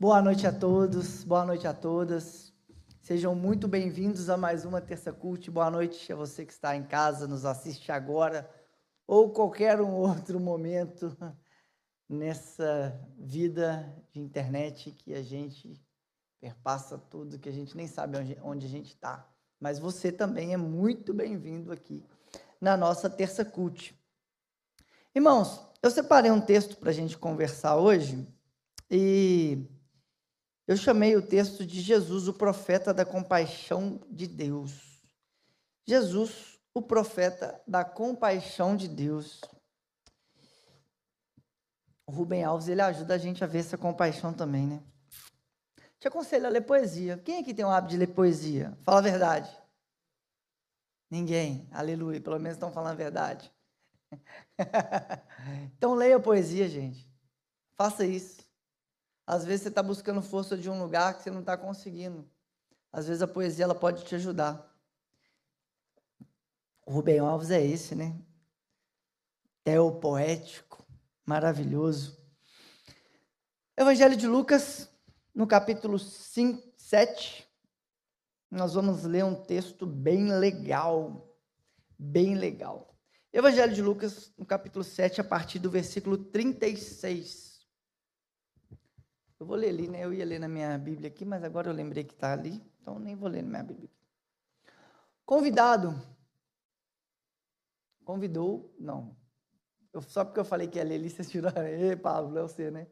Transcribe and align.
Boa 0.00 0.22
noite 0.22 0.46
a 0.46 0.52
todos, 0.52 1.24
boa 1.24 1.44
noite 1.44 1.66
a 1.66 1.74
todas. 1.74 2.52
Sejam 3.00 3.34
muito 3.34 3.66
bem-vindos 3.66 4.30
a 4.30 4.36
mais 4.36 4.64
uma 4.64 4.80
Terça 4.80 5.12
Cult. 5.12 5.50
Boa 5.50 5.68
noite 5.72 6.12
a 6.12 6.14
você 6.14 6.46
que 6.46 6.52
está 6.52 6.76
em 6.76 6.84
casa, 6.84 7.26
nos 7.26 7.44
assiste 7.44 7.90
agora 7.90 8.48
ou 9.08 9.32
qualquer 9.32 9.80
um 9.80 9.90
outro 9.98 10.38
momento 10.38 11.16
nessa 12.08 12.96
vida 13.18 13.92
de 14.12 14.20
internet 14.20 14.92
que 14.92 15.14
a 15.14 15.20
gente 15.20 15.84
perpassa 16.40 16.96
tudo, 16.96 17.36
que 17.36 17.48
a 17.48 17.52
gente 17.52 17.76
nem 17.76 17.88
sabe 17.88 18.18
onde, 18.40 18.66
a 18.66 18.70
gente 18.70 18.90
está. 18.90 19.28
Mas 19.58 19.80
você 19.80 20.12
também 20.12 20.54
é 20.54 20.56
muito 20.56 21.12
bem-vindo 21.12 21.72
aqui 21.72 22.06
na 22.60 22.76
nossa 22.76 23.10
Terça 23.10 23.44
Cult. 23.44 24.00
Irmãos, 25.12 25.60
eu 25.82 25.90
separei 25.90 26.30
um 26.30 26.40
texto 26.40 26.76
para 26.76 26.90
a 26.90 26.94
gente 26.94 27.18
conversar 27.18 27.74
hoje 27.78 28.24
e 28.88 29.66
eu 30.68 30.76
chamei 30.76 31.16
o 31.16 31.22
texto 31.22 31.64
de 31.64 31.80
Jesus, 31.80 32.28
o 32.28 32.34
profeta 32.34 32.92
da 32.92 33.02
compaixão 33.02 33.98
de 34.10 34.26
Deus. 34.26 35.00
Jesus, 35.86 36.60
o 36.74 36.82
profeta 36.82 37.58
da 37.66 37.86
compaixão 37.86 38.76
de 38.76 38.86
Deus. 38.86 39.40
O 42.06 42.12
Rubem 42.12 42.44
Alves, 42.44 42.68
ele 42.68 42.82
ajuda 42.82 43.14
a 43.14 43.18
gente 43.18 43.42
a 43.42 43.46
ver 43.46 43.60
essa 43.60 43.78
compaixão 43.78 44.34
também, 44.34 44.66
né? 44.66 44.82
Te 45.98 46.06
aconselho 46.06 46.46
a 46.46 46.50
ler 46.50 46.60
poesia. 46.60 47.16
Quem 47.16 47.38
aqui 47.38 47.54
tem 47.54 47.64
o 47.64 47.70
hábito 47.70 47.92
de 47.92 47.96
ler 47.96 48.08
poesia? 48.08 48.76
Fala 48.82 48.98
a 48.98 49.02
verdade. 49.02 49.50
Ninguém. 51.10 51.66
Aleluia. 51.72 52.20
Pelo 52.20 52.38
menos 52.38 52.56
estão 52.56 52.70
falando 52.70 52.92
a 52.92 52.94
verdade. 52.94 53.50
então 55.78 55.94
leia 55.94 56.20
poesia, 56.20 56.68
gente. 56.68 57.10
Faça 57.74 58.04
isso. 58.04 58.47
Às 59.28 59.44
vezes 59.44 59.64
você 59.64 59.68
está 59.68 59.82
buscando 59.82 60.22
força 60.22 60.56
de 60.56 60.70
um 60.70 60.82
lugar 60.82 61.14
que 61.14 61.22
você 61.22 61.30
não 61.30 61.40
está 61.40 61.54
conseguindo. 61.54 62.26
Às 62.90 63.08
vezes 63.08 63.20
a 63.20 63.28
poesia 63.28 63.64
ela 63.64 63.74
pode 63.74 64.02
te 64.02 64.14
ajudar. 64.14 64.74
O 66.86 66.92
Rubem 66.92 67.18
Alves 67.18 67.50
é 67.50 67.62
esse, 67.62 67.94
né? 67.94 68.18
Teo 69.62 70.00
poético, 70.00 70.82
maravilhoso. 71.26 72.18
Evangelho 73.76 74.16
de 74.16 74.26
Lucas, 74.26 74.88
no 75.34 75.46
capítulo 75.46 75.98
5, 75.98 76.72
7, 76.74 77.46
nós 78.50 78.72
vamos 78.72 79.04
ler 79.04 79.26
um 79.26 79.34
texto 79.34 79.84
bem 79.84 80.32
legal. 80.32 81.36
Bem 81.98 82.34
legal. 82.34 82.98
Evangelho 83.30 83.74
de 83.74 83.82
Lucas, 83.82 84.32
no 84.38 84.46
capítulo 84.46 84.82
7, 84.82 85.20
a 85.20 85.24
partir 85.24 85.58
do 85.58 85.70
versículo 85.70 86.16
36. 86.16 87.47
Eu 89.38 89.46
vou 89.46 89.56
ler 89.56 89.68
ali, 89.68 89.88
né? 89.88 90.04
Eu 90.04 90.12
ia 90.12 90.24
ler 90.24 90.40
na 90.40 90.48
minha 90.48 90.76
Bíblia 90.76 91.08
aqui, 91.08 91.24
mas 91.24 91.44
agora 91.44 91.68
eu 91.68 91.74
lembrei 91.74 92.02
que 92.02 92.12
está 92.12 92.32
ali, 92.32 92.60
então 92.80 92.98
nem 92.98 93.14
vou 93.14 93.28
ler 93.28 93.42
na 93.42 93.48
minha 93.48 93.62
Bíblia. 93.62 93.90
Convidado. 95.24 95.94
Convidou, 98.04 98.74
não. 98.78 99.16
Eu, 99.92 100.02
só 100.02 100.24
porque 100.24 100.40
eu 100.40 100.44
falei 100.44 100.66
que 100.66 100.78
ia 100.78 100.84
ler 100.84 100.96
ali, 100.96 101.08
vocês 101.10 101.30
tiraram. 101.30 101.66
Ei, 101.66 101.94
Pablo, 101.94 102.36
é 102.38 102.42
você, 102.42 102.70
né? 102.70 102.88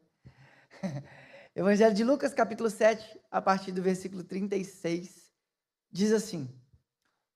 Evangelho 1.54 1.94
de 1.94 2.04
Lucas, 2.04 2.34
capítulo 2.34 2.68
7, 2.70 3.20
a 3.30 3.40
partir 3.40 3.72
do 3.72 3.82
versículo 3.82 4.22
36, 4.22 5.32
diz 5.90 6.12
assim: 6.12 6.48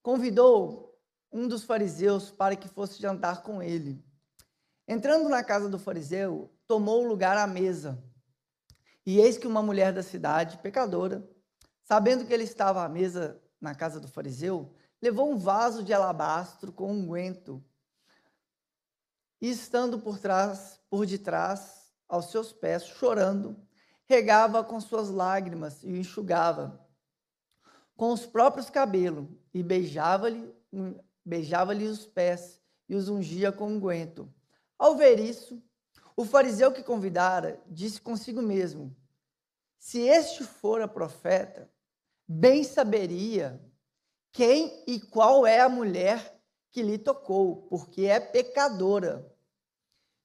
Convidou 0.03 1.00
um 1.33 1.48
dos 1.48 1.64
fariseus 1.64 2.31
para 2.31 2.55
que 2.55 2.69
fosse 2.69 3.00
jantar 3.00 3.42
com 3.42 3.62
ele. 3.62 4.05
Entrando 4.86 5.28
na 5.28 5.42
casa 5.42 5.69
do 5.69 5.78
fariseu, 5.78 6.53
tomou 6.66 7.06
lugar 7.06 7.36
à 7.38 7.47
mesa. 7.47 8.03
E 9.04 9.18
eis 9.18 9.38
que 9.38 9.46
uma 9.46 9.62
mulher 9.62 9.92
da 9.92 10.02
cidade, 10.02 10.58
pecadora, 10.58 11.28
sabendo 11.82 12.24
que 12.24 12.32
ele 12.32 12.44
estava 12.44 12.84
à 12.84 12.88
mesa 12.88 13.40
na 13.60 13.74
casa 13.74 13.98
do 13.98 14.08
fariseu, 14.08 14.74
levou 15.00 15.30
um 15.30 15.38
vaso 15.38 15.82
de 15.82 15.92
alabastro 15.92 16.72
com 16.72 16.92
unguento. 16.92 17.64
E 19.41 19.50
estando 19.50 19.98
por 19.98 20.19
trás, 20.19 20.80
por 20.91 21.06
detrás, 21.06 21.92
aos 22.08 22.30
seus 22.30 22.52
pés, 22.52 22.84
chorando, 22.84 23.56
regava 24.06 24.62
com 24.62 24.80
suas 24.80 25.08
lágrimas 25.08 25.82
e 25.82 25.92
o 25.92 25.96
enxugava 25.96 26.84
com 27.96 28.12
os 28.12 28.25
próprios 28.25 28.70
cabelos 28.70 29.28
e 29.52 29.62
beijava-lhe 29.62 30.50
beijava-lhe 31.25 31.86
os 31.86 32.06
pés 32.06 32.60
e 32.88 32.94
os 32.94 33.08
ungia 33.08 33.52
com 33.52 33.69
unguento. 33.69 34.32
Ao 34.78 34.96
ver 34.96 35.20
isso, 35.20 35.62
o 36.16 36.25
fariseu 36.25 36.72
que 36.72 36.82
convidara 36.82 37.60
disse 37.66 38.00
consigo 38.00 38.43
mesmo: 38.43 38.94
Se 39.78 40.00
este 40.00 40.44
fora 40.44 40.87
profeta, 40.87 41.71
bem 42.26 42.65
saberia 42.65 43.60
quem 44.32 44.84
e 44.87 45.00
qual 45.00 45.47
é 45.47 45.60
a 45.60 45.69
mulher 45.69 46.41
que 46.70 46.82
lhe 46.82 46.99
tocou, 46.99 47.62
porque 47.69 48.03
é 48.03 48.20
pecadora. 48.20 49.26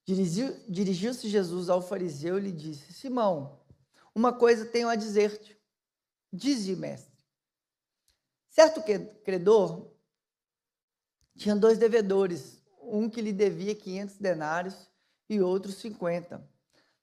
Dirigiu-se 0.05 1.27
Jesus 1.27 1.69
ao 1.69 1.81
fariseu 1.81 2.37
e 2.37 2.41
lhe 2.41 2.51
disse: 2.51 2.93
Simão, 2.93 3.59
uma 4.13 4.31
coisa 4.31 4.65
tenho 4.65 4.87
a 4.87 4.95
dizer-te. 4.95 5.59
Dize, 6.31 6.75
mestre. 6.75 7.15
Certo 8.49 8.83
credor 9.23 9.91
tinha 11.35 11.55
dois 11.55 11.77
devedores, 11.77 12.61
um 12.81 13.09
que 13.09 13.21
lhe 13.21 13.33
devia 13.33 13.75
500 13.75 14.17
denários 14.17 14.89
e 15.29 15.41
outros 15.41 15.75
50. 15.75 16.47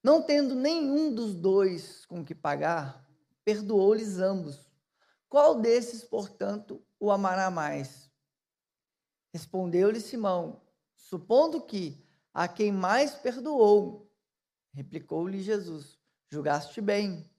Não 0.02 0.22
tendo 0.22 0.54
nenhum 0.54 1.14
dos 1.14 1.34
dois 1.34 2.04
com 2.06 2.24
que 2.24 2.34
pagar, 2.34 3.08
perdoou-lhes 3.44 4.18
ambos. 4.18 4.68
Qual 5.28 5.60
desses, 5.60 6.04
portanto, 6.04 6.84
o 6.98 7.10
amará 7.10 7.50
mais? 7.50 8.10
Respondeu-lhe 9.32 10.00
Simão, 10.00 10.60
supondo 10.94 11.64
que 11.64 12.04
a 12.34 12.48
quem 12.48 12.72
mais 12.72 13.14
perdoou, 13.14 14.10
replicou-lhe 14.72 15.40
Jesus, 15.40 15.98
julgaste 16.28 16.80
bem. 16.80 17.30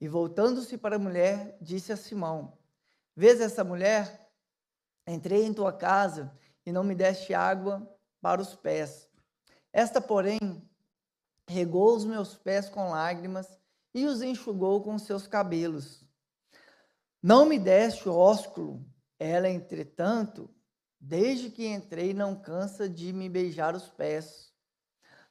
E 0.00 0.08
voltando-se 0.08 0.76
para 0.76 0.96
a 0.96 0.98
mulher, 0.98 1.56
disse 1.60 1.92
a 1.92 1.96
Simão: 1.96 2.58
Vês 3.14 3.40
essa 3.40 3.62
mulher? 3.62 4.30
Entrei 5.06 5.44
em 5.44 5.54
tua 5.54 5.72
casa 5.72 6.36
e 6.66 6.72
não 6.72 6.84
me 6.84 6.94
deste 6.94 7.34
água 7.34 7.88
para 8.20 8.40
os 8.40 8.54
pés 8.54 9.11
esta, 9.72 10.00
porém, 10.00 10.38
regou 11.48 11.96
os 11.96 12.04
meus 12.04 12.34
pés 12.36 12.68
com 12.68 12.90
lágrimas 12.90 13.58
e 13.94 14.04
os 14.04 14.20
enxugou 14.20 14.82
com 14.82 14.98
seus 14.98 15.26
cabelos. 15.26 16.04
Não 17.22 17.46
me 17.46 17.58
deste 17.58 18.08
ósculo, 18.08 18.84
ela, 19.18 19.48
entretanto, 19.48 20.50
desde 21.00 21.50
que 21.50 21.66
entrei, 21.66 22.12
não 22.12 22.34
cansa 22.34 22.88
de 22.88 23.12
me 23.12 23.28
beijar 23.28 23.74
os 23.74 23.88
pés. 23.88 24.52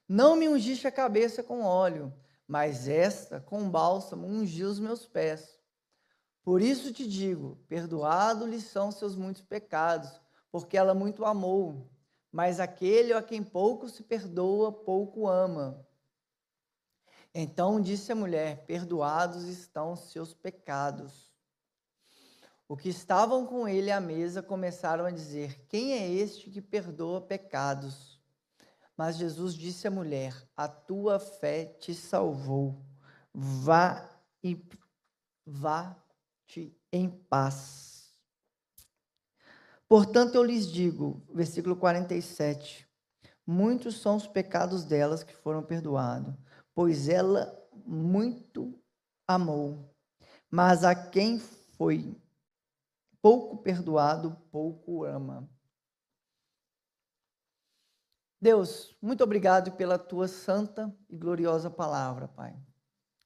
Não 0.08 0.36
me 0.36 0.48
ungiste 0.48 0.88
a 0.88 0.92
cabeça 0.92 1.44
com 1.44 1.64
óleo, 1.64 2.14
mas 2.48 2.88
esta, 2.88 3.40
com 3.40 3.70
bálsamo, 3.70 4.28
ungiu 4.28 4.70
os 4.70 4.80
meus 4.80 5.06
pés. 5.06 5.60
Por 6.44 6.62
isso 6.62 6.92
te 6.92 7.08
digo: 7.08 7.64
perdoado-lhe 7.68 8.60
são 8.60 8.92
seus 8.92 9.16
muitos 9.16 9.42
pecados, 9.42 10.20
porque 10.52 10.78
ela 10.78 10.94
muito 10.94 11.24
amou 11.26 11.90
mas 12.32 12.60
aquele 12.60 13.14
a 13.14 13.22
quem 13.22 13.44
pouco 13.44 13.90
se 13.90 14.04
perdoa, 14.04 14.72
pouco 14.72 15.28
ama. 15.28 15.86
Então 17.34 17.82
disse 17.82 18.12
a 18.12 18.16
mulher: 18.16 18.66
Perdoados 18.66 19.44
estão 19.44 19.96
seus 19.96 20.34
pecados. 20.34 21.32
O 22.68 22.78
que 22.78 22.88
estavam 22.88 23.46
com 23.46 23.68
ele 23.68 23.92
à 23.92 24.00
mesa 24.00 24.42
começaram 24.42 25.06
a 25.06 25.12
dizer: 25.12 25.66
Quem 25.68 25.94
é 25.94 26.10
este 26.10 26.50
que 26.50 26.62
perdoa 26.62 27.20
pecados? 27.20 28.20
Mas 28.96 29.18
Jesus 29.18 29.54
disse 29.54 29.88
à 29.88 29.92
mulher: 29.92 30.48
A 30.56 30.68
tua 30.68 31.20
fé 31.20 31.66
te 31.66 31.94
salvou. 31.94 32.82
Vá 33.34 34.10
e 34.44 34.62
vá-te 35.46 36.78
em 36.92 37.10
paz. 37.10 37.91
Portanto, 39.92 40.36
eu 40.36 40.44
lhes 40.46 40.72
digo, 40.72 41.22
versículo 41.34 41.76
47, 41.76 42.90
muitos 43.46 44.00
são 44.00 44.16
os 44.16 44.26
pecados 44.26 44.86
delas 44.86 45.22
que 45.22 45.36
foram 45.36 45.62
perdoados, 45.62 46.34
pois 46.74 47.10
ela 47.10 47.54
muito 47.86 48.74
amou. 49.28 49.94
Mas 50.50 50.86
a 50.86 50.96
quem 50.96 51.40
foi 51.40 52.18
pouco 53.22 53.58
perdoado, 53.58 54.34
pouco 54.50 55.04
ama. 55.04 55.46
Deus, 58.40 58.96
muito 59.02 59.26
obrigado 59.26 59.74
pela 59.74 60.00
tua 60.00 60.30
santa 60.30 60.96
e 61.10 61.18
gloriosa 61.18 61.70
palavra, 61.70 62.30
Pai. 62.30 62.58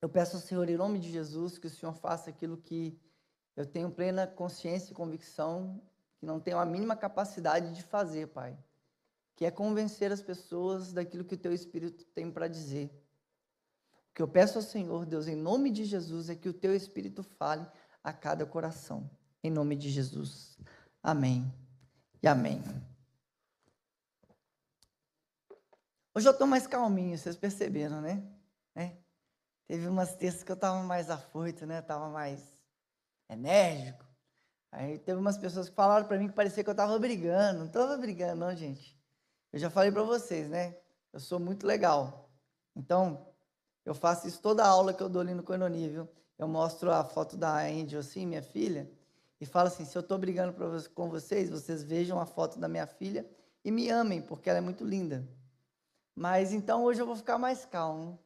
Eu 0.02 0.10
peço 0.10 0.38
ao 0.38 0.42
Senhor, 0.42 0.68
em 0.68 0.78
nome 0.78 0.98
de 0.98 1.12
Jesus, 1.12 1.60
que 1.60 1.68
o 1.68 1.70
Senhor 1.70 1.94
faça 1.94 2.32
aquilo 2.32 2.58
que 2.58 3.00
eu 3.56 3.68
tenho 3.68 3.92
plena 3.92 4.26
consciência 4.26 4.94
e 4.94 4.96
convicção 4.96 5.80
que 6.18 6.26
não 6.26 6.40
tenho 6.40 6.58
a 6.58 6.66
mínima 6.66 6.96
capacidade 6.96 7.74
de 7.74 7.84
fazer, 7.84 8.28
Pai, 8.28 8.58
que 9.36 9.46
é 9.46 9.52
convencer 9.52 10.12
as 10.12 10.22
pessoas 10.22 10.94
daquilo 10.94 11.26
que 11.26 11.36
o 11.36 11.38
Teu 11.38 11.54
Espírito 11.54 12.06
tem 12.06 12.32
para 12.32 12.48
dizer. 12.48 12.90
que 14.14 14.22
eu 14.22 14.28
peço 14.30 14.58
ao 14.58 14.64
Senhor, 14.64 15.06
Deus, 15.06 15.28
em 15.28 15.36
nome 15.36 15.70
de 15.70 15.84
Jesus, 15.84 16.30
é 16.30 16.36
que 16.36 16.48
o 16.48 16.54
teu 16.54 16.74
Espírito 16.74 17.22
fale 17.22 17.68
a 18.02 18.14
cada 18.14 18.46
coração. 18.46 19.10
Em 19.44 19.52
nome 19.52 19.76
de 19.76 19.90
Jesus. 19.90 20.58
Amém 21.04 21.54
e 22.24 22.28
amém. 22.28 22.64
Hoje 26.16 26.30
eu 26.30 26.32
estou 26.32 26.48
mais 26.48 26.66
calminho, 26.66 27.18
vocês 27.18 27.36
perceberam, 27.36 28.00
né? 28.00 28.24
É. 28.74 28.96
Teve 29.68 29.86
umas 29.86 30.16
terças 30.16 30.44
que 30.44 30.52
eu 30.52 30.56
estava 30.56 30.82
mais 30.82 31.10
afoito, 31.10 31.66
né? 31.66 31.80
Estava 31.80 32.08
mais 32.10 32.42
enérgico. 33.30 34.05
Aí 34.72 35.00
teve 35.00 35.20
umas 35.20 35.38
pessoas 35.38 35.70
que 35.70 35.76
falaram 35.76 36.06
para 36.06 36.18
mim 36.18 36.28
que 36.28 36.34
parecia 36.34 36.64
que 36.64 36.70
eu 36.70 36.74
estava 36.74 36.98
brigando. 37.00 37.60
Não 37.60 37.68
estava 37.68 37.98
brigando, 37.98 38.36
não, 38.38 38.56
gente. 38.56 39.00
Eu 39.54 39.60
já 39.60 39.70
falei 39.70 39.92
para 39.92 40.04
vocês, 40.04 40.50
né? 40.50 40.78
Eu 41.14 41.20
sou 41.20 41.40
muito 41.40 41.66
legal. 41.66 42.30
Então, 42.76 43.26
eu 43.86 43.94
faço 43.94 44.28
isso 44.28 44.42
toda 44.42 44.66
aula 44.66 44.94
que 44.94 45.02
eu 45.02 45.08
dou 45.08 45.22
ali 45.22 45.34
no 45.34 45.44
Coinoni, 45.44 45.90
viu? 45.90 46.10
Eu 46.38 46.48
mostro 46.48 46.92
a 46.92 47.04
foto 47.04 47.38
da 47.38 47.60
Angel 47.60 48.00
assim, 48.02 48.26
minha 48.26 48.42
filha, 48.42 48.92
e 49.40 49.46
falo 49.46 49.68
assim: 49.68 49.86
se 49.86 49.98
eu 49.98 50.02
estou 50.02 50.18
brigando 50.18 50.54
com 50.94 51.10
vocês, 51.10 51.50
vocês 51.50 51.84
vejam 51.84 52.20
a 52.20 52.26
foto 52.26 52.60
da 52.60 52.68
minha 52.68 52.86
filha 52.86 53.26
e 53.64 53.72
me 53.72 53.90
amem, 53.90 54.22
porque 54.22 54.50
ela 54.50 54.58
é 54.58 54.62
muito 54.62 54.84
linda. 54.84 55.28
Mas 56.14 56.52
então 56.52 56.84
hoje 56.84 57.02
eu 57.02 57.06
vou 57.06 57.16
ficar 57.16 57.38
mais 57.38 57.66
calmo. 57.66 58.20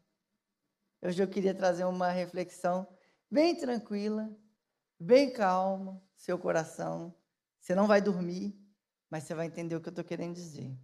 Hoje 1.02 1.22
eu 1.22 1.28
queria 1.28 1.54
trazer 1.54 1.86
uma 1.86 2.10
reflexão 2.10 2.88
bem 3.30 3.56
tranquila, 3.56 4.30
bem 5.00 5.32
calma, 5.32 6.02
seu 6.19 6.38
coração. 6.38 7.16
Você 7.60 7.74
não 7.74 7.88
vai 7.88 8.01
dormir, 8.01 8.54
mas 9.10 9.24
você 9.24 9.33
vai 9.33 9.48
entender 9.48 9.75
o 9.75 9.81
que 9.81 9.88
eu 9.88 9.92
estou 9.92 10.04
querendo 10.04 10.36
dizer. 10.36 10.77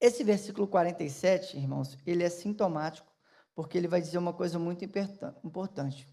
Esse 0.00 0.22
versículo 0.24 0.66
47, 0.66 1.56
irmãos, 1.56 1.96
ele 2.04 2.24
é 2.24 2.28
sintomático, 2.28 3.10
porque 3.54 3.78
ele 3.78 3.88
vai 3.88 4.00
dizer 4.00 4.18
uma 4.18 4.32
coisa 4.32 4.58
muito 4.58 4.84
importante. 4.84 6.06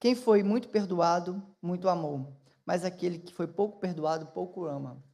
Quem 0.00 0.14
foi 0.14 0.42
muito 0.42 0.68
perdoado, 0.70 1.46
muito 1.62 1.88
amou, 1.88 2.40
mas 2.64 2.84
aquele 2.84 3.18
que 3.18 3.32
foi 3.32 3.46
pouco 3.46 3.78
perdoado, 3.78 4.28
pouco 4.28 4.64
ama. 4.64 5.04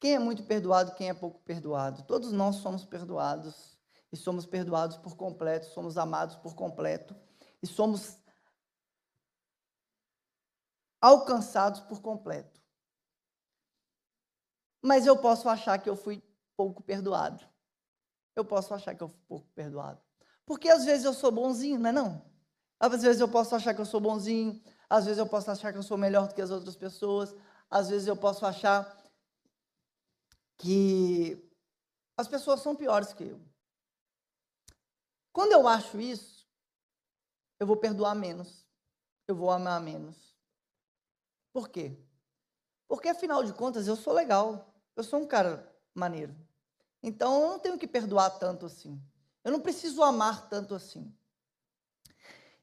Quem 0.00 0.14
é 0.14 0.18
muito 0.18 0.42
perdoado, 0.44 0.94
quem 0.94 1.08
é 1.08 1.14
pouco 1.14 1.40
perdoado? 1.40 2.02
Todos 2.04 2.32
nós 2.32 2.56
somos 2.56 2.84
perdoados 2.84 3.78
e 4.10 4.16
somos 4.16 4.44
perdoados 4.44 4.96
por 4.96 5.14
completo, 5.14 5.66
somos 5.66 5.96
amados 5.96 6.36
por 6.36 6.54
completo 6.54 7.14
e 7.64 7.66
somos 7.66 8.18
alcançados 11.00 11.80
por 11.80 12.02
completo. 12.02 12.60
Mas 14.82 15.06
eu 15.06 15.16
posso 15.16 15.48
achar 15.48 15.78
que 15.78 15.88
eu 15.88 15.96
fui 15.96 16.22
pouco 16.54 16.82
perdoado. 16.82 17.42
Eu 18.36 18.44
posso 18.44 18.74
achar 18.74 18.94
que 18.94 19.02
eu 19.02 19.08
fui 19.08 19.20
pouco 19.26 19.48
perdoado. 19.54 19.98
Porque 20.44 20.68
às 20.68 20.84
vezes 20.84 21.06
eu 21.06 21.14
sou 21.14 21.32
bonzinho, 21.32 21.80
não 21.80 21.88
é 21.88 21.92
não? 21.92 22.30
Às 22.78 23.00
vezes 23.00 23.18
eu 23.18 23.28
posso 23.28 23.54
achar 23.54 23.72
que 23.72 23.80
eu 23.80 23.86
sou 23.86 23.98
bonzinho, 23.98 24.62
às 24.90 25.06
vezes 25.06 25.18
eu 25.18 25.26
posso 25.26 25.50
achar 25.50 25.72
que 25.72 25.78
eu 25.78 25.82
sou 25.82 25.96
melhor 25.96 26.28
do 26.28 26.34
que 26.34 26.42
as 26.42 26.50
outras 26.50 26.76
pessoas, 26.76 27.34
às 27.70 27.88
vezes 27.88 28.06
eu 28.06 28.16
posso 28.16 28.44
achar 28.44 28.94
que 30.58 31.50
as 32.14 32.28
pessoas 32.28 32.60
são 32.60 32.76
piores 32.76 33.14
que 33.14 33.24
eu. 33.24 33.40
Quando 35.32 35.52
eu 35.52 35.66
acho 35.66 35.98
isso, 35.98 36.43
eu 37.58 37.66
vou 37.66 37.76
perdoar 37.76 38.14
menos, 38.14 38.66
eu 39.26 39.34
vou 39.34 39.50
amar 39.50 39.80
menos. 39.80 40.34
Por 41.52 41.68
quê? 41.68 41.96
Porque 42.88 43.08
afinal 43.08 43.44
de 43.44 43.52
contas 43.52 43.86
eu 43.86 43.96
sou 43.96 44.12
legal, 44.12 44.74
eu 44.96 45.04
sou 45.04 45.20
um 45.20 45.26
cara 45.26 45.72
maneiro. 45.94 46.34
Então 47.02 47.42
eu 47.42 47.48
não 47.50 47.58
tenho 47.58 47.78
que 47.78 47.86
perdoar 47.86 48.30
tanto 48.30 48.66
assim. 48.66 49.00
Eu 49.42 49.52
não 49.52 49.60
preciso 49.60 50.02
amar 50.02 50.48
tanto 50.48 50.74
assim. 50.74 51.14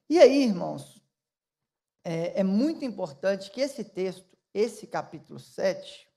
E 0.09 0.19
aí, 0.19 0.43
irmãos, 0.43 1.01
é, 2.03 2.39
é 2.39 2.43
muito 2.43 2.83
importante 2.83 3.49
que 3.51 3.61
esse 3.61 3.83
texto, 3.83 4.37
esse 4.53 4.87
capítulo 4.87 5.39
7, 5.39 6.09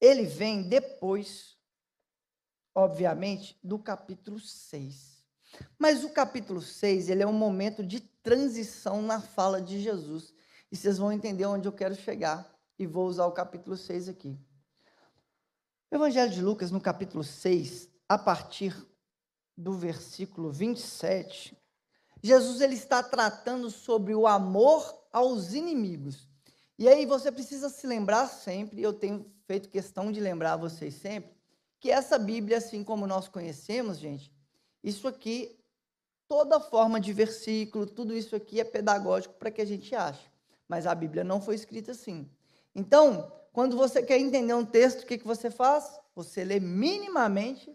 ele 0.00 0.24
vem 0.24 0.68
depois, 0.68 1.58
obviamente, 2.74 3.58
do 3.62 3.78
capítulo 3.78 4.38
6. 4.38 5.13
Mas 5.78 6.04
o 6.04 6.10
capítulo 6.10 6.60
6, 6.60 7.08
ele 7.10 7.22
é 7.22 7.26
um 7.26 7.32
momento 7.32 7.84
de 7.84 8.00
transição 8.00 9.02
na 9.02 9.20
fala 9.20 9.60
de 9.60 9.80
Jesus. 9.80 10.32
E 10.70 10.76
vocês 10.76 10.98
vão 10.98 11.12
entender 11.12 11.46
onde 11.46 11.68
eu 11.68 11.72
quero 11.72 11.94
chegar. 11.94 12.50
E 12.78 12.86
vou 12.86 13.06
usar 13.06 13.26
o 13.26 13.32
capítulo 13.32 13.76
6 13.76 14.08
aqui. 14.08 14.38
O 15.90 15.94
Evangelho 15.94 16.32
de 16.32 16.42
Lucas, 16.42 16.70
no 16.70 16.80
capítulo 16.80 17.22
6, 17.22 17.88
a 18.08 18.18
partir 18.18 18.74
do 19.56 19.74
versículo 19.74 20.50
27, 20.50 21.56
Jesus 22.20 22.60
ele 22.60 22.74
está 22.74 23.02
tratando 23.02 23.70
sobre 23.70 24.14
o 24.14 24.26
amor 24.26 24.82
aos 25.12 25.52
inimigos. 25.52 26.26
E 26.76 26.88
aí 26.88 27.06
você 27.06 27.30
precisa 27.30 27.68
se 27.68 27.86
lembrar 27.86 28.26
sempre, 28.26 28.82
eu 28.82 28.92
tenho 28.92 29.30
feito 29.46 29.68
questão 29.68 30.10
de 30.10 30.18
lembrar 30.18 30.56
vocês 30.56 30.94
sempre, 30.94 31.32
que 31.78 31.90
essa 31.90 32.18
Bíblia, 32.18 32.58
assim 32.58 32.82
como 32.82 33.06
nós 33.06 33.28
conhecemos, 33.28 33.98
gente, 33.98 34.32
isso 34.84 35.08
aqui, 35.08 35.58
toda 36.28 36.60
forma 36.60 37.00
de 37.00 37.10
versículo, 37.10 37.86
tudo 37.86 38.14
isso 38.14 38.36
aqui 38.36 38.60
é 38.60 38.64
pedagógico 38.64 39.34
para 39.34 39.50
que 39.50 39.62
a 39.62 39.64
gente 39.64 39.94
ache. 39.94 40.30
Mas 40.68 40.86
a 40.86 40.94
Bíblia 40.94 41.24
não 41.24 41.40
foi 41.40 41.54
escrita 41.54 41.92
assim. 41.92 42.30
Então, 42.74 43.32
quando 43.50 43.78
você 43.78 44.02
quer 44.02 44.18
entender 44.18 44.52
um 44.52 44.64
texto, 44.64 45.02
o 45.02 45.06
que, 45.06 45.16
que 45.16 45.26
você 45.26 45.50
faz? 45.50 45.98
Você 46.14 46.44
lê 46.44 46.60
minimamente 46.60 47.74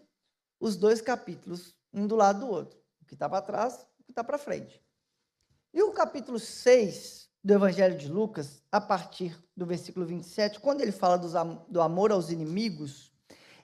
os 0.60 0.76
dois 0.76 1.00
capítulos, 1.00 1.74
um 1.92 2.06
do 2.06 2.14
lado 2.14 2.46
do 2.46 2.48
outro. 2.48 2.78
O 3.02 3.04
que 3.04 3.14
está 3.14 3.28
para 3.28 3.42
trás, 3.42 3.86
o 3.98 4.04
que 4.04 4.12
está 4.12 4.22
para 4.22 4.38
frente. 4.38 4.80
E 5.74 5.82
o 5.82 5.90
capítulo 5.90 6.38
6 6.38 7.28
do 7.42 7.54
Evangelho 7.54 7.98
de 7.98 8.08
Lucas, 8.08 8.62
a 8.70 8.80
partir 8.80 9.36
do 9.56 9.66
versículo 9.66 10.06
27, 10.06 10.60
quando 10.60 10.80
ele 10.80 10.92
fala 10.92 11.18
do 11.18 11.80
amor 11.80 12.12
aos 12.12 12.30
inimigos, 12.30 13.09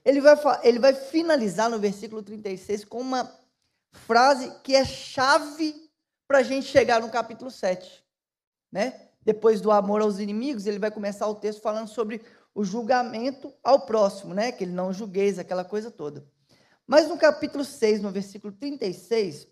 ele 0.06 0.20
vai, 0.20 0.37
ele 0.62 0.79
vai 0.79 0.94
finalizar 0.94 1.69
no 1.69 1.81
versículo 1.81 2.23
36 2.23 2.85
com 2.85 3.00
uma 3.00 3.29
frase 3.91 4.53
que 4.62 4.76
é 4.76 4.85
chave 4.85 5.75
para 6.29 6.38
a 6.38 6.43
gente 6.44 6.64
chegar 6.69 7.00
no 7.00 7.11
capítulo 7.11 7.50
7. 7.50 8.05
Né? 8.70 9.08
Depois 9.20 9.61
do 9.61 9.73
amor 9.73 10.00
aos 10.03 10.20
inimigos, 10.20 10.64
ele 10.64 10.79
vai 10.79 10.93
começar 10.93 11.26
o 11.26 11.35
texto 11.35 11.61
falando 11.61 11.88
sobre 11.88 12.23
o 12.55 12.62
julgamento 12.62 13.53
ao 13.64 13.85
próximo, 13.85 14.32
né? 14.32 14.53
que 14.53 14.62
ele 14.62 14.70
não 14.70 14.93
julgueis, 14.93 15.41
aquela 15.41 15.64
coisa 15.64 15.91
toda. 15.91 16.25
Mas 16.87 17.09
no 17.09 17.19
capítulo 17.19 17.64
6, 17.64 18.00
no 18.00 18.12
versículo 18.12 18.52
36, 18.52 19.49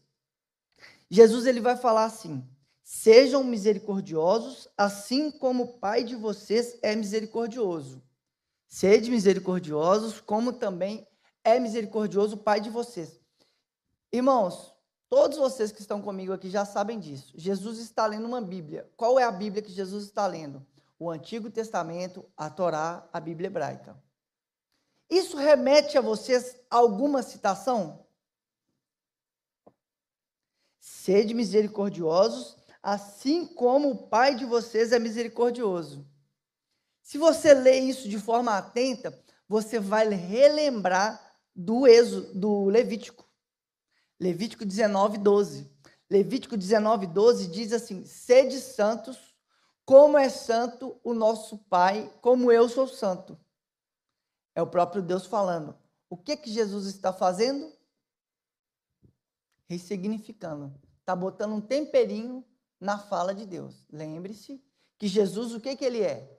Jesus 1.11 1.47
ele 1.47 1.61
vai 1.61 1.76
falar 1.76 2.05
assim: 2.05 2.49
Sejam 2.81 3.43
misericordiosos, 3.43 4.69
assim 4.78 5.33
como 5.33 5.64
o 5.64 5.78
Pai 5.78 6.05
de 6.05 6.14
vocês 6.14 6.78
é 6.81 6.95
misericordioso. 6.95 8.00
Sede 8.75 9.09
misericordiosos, 9.09 10.21
como 10.21 10.52
também 10.52 11.07
é 11.45 11.61
misericordioso 11.61 12.35
o 12.35 12.40
Pai 12.40 12.61
de 12.61 12.71
vocês. 12.71 13.21
Irmãos, 14.12 14.75
todos 15.09 15.38
vocês 15.38 15.71
que 15.71 15.81
estão 15.81 16.02
comigo 16.02 16.33
aqui 16.33 16.50
já 16.50 16.64
sabem 16.64 16.99
disso. 16.99 17.33
Jesus 17.37 17.78
está 17.78 18.04
lendo 18.04 18.26
uma 18.26 18.40
Bíblia. 18.40 18.90
Qual 18.97 19.16
é 19.16 19.23
a 19.23 19.31
Bíblia 19.31 19.62
que 19.62 19.71
Jesus 19.71 20.07
está 20.07 20.26
lendo? 20.26 20.66
O 20.99 21.09
Antigo 21.09 21.49
Testamento, 21.52 22.28
a 22.37 22.50
Torá, 22.50 23.09
a 23.12 23.21
Bíblia 23.21 23.47
hebraica. 23.47 23.97
Isso 25.09 25.37
remete 25.37 25.97
a 25.97 26.00
vocês 26.00 26.59
alguma 26.69 27.23
citação? 27.23 28.04
Sede 30.81 31.33
misericordiosos, 31.33 32.57
assim 32.83 33.47
como 33.47 33.90
o 33.93 34.09
Pai 34.09 34.35
de 34.35 34.45
vocês 34.45 34.90
é 34.90 34.99
misericordioso. 34.99 36.04
Se 37.04 37.18
você 37.18 37.52
lê 37.52 37.80
isso 37.80 38.08
de 38.08 38.18
forma 38.18 38.56
atenta, 38.56 39.23
você 39.46 39.78
vai 39.78 40.08
relembrar 40.08 41.37
do 41.54 41.87
êxodo, 41.87 42.32
do 42.34 42.64
Levítico. 42.64 43.28
Levítico 44.18 44.64
19, 44.64 45.18
12. 45.18 45.70
Levítico 46.08 46.56
19, 46.56 47.06
12 47.06 47.49
diz 47.49 47.75
assim: 47.75 48.06
Sede 48.06 48.58
santos, 48.58 49.37
como 49.84 50.16
é 50.16 50.30
santo 50.30 50.99
o 51.04 51.12
nosso 51.12 51.58
Pai, 51.58 52.11
como 52.23 52.50
eu 52.50 52.70
sou 52.70 52.88
santo. 52.88 53.38
É 54.54 54.62
o 54.62 54.66
próprio 54.66 55.02
Deus 55.02 55.26
falando. 55.26 55.76
O 56.08 56.16
que 56.16 56.38
que 56.38 56.50
Jesus 56.50 56.87
está 56.87 57.12
fazendo? 57.12 57.70
Ressignificando. 59.68 60.73
Está 61.00 61.14
botando 61.14 61.52
um 61.52 61.61
temperinho 61.61 62.42
na 62.80 62.99
fala 62.99 63.34
de 63.34 63.44
Deus. 63.44 63.87
Lembre-se 63.92 64.64
que 64.99 65.06
Jesus, 65.06 65.52
o 65.52 65.61
que, 65.61 65.76
que 65.76 65.84
ele 65.84 66.00
é? 66.00 66.34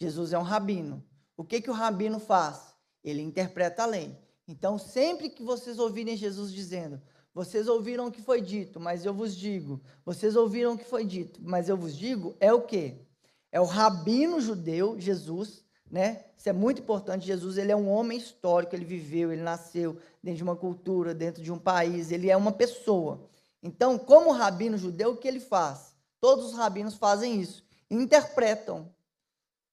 Jesus 0.00 0.32
é 0.32 0.38
um 0.38 0.42
rabino. 0.42 1.04
O 1.36 1.44
que, 1.44 1.60
que 1.60 1.70
o 1.70 1.74
rabino 1.74 2.18
faz? 2.18 2.74
Ele 3.02 3.22
interpreta 3.22 3.82
a 3.82 3.86
lei. 3.86 4.16
Então, 4.46 4.78
sempre 4.78 5.28
que 5.28 5.42
vocês 5.42 5.78
ouvirem 5.78 6.16
Jesus 6.16 6.52
dizendo, 6.52 7.00
vocês 7.34 7.68
ouviram 7.68 8.06
o 8.06 8.10
que 8.10 8.22
foi 8.22 8.40
dito, 8.40 8.80
mas 8.80 9.04
eu 9.04 9.12
vos 9.14 9.36
digo, 9.36 9.80
vocês 10.04 10.34
ouviram 10.34 10.72
o 10.72 10.78
que 10.78 10.84
foi 10.84 11.04
dito, 11.04 11.40
mas 11.42 11.68
eu 11.68 11.76
vos 11.76 11.96
digo, 11.96 12.34
é 12.40 12.52
o 12.52 12.62
quê? 12.62 13.06
É 13.52 13.60
o 13.60 13.64
rabino 13.64 14.40
judeu, 14.40 14.98
Jesus, 14.98 15.64
né? 15.90 16.24
Isso 16.36 16.48
é 16.48 16.52
muito 16.52 16.82
importante. 16.82 17.26
Jesus, 17.26 17.56
ele 17.58 17.72
é 17.72 17.76
um 17.76 17.88
homem 17.88 18.18
histórico, 18.18 18.74
ele 18.74 18.84
viveu, 18.84 19.32
ele 19.32 19.42
nasceu 19.42 19.98
dentro 20.22 20.38
de 20.38 20.42
uma 20.42 20.56
cultura, 20.56 21.14
dentro 21.14 21.42
de 21.42 21.52
um 21.52 21.58
país, 21.58 22.10
ele 22.10 22.30
é 22.30 22.36
uma 22.36 22.52
pessoa. 22.52 23.28
Então, 23.62 23.98
como 23.98 24.32
rabino 24.32 24.78
judeu, 24.78 25.12
o 25.12 25.16
que 25.16 25.26
ele 25.26 25.40
faz? 25.40 25.94
Todos 26.20 26.46
os 26.46 26.54
rabinos 26.54 26.94
fazem 26.94 27.40
isso, 27.40 27.64
interpretam. 27.90 28.92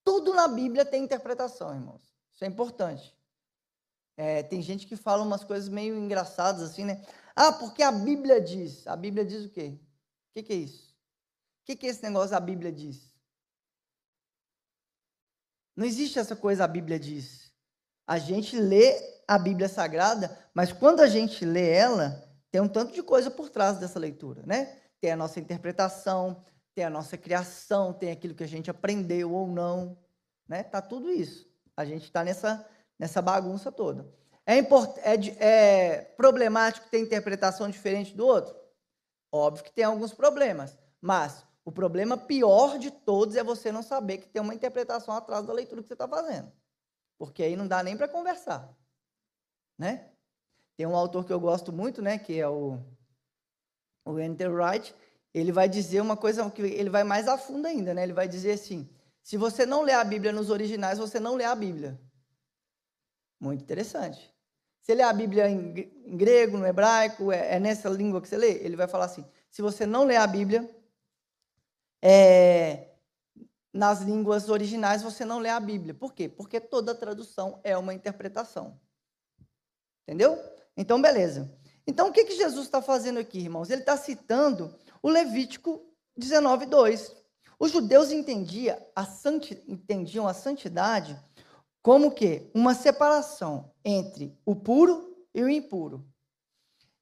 Tudo 0.05 0.33
na 0.33 0.47
Bíblia 0.47 0.85
tem 0.85 1.03
interpretação, 1.03 1.73
irmãos. 1.73 2.15
Isso 2.33 2.45
é 2.45 2.47
importante. 2.47 3.13
É, 4.15 4.43
tem 4.43 4.61
gente 4.61 4.87
que 4.87 4.95
fala 4.95 5.23
umas 5.23 5.43
coisas 5.43 5.67
meio 5.67 5.97
engraçadas 5.97 6.61
assim, 6.61 6.85
né? 6.85 7.05
Ah, 7.35 7.51
porque 7.51 7.83
a 7.83 7.91
Bíblia 7.91 8.39
diz. 8.39 8.87
A 8.87 8.95
Bíblia 8.95 9.25
diz 9.25 9.43
o 9.43 9.49
quê? 9.49 9.77
O 9.77 10.33
que, 10.35 10.43
que 10.43 10.53
é 10.53 10.55
isso? 10.55 10.91
O 10.91 11.65
que, 11.65 11.75
que 11.75 11.87
é 11.87 11.89
esse 11.89 12.03
negócio 12.03 12.37
a 12.37 12.39
Bíblia 12.39 12.71
diz? 12.71 13.11
Não 15.75 15.85
existe 15.85 16.19
essa 16.19 16.35
coisa 16.35 16.63
a 16.63 16.67
Bíblia 16.67 16.99
diz. 16.99 17.51
A 18.07 18.17
gente 18.17 18.57
lê 18.57 19.21
a 19.27 19.37
Bíblia 19.37 19.67
Sagrada, 19.67 20.37
mas 20.53 20.71
quando 20.71 21.01
a 21.01 21.07
gente 21.07 21.43
lê 21.43 21.71
ela, 21.71 22.23
tem 22.51 22.61
um 22.61 22.69
tanto 22.69 22.93
de 22.93 23.01
coisa 23.03 23.29
por 23.31 23.49
trás 23.49 23.79
dessa 23.79 23.99
leitura, 23.99 24.43
né? 24.45 24.81
Tem 25.01 25.11
a 25.11 25.17
nossa 25.17 25.39
interpretação, 25.39 26.45
tem 26.75 26.83
a 26.83 26.89
nossa 26.89 27.17
criação, 27.17 27.93
tem 27.93 28.11
aquilo 28.11 28.35
que 28.35 28.43
a 28.43 28.47
gente 28.47 28.69
aprendeu 28.69 29.33
ou 29.33 29.47
não, 29.47 29.97
né? 30.47 30.61
Tá 30.61 30.81
tudo 30.81 31.09
isso. 31.09 31.49
A 31.75 31.85
gente 31.85 32.03
está 32.03 32.23
nessa 32.23 32.69
nessa 32.97 33.21
bagunça 33.21 33.71
toda. 33.71 34.07
É, 34.45 34.57
import, 34.57 34.97
é, 34.99 35.15
é 35.39 36.01
problemático 36.01 36.87
ter 36.89 36.99
interpretação 36.99 37.69
diferente 37.69 38.15
do 38.15 38.25
outro? 38.25 38.55
Óbvio 39.31 39.63
que 39.63 39.71
tem 39.71 39.83
alguns 39.83 40.13
problemas, 40.13 40.77
mas 41.01 41.45
o 41.63 41.71
problema 41.71 42.17
pior 42.17 42.77
de 42.77 42.91
todos 42.91 43.35
é 43.35 43.43
você 43.43 43.71
não 43.71 43.81
saber 43.81 44.19
que 44.19 44.29
tem 44.29 44.41
uma 44.41 44.53
interpretação 44.53 45.13
atrás 45.15 45.45
da 45.45 45.53
leitura 45.53 45.81
que 45.81 45.87
você 45.87 45.93
está 45.93 46.07
fazendo. 46.07 46.51
Porque 47.17 47.43
aí 47.43 47.55
não 47.55 47.67
dá 47.67 47.81
nem 47.81 47.97
para 47.97 48.07
conversar. 48.07 48.71
Né? 49.77 50.09
Tem 50.77 50.85
um 50.85 50.95
autor 50.95 51.25
que 51.25 51.33
eu 51.33 51.39
gosto 51.39 51.73
muito, 51.73 52.01
né, 52.01 52.19
que 52.19 52.39
é 52.39 52.47
o, 52.47 52.79
o 54.05 54.19
Enter 54.19 54.53
Wright. 54.53 54.95
Ele 55.35 55.51
vai 55.51 55.67
dizer 55.67 55.99
uma 55.99 56.15
coisa 56.15 56.49
que 56.49 56.61
ele 56.61 56.89
vai 56.89 57.03
mais 57.03 57.27
a 57.27 57.37
fundo 57.37 57.67
ainda, 57.67 57.93
né? 57.93 58.03
Ele 58.03 58.13
vai 58.13 58.25
dizer 58.25 58.53
assim: 58.53 58.89
se 59.21 59.35
você 59.35 59.65
não 59.65 59.81
lê 59.81 59.91
a 59.91 60.01
Bíblia 60.01 60.31
nos 60.31 60.49
originais, 60.49 60.97
você 60.97 61.19
não 61.19 61.35
lê 61.35 61.43
a 61.43 61.53
Bíblia. 61.53 61.99
Muito 63.37 63.61
interessante. 63.61 64.33
Você 64.79 64.95
lê 64.95 65.03
a 65.03 65.11
Bíblia 65.11 65.49
em 65.49 66.15
grego, 66.15 66.57
no 66.57 66.65
hebraico, 66.65 67.33
é, 67.33 67.55
é 67.55 67.59
nessa 67.59 67.89
língua 67.89 68.21
que 68.21 68.29
você 68.29 68.37
lê? 68.37 68.63
Ele 68.63 68.77
vai 68.77 68.87
falar 68.87 69.05
assim: 69.05 69.25
se 69.51 69.61
você 69.61 69.85
não 69.85 70.05
lê 70.05 70.15
a 70.15 70.25
Bíblia, 70.25 70.73
é, 72.01 72.91
nas 73.73 73.99
línguas 73.99 74.47
originais 74.47 75.03
você 75.03 75.25
não 75.25 75.39
lê 75.39 75.49
a 75.49 75.59
Bíblia. 75.59 75.93
Por 75.93 76.13
quê? 76.13 76.29
Porque 76.29 76.61
toda 76.61 76.95
tradução 76.95 77.59
é 77.61 77.77
uma 77.77 77.93
interpretação. 77.93 78.79
Entendeu? 80.03 80.41
Então, 80.77 81.01
beleza. 81.01 81.53
Então, 81.85 82.07
o 82.07 82.13
que, 82.13 82.23
que 82.23 82.37
Jesus 82.37 82.67
está 82.67 82.81
fazendo 82.81 83.19
aqui, 83.19 83.39
irmãos? 83.39 83.69
Ele 83.69 83.81
está 83.81 83.97
citando 83.97 84.73
o 85.05 85.09
Levítico 85.09 85.85
19, 86.17 86.65
2. 86.65 87.15
Os 87.59 87.71
judeus 87.71 88.11
entendiam 88.11 88.75
a, 88.95 89.05
santi, 89.05 89.63
entendiam 89.67 90.27
a 90.27 90.33
santidade 90.33 91.15
como 91.79 92.09
que 92.09 92.49
uma 92.55 92.73
separação 92.73 93.71
entre 93.83 94.35
o 94.43 94.55
puro 94.55 95.15
e 95.31 95.43
o 95.43 95.47
impuro. 95.47 96.03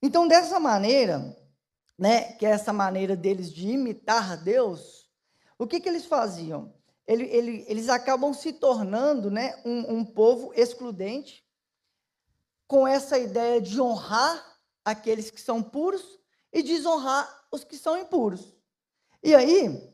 Então, 0.01 0.27
dessa 0.27 0.59
maneira, 0.59 1.33
né, 1.97 2.33
que 2.33 2.45
é 2.45 2.49
essa 2.49 2.73
maneira 2.73 3.15
deles 3.15 3.49
de 3.49 3.69
imitar 3.69 4.43
Deus, 4.43 5.09
o 5.57 5.65
que, 5.65 5.79
que 5.79 5.87
eles 5.87 6.05
faziam? 6.05 6.73
Ele, 7.07 7.23
ele, 7.27 7.65
eles 7.69 7.87
acabam 7.87 8.33
se 8.33 8.51
tornando 8.51 9.31
né, 9.31 9.61
um, 9.63 9.99
um 9.99 10.05
povo 10.05 10.51
excludente, 10.53 11.41
com 12.67 12.85
essa 12.85 13.17
ideia 13.17 13.61
de 13.61 13.79
honrar 13.79 14.59
aqueles 14.83 15.31
que 15.31 15.39
são 15.39 15.63
puros 15.63 16.21
e 16.53 16.61
desonrar 16.61 17.47
os 17.51 17.63
que 17.63 17.77
são 17.77 17.97
impuros. 17.97 18.53
E 19.23 19.33
aí, 19.33 19.91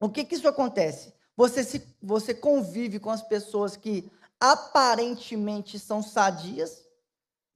o 0.00 0.08
que, 0.08 0.24
que 0.24 0.34
isso 0.34 0.46
acontece? 0.46 1.14
Você, 1.36 1.64
se, 1.64 1.82
você 2.02 2.34
convive 2.34 3.00
com 3.00 3.10
as 3.10 3.22
pessoas 3.22 3.76
que 3.76 4.10
aparentemente 4.38 5.78
são 5.78 6.02
sadias, 6.02 6.86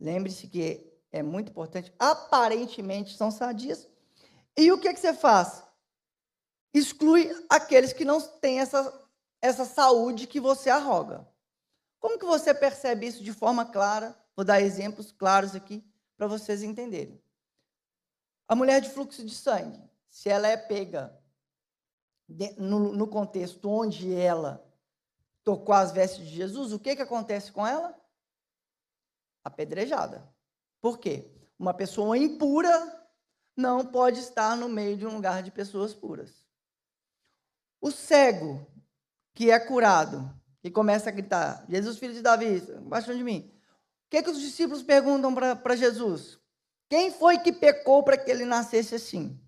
lembre-se 0.00 0.46
que 0.48 0.92
é 1.12 1.22
muito 1.22 1.50
importante, 1.50 1.92
aparentemente 1.98 3.16
são 3.16 3.30
sadias. 3.30 3.86
E 4.56 4.72
o 4.72 4.78
que, 4.78 4.92
que 4.92 5.00
você 5.00 5.12
faz? 5.12 5.62
Exclui 6.72 7.30
aqueles 7.48 7.92
que 7.92 8.04
não 8.04 8.20
têm 8.20 8.60
essa, 8.60 9.08
essa 9.40 9.64
saúde 9.64 10.26
que 10.26 10.40
você 10.40 10.70
arroga. 10.70 11.26
Como 12.00 12.18
que 12.18 12.24
você 12.24 12.54
percebe 12.54 13.06
isso 13.06 13.22
de 13.22 13.32
forma 13.32 13.64
clara? 13.64 14.16
Vou 14.36 14.44
dar 14.44 14.60
exemplos 14.60 15.10
claros 15.12 15.54
aqui 15.54 15.84
para 16.16 16.26
vocês 16.26 16.62
entenderem. 16.62 17.20
A 18.48 18.54
mulher 18.54 18.80
de 18.80 18.88
fluxo 18.88 19.22
de 19.22 19.34
sangue, 19.34 19.78
se 20.08 20.30
ela 20.30 20.48
é 20.48 20.56
pega 20.56 21.14
no, 22.56 23.06
contexto 23.06 23.68
onde 23.68 24.14
ela 24.14 24.66
tocou 25.44 25.74
as 25.74 25.92
vestes 25.92 26.26
de 26.26 26.34
Jesus, 26.34 26.72
o 26.72 26.78
que, 26.78 26.96
que 26.96 27.02
acontece 27.02 27.52
com 27.52 27.66
ela? 27.66 27.94
Apedrejada. 29.44 30.26
Por 30.80 30.98
quê? 30.98 31.30
Uma 31.58 31.74
pessoa 31.74 32.16
impura 32.16 33.06
não 33.56 33.84
pode 33.84 34.20
estar 34.20 34.56
no 34.56 34.68
meio 34.68 34.96
de 34.96 35.06
um 35.06 35.14
lugar 35.14 35.42
de 35.42 35.50
pessoas 35.50 35.92
puras. 35.92 36.46
O 37.80 37.90
cego 37.90 38.66
que 39.34 39.50
é 39.50 39.58
curado 39.58 40.34
e 40.62 40.70
começa 40.70 41.08
a 41.10 41.12
gritar: 41.12 41.64
Jesus, 41.68 41.98
filho 41.98 42.14
de 42.14 42.22
Davi, 42.22 42.60
baixa 42.82 43.14
de 43.14 43.22
mim. 43.22 43.52
O 44.06 44.10
que, 44.10 44.22
que 44.22 44.30
os 44.30 44.40
discípulos 44.40 44.82
perguntam 44.82 45.34
para 45.34 45.76
Jesus? 45.76 46.40
Quem 46.88 47.12
foi 47.12 47.38
que 47.38 47.52
pecou 47.52 48.02
para 48.02 48.16
que 48.16 48.30
ele 48.30 48.44
nascesse 48.44 48.94
assim? 48.94 49.38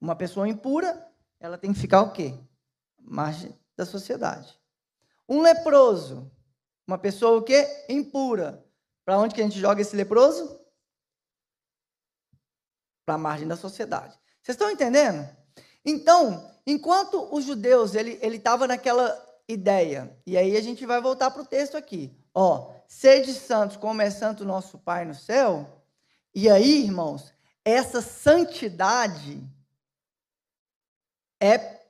Uma 0.00 0.16
pessoa 0.16 0.48
impura, 0.48 1.06
ela 1.38 1.58
tem 1.58 1.72
que 1.72 1.78
ficar 1.78 2.02
o 2.02 2.12
quê? 2.12 2.34
Margem 3.00 3.54
da 3.76 3.84
sociedade. 3.84 4.58
Um 5.28 5.42
leproso, 5.42 6.30
uma 6.86 6.96
pessoa 6.96 7.38
o 7.38 7.42
quê? 7.42 7.84
Impura. 7.88 8.64
Para 9.04 9.18
onde 9.18 9.34
que 9.34 9.40
a 9.40 9.44
gente 9.44 9.58
joga 9.58 9.82
esse 9.82 9.94
leproso? 9.94 10.58
Para 13.04 13.14
a 13.14 13.18
margem 13.18 13.46
da 13.46 13.56
sociedade. 13.56 14.18
Vocês 14.42 14.54
estão 14.54 14.70
entendendo? 14.70 15.28
Então, 15.84 16.50
enquanto 16.66 17.28
os 17.34 17.44
judeus, 17.44 17.94
ele 17.94 18.18
estava 18.22 18.66
naquela 18.66 19.26
ideia, 19.46 20.14
e 20.26 20.36
aí 20.36 20.56
a 20.56 20.60
gente 20.60 20.84
vai 20.84 21.00
voltar 21.00 21.30
para 21.30 21.40
o 21.42 21.46
texto 21.46 21.76
aqui. 21.76 22.14
Ó, 22.34 22.70
sede 22.86 23.32
santos 23.32 23.76
como 23.78 24.02
é 24.02 24.10
santo 24.10 24.44
nosso 24.44 24.78
Pai 24.78 25.04
no 25.04 25.14
céu. 25.14 25.77
E 26.40 26.48
aí, 26.48 26.84
irmãos, 26.84 27.34
essa 27.64 28.00
santidade 28.00 29.44
é 31.42 31.82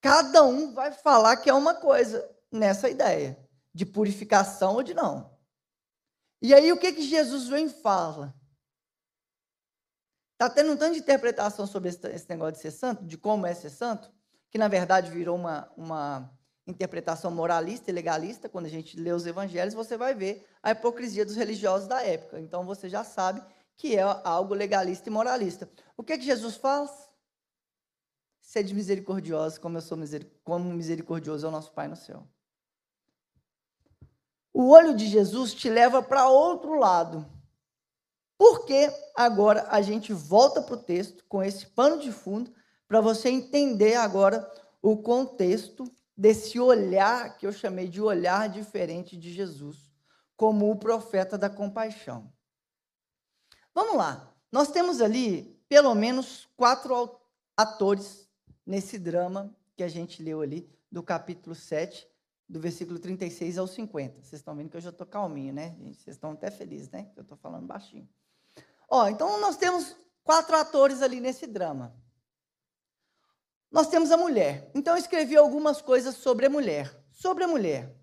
cada 0.00 0.44
um 0.44 0.72
vai 0.72 0.92
falar 0.92 1.38
que 1.38 1.50
é 1.50 1.52
uma 1.52 1.74
coisa 1.74 2.32
nessa 2.48 2.88
ideia 2.88 3.36
de 3.74 3.84
purificação 3.84 4.74
ou 4.74 4.84
de 4.84 4.94
não. 4.94 5.36
E 6.40 6.54
aí 6.54 6.72
o 6.72 6.78
que, 6.78 6.92
que 6.92 7.02
Jesus 7.02 7.48
vem 7.48 7.68
fala? 7.68 8.32
Está 10.34 10.48
tendo 10.50 10.70
um 10.70 10.76
tanto 10.76 10.92
de 10.92 11.00
interpretação 11.00 11.66
sobre 11.66 11.88
esse, 11.88 12.28
negócio 12.28 12.52
de 12.52 12.60
ser 12.60 12.70
santo, 12.70 13.04
de 13.04 13.18
como 13.18 13.44
é 13.44 13.54
ser 13.54 13.70
santo, 13.70 14.08
que 14.52 14.56
na 14.56 14.68
verdade 14.68 15.10
virou 15.10 15.34
uma, 15.34 15.68
uma 15.76 16.32
interpretação 16.64 17.32
moralista 17.32 17.90
e 17.90 17.92
legalista. 17.92 18.48
Quando 18.48 18.66
a 18.66 18.70
gente 18.70 18.96
lê 18.96 19.10
os 19.10 19.26
evangelhos, 19.26 19.74
você 19.74 19.96
vai 19.96 20.14
ver 20.14 20.46
a 20.62 20.70
hipocrisia 20.70 21.24
dos 21.26 21.34
religiosos 21.34 21.88
da 21.88 22.04
época. 22.04 22.38
Então 22.38 22.64
você 22.64 22.88
já 22.88 23.02
sabe 23.02 23.42
que 23.76 23.96
é 23.96 24.02
algo 24.24 24.54
legalista 24.54 25.08
e 25.08 25.12
moralista. 25.12 25.70
O 25.96 26.02
que, 26.02 26.16
que 26.16 26.24
Jesus 26.24 26.56
faz? 26.56 26.90
Sede 28.40 28.74
misericordioso, 28.74 29.60
como 29.60 29.76
eu 29.76 29.82
sou 29.82 29.98
misericordioso, 29.98 30.44
como 30.44 30.72
misericordioso 30.72 31.46
é 31.46 31.48
o 31.48 31.52
nosso 31.52 31.72
Pai 31.72 31.88
no 31.88 31.96
céu. 31.96 32.26
O 34.52 34.70
olho 34.70 34.96
de 34.96 35.06
Jesus 35.06 35.52
te 35.52 35.68
leva 35.68 36.02
para 36.02 36.28
outro 36.28 36.78
lado. 36.78 37.26
Porque 38.38 38.90
agora 39.14 39.66
a 39.70 39.80
gente 39.82 40.12
volta 40.12 40.62
para 40.62 40.74
o 40.74 40.82
texto 40.82 41.24
com 41.28 41.42
esse 41.42 41.66
pano 41.66 41.98
de 41.98 42.12
fundo 42.12 42.52
para 42.86 43.00
você 43.00 43.28
entender 43.28 43.94
agora 43.94 44.50
o 44.80 44.96
contexto 44.96 45.84
desse 46.16 46.58
olhar 46.60 47.36
que 47.36 47.46
eu 47.46 47.52
chamei 47.52 47.88
de 47.88 48.00
olhar 48.00 48.48
diferente 48.48 49.16
de 49.16 49.32
Jesus, 49.32 49.90
como 50.36 50.70
o 50.70 50.76
profeta 50.76 51.36
da 51.36 51.50
compaixão. 51.50 52.32
Vamos 53.76 53.94
lá. 53.94 54.32
Nós 54.50 54.68
temos 54.68 55.02
ali 55.02 55.54
pelo 55.68 55.94
menos 55.94 56.48
quatro 56.56 57.20
atores 57.54 58.26
nesse 58.64 58.98
drama 58.98 59.54
que 59.76 59.82
a 59.82 59.88
gente 59.88 60.22
leu 60.22 60.40
ali 60.40 60.66
do 60.90 61.02
capítulo 61.02 61.54
7 61.54 62.08
do 62.48 62.58
versículo 62.58 62.98
36 62.98 63.58
ao 63.58 63.66
50. 63.66 64.22
Vocês 64.22 64.40
estão 64.40 64.56
vendo 64.56 64.70
que 64.70 64.78
eu 64.78 64.80
já 64.80 64.88
estou 64.88 65.06
calminho, 65.06 65.52
né? 65.52 65.76
Vocês 65.78 66.16
estão 66.16 66.30
até 66.30 66.50
felizes, 66.50 66.88
né? 66.88 67.12
Eu 67.14 67.20
estou 67.20 67.36
falando 67.36 67.66
baixinho. 67.66 68.08
Ó, 68.88 69.08
então 69.08 69.38
nós 69.42 69.58
temos 69.58 69.94
quatro 70.24 70.56
atores 70.56 71.02
ali 71.02 71.20
nesse 71.20 71.46
drama. 71.46 71.94
Nós 73.70 73.88
temos 73.88 74.10
a 74.10 74.16
mulher. 74.16 74.70
Então 74.74 74.94
eu 74.94 74.98
escrevi 74.98 75.36
algumas 75.36 75.82
coisas 75.82 76.14
sobre 76.16 76.46
a 76.46 76.50
mulher. 76.50 76.98
Sobre 77.10 77.44
a 77.44 77.48
mulher. 77.48 77.94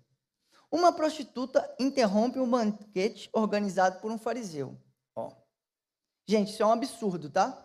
Uma 0.70 0.92
prostituta 0.92 1.68
interrompe 1.80 2.38
um 2.38 2.48
banquete 2.48 3.28
organizado 3.32 4.00
por 4.00 4.12
um 4.12 4.18
fariseu. 4.18 4.78
Gente, 6.26 6.52
isso 6.52 6.62
é 6.62 6.66
um 6.66 6.72
absurdo, 6.72 7.28
tá? 7.28 7.60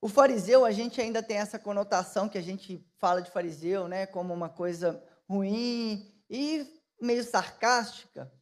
O 0.00 0.08
fariseu, 0.08 0.64
a 0.64 0.72
gente 0.72 1.00
ainda 1.00 1.22
tem 1.22 1.36
essa 1.36 1.58
conotação 1.58 2.28
que 2.28 2.36
a 2.36 2.42
gente 2.42 2.84
fala 2.98 3.22
de 3.22 3.30
fariseu, 3.30 3.86
né, 3.86 4.04
como 4.04 4.34
uma 4.34 4.48
coisa 4.48 5.02
ruim 5.28 6.12
e 6.28 6.66
meio 7.00 7.22
sarcástica. 7.22 8.32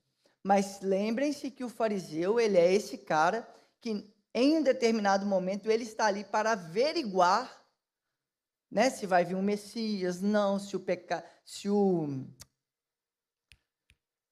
Mas 0.43 0.81
lembrem-se 0.81 1.51
que 1.51 1.63
o 1.63 1.69
fariseu, 1.69 2.41
ele 2.41 2.57
é 2.57 2.73
esse 2.73 2.97
cara 2.97 3.47
que 3.81 4.11
em 4.33 4.57
um 4.57 4.63
determinado 4.63 5.27
momento 5.27 5.71
ele 5.71 5.85
está 5.85 6.07
ali 6.07 6.25
para 6.25 6.53
averiguar 6.53 7.61
né, 8.71 8.89
se 8.89 9.07
vai 9.07 9.25
vir 9.25 9.35
um 9.35 9.43
Messias, 9.43 10.21
não, 10.21 10.59
se 10.59 10.77
o 10.77 10.81
pecado, 10.81 11.25
se 11.45 11.69
o 11.69 12.25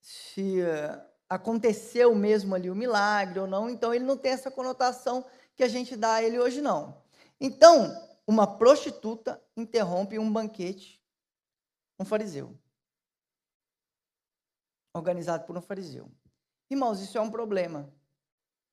se 0.01 0.63
uh, 0.63 1.08
aconteceu 1.29 2.15
mesmo 2.15 2.55
ali 2.55 2.71
o 2.71 2.75
milagre 2.75 3.41
ou 3.41 3.47
não, 3.47 3.69
então 3.69 3.93
ele 3.93 4.05
não 4.05 4.17
tem 4.17 4.33
essa 4.33 4.51
conotação 4.51 5.25
que 5.55 5.63
a 5.63 5.69
gente 5.69 5.97
dá 5.97 6.15
a 6.15 6.23
ele 6.23 6.39
hoje 6.39 6.61
não. 6.61 7.03
Então, 7.41 7.95
uma 8.27 8.47
prostituta 8.47 9.43
interrompe 9.57 10.19
um 10.19 10.33
banquete, 10.33 11.03
um 11.99 12.05
fariseu 12.05 12.57
organizado 14.99 15.45
por 15.45 15.57
um 15.57 15.61
fariseu. 15.61 16.11
Irmãos, 16.71 17.01
isso 17.01 17.17
é 17.17 17.21
um 17.21 17.31
problema. 17.31 17.93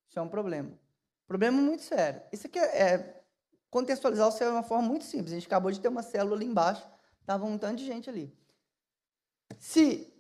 Isso 0.10 0.20
é 0.20 0.22
um 0.22 0.28
problema. 0.28 0.78
Problema 1.28 1.62
muito 1.62 1.84
sério. 1.84 2.22
Isso 2.32 2.48
aqui 2.48 2.60
é, 2.60 2.94
é 2.94 3.24
contextualizar 3.70 4.32
de 4.32 4.44
uma 4.46 4.64
forma 4.64 4.88
muito 4.88 5.06
simples. 5.06 5.32
A 5.32 5.36
gente 5.36 5.48
acabou 5.48 5.72
de 5.72 5.80
ter 5.80 5.88
uma 5.88 6.04
célula 6.04 6.36
ali 6.36 6.46
embaixo, 6.46 6.88
estava 7.22 7.46
um 7.46 7.58
tanto 7.58 7.78
de 7.78 7.86
gente 7.86 8.10
ali. 8.10 8.34
Se 9.60 10.14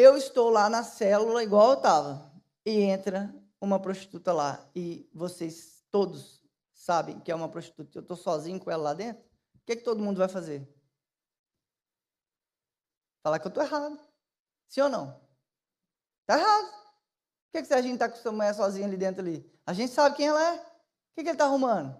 eu 0.00 0.16
estou 0.16 0.50
lá 0.50 0.68
na 0.68 0.82
célula 0.82 1.42
igual 1.42 1.70
eu 1.70 1.76
estava, 1.76 2.32
e 2.64 2.80
entra 2.80 3.34
uma 3.60 3.78
prostituta 3.78 4.32
lá, 4.32 4.68
e 4.74 5.08
vocês 5.12 5.84
todos 5.90 6.42
sabem 6.72 7.20
que 7.20 7.30
é 7.30 7.34
uma 7.34 7.48
prostituta, 7.48 7.98
eu 7.98 8.02
estou 8.02 8.16
sozinho 8.16 8.58
com 8.58 8.70
ela 8.70 8.84
lá 8.84 8.94
dentro, 8.94 9.22
o 9.22 9.66
que, 9.66 9.72
é 9.72 9.76
que 9.76 9.84
todo 9.84 10.02
mundo 10.02 10.18
vai 10.18 10.28
fazer? 10.28 10.66
Falar 13.22 13.38
que 13.38 13.46
eu 13.46 13.50
estou 13.50 13.62
errado. 13.62 14.00
Sim 14.68 14.82
ou 14.82 14.88
não? 14.88 15.20
Está 16.22 16.38
errado. 16.38 16.70
Por 16.70 17.60
que, 17.60 17.62
que 17.64 17.74
a 17.74 17.82
gente 17.82 17.94
está 17.94 18.08
com 18.08 18.16
sua 18.16 18.32
mulher 18.32 18.54
sozinha 18.54 18.86
ali 18.86 18.96
dentro 18.96 19.20
ali? 19.20 19.44
A 19.66 19.72
gente 19.72 19.92
sabe 19.92 20.16
quem 20.16 20.28
ela 20.28 20.54
é. 20.54 20.56
O 20.56 20.64
que, 21.14 21.22
que 21.22 21.28
ele 21.28 21.30
está 21.32 21.44
arrumando? 21.44 21.94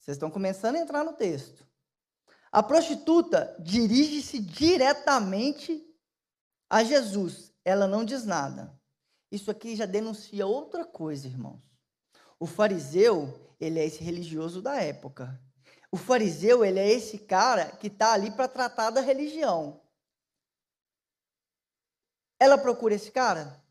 Vocês 0.00 0.16
estão 0.16 0.30
começando 0.30 0.76
a 0.76 0.80
entrar 0.80 1.04
no 1.04 1.12
texto. 1.12 1.66
A 2.52 2.62
prostituta 2.62 3.56
dirige-se 3.58 4.38
diretamente 4.38 5.82
a 6.68 6.84
Jesus. 6.84 7.50
Ela 7.64 7.88
não 7.88 8.04
diz 8.04 8.26
nada. 8.26 8.78
Isso 9.30 9.50
aqui 9.50 9.74
já 9.74 9.86
denuncia 9.86 10.46
outra 10.46 10.84
coisa, 10.84 11.26
irmãos. 11.26 11.62
O 12.38 12.46
fariseu, 12.46 13.54
ele 13.58 13.78
é 13.78 13.86
esse 13.86 14.04
religioso 14.04 14.60
da 14.60 14.82
época. 14.82 15.40
O 15.90 15.96
fariseu, 15.96 16.62
ele 16.62 16.78
é 16.78 16.86
esse 16.86 17.18
cara 17.18 17.74
que 17.76 17.86
está 17.86 18.12
ali 18.12 18.30
para 18.30 18.46
tratar 18.46 18.90
da 18.90 19.00
religião. 19.00 19.80
Ela 22.38 22.58
procura 22.58 22.94
esse 22.94 23.10
cara? 23.10 23.62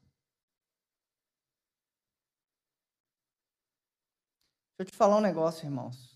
Deixa 4.75 4.79
eu 4.79 4.85
te 4.85 4.97
falar 4.97 5.17
um 5.17 5.21
negócio, 5.21 5.65
irmãos. 5.65 6.10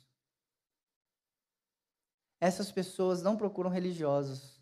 Essas 2.45 2.71
pessoas 2.71 3.23
não 3.23 3.35
procuram 3.35 3.71
religiosos. 3.71 4.61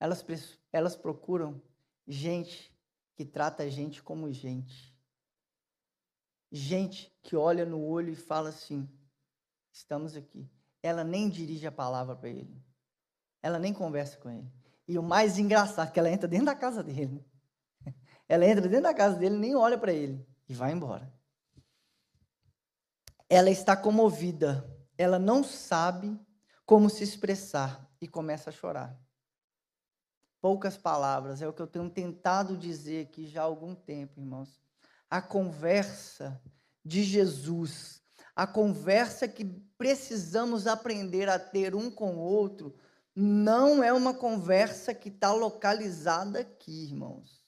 Elas, 0.00 0.24
elas 0.72 0.96
procuram 0.96 1.60
gente 2.06 2.74
que 3.14 3.26
trata 3.26 3.64
a 3.64 3.68
gente 3.68 4.02
como 4.02 4.32
gente. 4.32 4.96
Gente 6.50 7.14
que 7.22 7.36
olha 7.36 7.66
no 7.66 7.84
olho 7.84 8.10
e 8.10 8.16
fala 8.16 8.48
assim: 8.48 8.88
estamos 9.70 10.16
aqui. 10.16 10.50
Ela 10.82 11.04
nem 11.04 11.28
dirige 11.28 11.66
a 11.66 11.72
palavra 11.72 12.16
para 12.16 12.30
ele. 12.30 12.58
Ela 13.42 13.58
nem 13.58 13.74
conversa 13.74 14.16
com 14.16 14.30
ele. 14.30 14.50
E 14.86 14.98
o 14.98 15.02
mais 15.02 15.38
engraçado 15.38 15.88
é 15.88 15.90
que 15.90 15.98
ela 16.00 16.10
entra 16.10 16.26
dentro 16.26 16.46
da 16.46 16.54
casa 16.54 16.82
dele. 16.82 17.22
Ela 18.26 18.46
entra 18.46 18.62
dentro 18.66 18.84
da 18.84 18.94
casa 18.94 19.16
dele, 19.16 19.36
nem 19.36 19.54
olha 19.54 19.76
para 19.76 19.92
ele 19.92 20.26
e 20.48 20.54
vai 20.54 20.72
embora. 20.72 21.12
Ela 23.28 23.50
está 23.50 23.76
comovida. 23.76 24.77
Ela 24.98 25.18
não 25.18 25.44
sabe 25.44 26.20
como 26.66 26.90
se 26.90 27.04
expressar 27.04 27.88
e 28.00 28.08
começa 28.08 28.50
a 28.50 28.52
chorar. 28.52 29.00
Poucas 30.40 30.76
palavras, 30.76 31.40
é 31.40 31.48
o 31.48 31.52
que 31.52 31.62
eu 31.62 31.66
tenho 31.66 31.88
tentado 31.88 32.56
dizer 32.56 33.06
aqui 33.06 33.26
já 33.26 33.42
há 33.42 33.44
algum 33.44 33.74
tempo, 33.74 34.20
irmãos. 34.20 34.60
A 35.08 35.22
conversa 35.22 36.40
de 36.84 37.02
Jesus, 37.02 38.02
a 38.36 38.46
conversa 38.46 39.26
que 39.26 39.44
precisamos 39.76 40.66
aprender 40.66 41.28
a 41.28 41.38
ter 41.38 41.74
um 41.74 41.90
com 41.90 42.16
o 42.16 42.20
outro, 42.20 42.76
não 43.14 43.82
é 43.82 43.92
uma 43.92 44.14
conversa 44.14 44.94
que 44.94 45.08
está 45.08 45.32
localizada 45.32 46.40
aqui, 46.40 46.84
irmãos. 46.84 47.42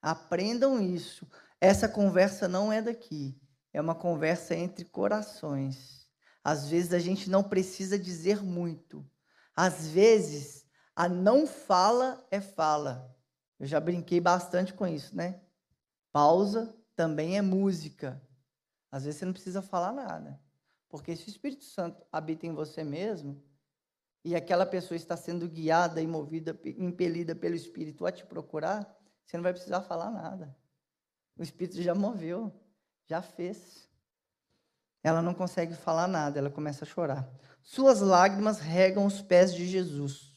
Aprendam 0.00 0.80
isso. 0.80 1.28
Essa 1.60 1.88
conversa 1.88 2.48
não 2.48 2.72
é 2.72 2.80
daqui. 2.80 3.38
É 3.72 3.80
uma 3.80 3.94
conversa 3.94 4.54
entre 4.54 4.84
corações. 4.84 6.01
Às 6.44 6.68
vezes 6.68 6.92
a 6.92 6.98
gente 6.98 7.30
não 7.30 7.42
precisa 7.42 7.98
dizer 7.98 8.42
muito. 8.42 9.08
Às 9.54 9.88
vezes 9.88 10.66
a 10.94 11.08
não 11.08 11.46
fala 11.46 12.26
é 12.30 12.40
fala. 12.40 13.14
Eu 13.58 13.66
já 13.66 13.78
brinquei 13.78 14.20
bastante 14.20 14.74
com 14.74 14.86
isso, 14.86 15.16
né? 15.16 15.40
Pausa 16.12 16.76
também 16.96 17.38
é 17.38 17.42
música. 17.42 18.20
Às 18.90 19.04
vezes 19.04 19.20
você 19.20 19.24
não 19.24 19.32
precisa 19.32 19.62
falar 19.62 19.92
nada. 19.92 20.40
Porque 20.88 21.16
se 21.16 21.26
o 21.26 21.30
Espírito 21.30 21.64
Santo 21.64 22.04
habita 22.12 22.46
em 22.46 22.52
você 22.52 22.84
mesmo, 22.84 23.42
e 24.24 24.36
aquela 24.36 24.66
pessoa 24.66 24.96
está 24.96 25.16
sendo 25.16 25.48
guiada 25.48 26.00
e 26.00 26.06
movida, 26.06 26.58
impelida 26.76 27.34
pelo 27.34 27.54
Espírito 27.54 28.06
a 28.06 28.12
te 28.12 28.24
procurar, 28.24 28.94
você 29.24 29.36
não 29.36 29.42
vai 29.42 29.52
precisar 29.52 29.80
falar 29.82 30.10
nada. 30.10 30.54
O 31.36 31.42
Espírito 31.42 31.80
já 31.82 31.94
moveu, 31.94 32.52
já 33.06 33.22
fez. 33.22 33.88
Ela 35.02 35.20
não 35.20 35.34
consegue 35.34 35.74
falar 35.74 36.06
nada, 36.06 36.38
ela 36.38 36.50
começa 36.50 36.84
a 36.84 36.88
chorar. 36.88 37.28
Suas 37.62 38.00
lágrimas 38.00 38.60
regam 38.60 39.04
os 39.04 39.20
pés 39.20 39.54
de 39.54 39.66
Jesus. 39.66 40.32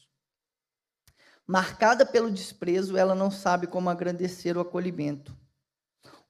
Marcada 1.46 2.04
pelo 2.04 2.30
desprezo, 2.30 2.96
ela 2.96 3.14
não 3.14 3.30
sabe 3.30 3.66
como 3.66 3.88
agradecer 3.88 4.56
o 4.56 4.60
acolhimento. 4.60 5.36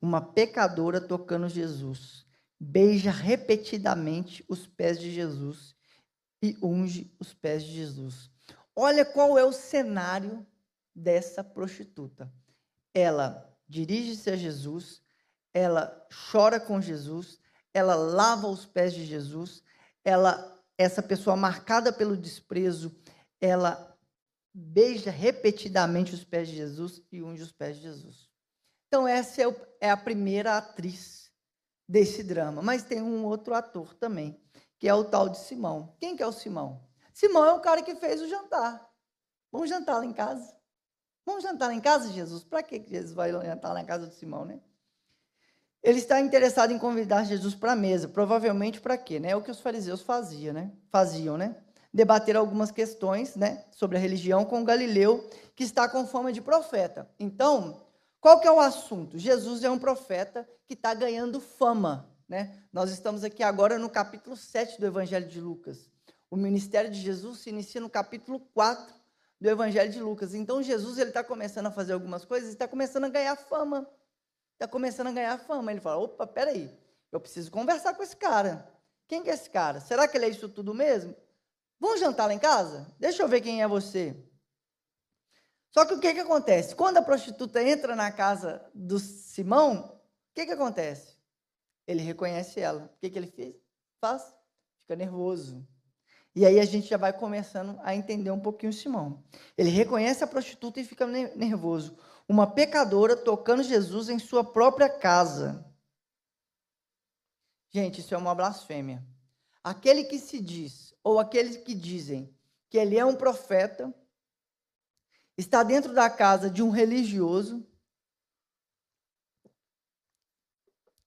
Uma 0.00 0.20
pecadora 0.20 1.00
tocando 1.00 1.48
Jesus. 1.48 2.26
Beija 2.60 3.10
repetidamente 3.10 4.44
os 4.48 4.66
pés 4.66 5.00
de 5.00 5.10
Jesus 5.10 5.74
e 6.42 6.56
unge 6.62 7.14
os 7.18 7.32
pés 7.32 7.64
de 7.64 7.72
Jesus. 7.72 8.30
Olha 8.74 9.04
qual 9.04 9.38
é 9.38 9.44
o 9.44 9.52
cenário 9.52 10.46
dessa 10.94 11.42
prostituta. 11.42 12.30
Ela 12.92 13.50
dirige-se 13.66 14.30
a 14.30 14.36
Jesus, 14.36 15.02
ela 15.52 16.06
chora 16.30 16.60
com 16.60 16.80
Jesus, 16.80 17.38
ela 17.76 17.94
lava 17.94 18.46
os 18.46 18.64
pés 18.64 18.94
de 18.94 19.04
Jesus, 19.04 19.62
ela 20.02 20.54
essa 20.78 21.02
pessoa 21.02 21.36
marcada 21.36 21.92
pelo 21.92 22.16
desprezo, 22.16 22.94
ela 23.38 23.94
beija 24.52 25.10
repetidamente 25.10 26.14
os 26.14 26.24
pés 26.24 26.48
de 26.48 26.56
Jesus 26.56 27.02
e 27.12 27.22
unge 27.22 27.42
os 27.42 27.52
pés 27.52 27.76
de 27.76 27.82
Jesus. 27.82 28.30
Então 28.88 29.06
essa 29.06 29.42
é, 29.42 29.66
é 29.80 29.90
a 29.90 29.96
primeira 29.96 30.56
atriz 30.56 31.30
desse 31.86 32.22
drama, 32.22 32.62
mas 32.62 32.82
tem 32.82 33.02
um 33.02 33.26
outro 33.26 33.52
ator 33.52 33.94
também 33.94 34.40
que 34.78 34.88
é 34.88 34.94
o 34.94 35.04
tal 35.04 35.28
de 35.28 35.38
Simão. 35.38 35.94
Quem 35.98 36.16
que 36.16 36.22
é 36.22 36.26
o 36.26 36.32
Simão? 36.32 36.82
Simão 37.12 37.44
é 37.44 37.52
o 37.52 37.60
cara 37.60 37.82
que 37.82 37.94
fez 37.96 38.22
o 38.22 38.28
jantar. 38.28 38.90
Vamos 39.52 39.68
jantar 39.68 39.98
lá 39.98 40.04
em 40.06 40.12
casa? 40.14 40.56
Vamos 41.26 41.42
jantar 41.42 41.68
lá 41.68 41.74
em 41.74 41.80
casa, 41.80 42.10
Jesus? 42.10 42.42
Para 42.42 42.62
que 42.62 42.82
Jesus 42.86 43.12
vai 43.12 43.32
jantar 43.32 43.72
lá 43.74 43.80
em 43.82 43.86
casa 43.86 44.06
de 44.06 44.14
Simão, 44.14 44.46
né? 44.46 44.60
Ele 45.82 45.98
está 45.98 46.20
interessado 46.20 46.72
em 46.72 46.78
convidar 46.78 47.24
Jesus 47.24 47.54
para 47.54 47.72
a 47.72 47.76
mesa. 47.76 48.08
Provavelmente 48.08 48.80
para 48.80 48.96
quê? 48.96 49.20
Né? 49.20 49.30
É 49.30 49.36
o 49.36 49.42
que 49.42 49.50
os 49.50 49.60
fariseus 49.60 50.02
faziam, 50.02 50.52
né? 50.52 50.72
Faziam, 50.90 51.36
né? 51.36 51.56
Debater 51.92 52.36
algumas 52.36 52.70
questões, 52.70 53.36
né, 53.36 53.64
sobre 53.70 53.96
a 53.96 54.00
religião 54.00 54.44
com 54.44 54.62
Galileu, 54.64 55.30
que 55.54 55.64
está 55.64 55.88
com 55.88 56.06
fama 56.06 56.30
de 56.30 56.42
profeta. 56.42 57.08
Então, 57.18 57.80
qual 58.20 58.40
que 58.40 58.46
é 58.46 58.52
o 58.52 58.60
assunto? 58.60 59.18
Jesus 59.18 59.64
é 59.64 59.70
um 59.70 59.78
profeta 59.78 60.46
que 60.66 60.74
está 60.74 60.92
ganhando 60.92 61.40
fama. 61.40 62.10
Né? 62.28 62.58
Nós 62.72 62.90
estamos 62.90 63.22
aqui 63.22 63.42
agora 63.42 63.78
no 63.78 63.88
capítulo 63.88 64.36
7 64.36 64.80
do 64.80 64.86
Evangelho 64.86 65.28
de 65.28 65.40
Lucas. 65.40 65.88
O 66.30 66.36
ministério 66.36 66.90
de 66.90 67.00
Jesus 67.00 67.38
se 67.38 67.50
inicia 67.50 67.80
no 67.80 67.88
capítulo 67.88 68.40
4 68.52 68.92
do 69.40 69.48
Evangelho 69.48 69.92
de 69.92 70.00
Lucas. 70.00 70.34
Então, 70.34 70.62
Jesus 70.62 70.98
ele 70.98 71.10
está 71.10 71.22
começando 71.22 71.66
a 71.66 71.70
fazer 71.70 71.92
algumas 71.92 72.24
coisas 72.24 72.50
está 72.50 72.66
começando 72.66 73.04
a 73.04 73.08
ganhar 73.08 73.36
fama. 73.36 73.88
Está 74.56 74.66
começando 74.66 75.08
a 75.08 75.12
ganhar 75.12 75.38
fama. 75.38 75.70
Ele 75.70 75.80
fala: 75.80 76.02
opa, 76.02 76.26
peraí, 76.26 76.74
eu 77.12 77.20
preciso 77.20 77.50
conversar 77.50 77.94
com 77.94 78.02
esse 78.02 78.16
cara. 78.16 78.66
Quem 79.06 79.22
que 79.22 79.30
é 79.30 79.34
esse 79.34 79.50
cara? 79.50 79.80
Será 79.80 80.08
que 80.08 80.16
ele 80.16 80.24
é 80.24 80.30
isso 80.30 80.48
tudo 80.48 80.74
mesmo? 80.74 81.14
Vamos 81.78 82.00
jantar 82.00 82.26
lá 82.26 82.34
em 82.34 82.38
casa? 82.38 82.92
Deixa 82.98 83.22
eu 83.22 83.28
ver 83.28 83.42
quem 83.42 83.62
é 83.62 83.68
você. 83.68 84.16
Só 85.70 85.84
que 85.84 85.92
o 85.92 86.00
que, 86.00 86.14
que 86.14 86.20
acontece? 86.20 86.74
Quando 86.74 86.96
a 86.96 87.02
prostituta 87.02 87.62
entra 87.62 87.94
na 87.94 88.10
casa 88.10 88.64
do 88.74 88.98
Simão, 88.98 90.00
o 90.30 90.34
que, 90.34 90.46
que 90.46 90.52
acontece? 90.52 91.18
Ele 91.86 92.02
reconhece 92.02 92.58
ela. 92.58 92.90
O 92.94 92.98
que, 92.98 93.10
que 93.10 93.18
ele 93.18 93.26
fez? 93.26 93.54
Faz? 94.00 94.34
Fica 94.80 94.96
nervoso. 94.96 95.68
E 96.34 96.44
aí 96.44 96.58
a 96.58 96.64
gente 96.64 96.88
já 96.88 96.96
vai 96.96 97.12
começando 97.12 97.78
a 97.82 97.94
entender 97.94 98.30
um 98.30 98.40
pouquinho 98.40 98.70
o 98.70 98.74
Simão. 98.74 99.22
Ele 99.56 99.70
reconhece 99.70 100.24
a 100.24 100.26
prostituta 100.26 100.80
e 100.80 100.84
fica 100.84 101.06
nervoso. 101.06 101.96
Uma 102.28 102.46
pecadora 102.52 103.16
tocando 103.16 103.62
Jesus 103.62 104.08
em 104.08 104.18
sua 104.18 104.44
própria 104.44 104.88
casa. 104.88 105.64
Gente, 107.70 108.00
isso 108.00 108.14
é 108.14 108.18
uma 108.18 108.34
blasfêmia. 108.34 109.06
Aquele 109.62 110.04
que 110.04 110.18
se 110.18 110.40
diz, 110.40 110.94
ou 111.02 111.18
aqueles 111.18 111.56
que 111.56 111.74
dizem 111.74 112.34
que 112.68 112.78
ele 112.78 112.98
é 112.98 113.04
um 113.04 113.16
profeta, 113.16 113.94
está 115.36 115.62
dentro 115.62 115.92
da 115.92 116.08
casa 116.08 116.50
de 116.50 116.62
um 116.62 116.70
religioso. 116.70 117.66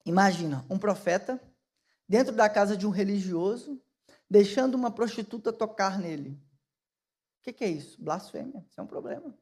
Imagina, 0.04 0.64
um 0.70 0.78
profeta 0.78 1.40
dentro 2.08 2.34
da 2.34 2.48
casa 2.48 2.76
de 2.76 2.86
um 2.86 2.90
religioso, 2.90 3.80
deixando 4.28 4.74
uma 4.74 4.90
prostituta 4.90 5.52
tocar 5.52 5.98
nele. 5.98 6.40
O 7.38 7.52
que, 7.52 7.64
é 7.64 7.68
isso? 7.68 8.02
Blasfêmia. 8.02 8.64
Isso 8.68 8.80
é 8.80 8.82
um 8.82 8.86
problema. 8.86 9.36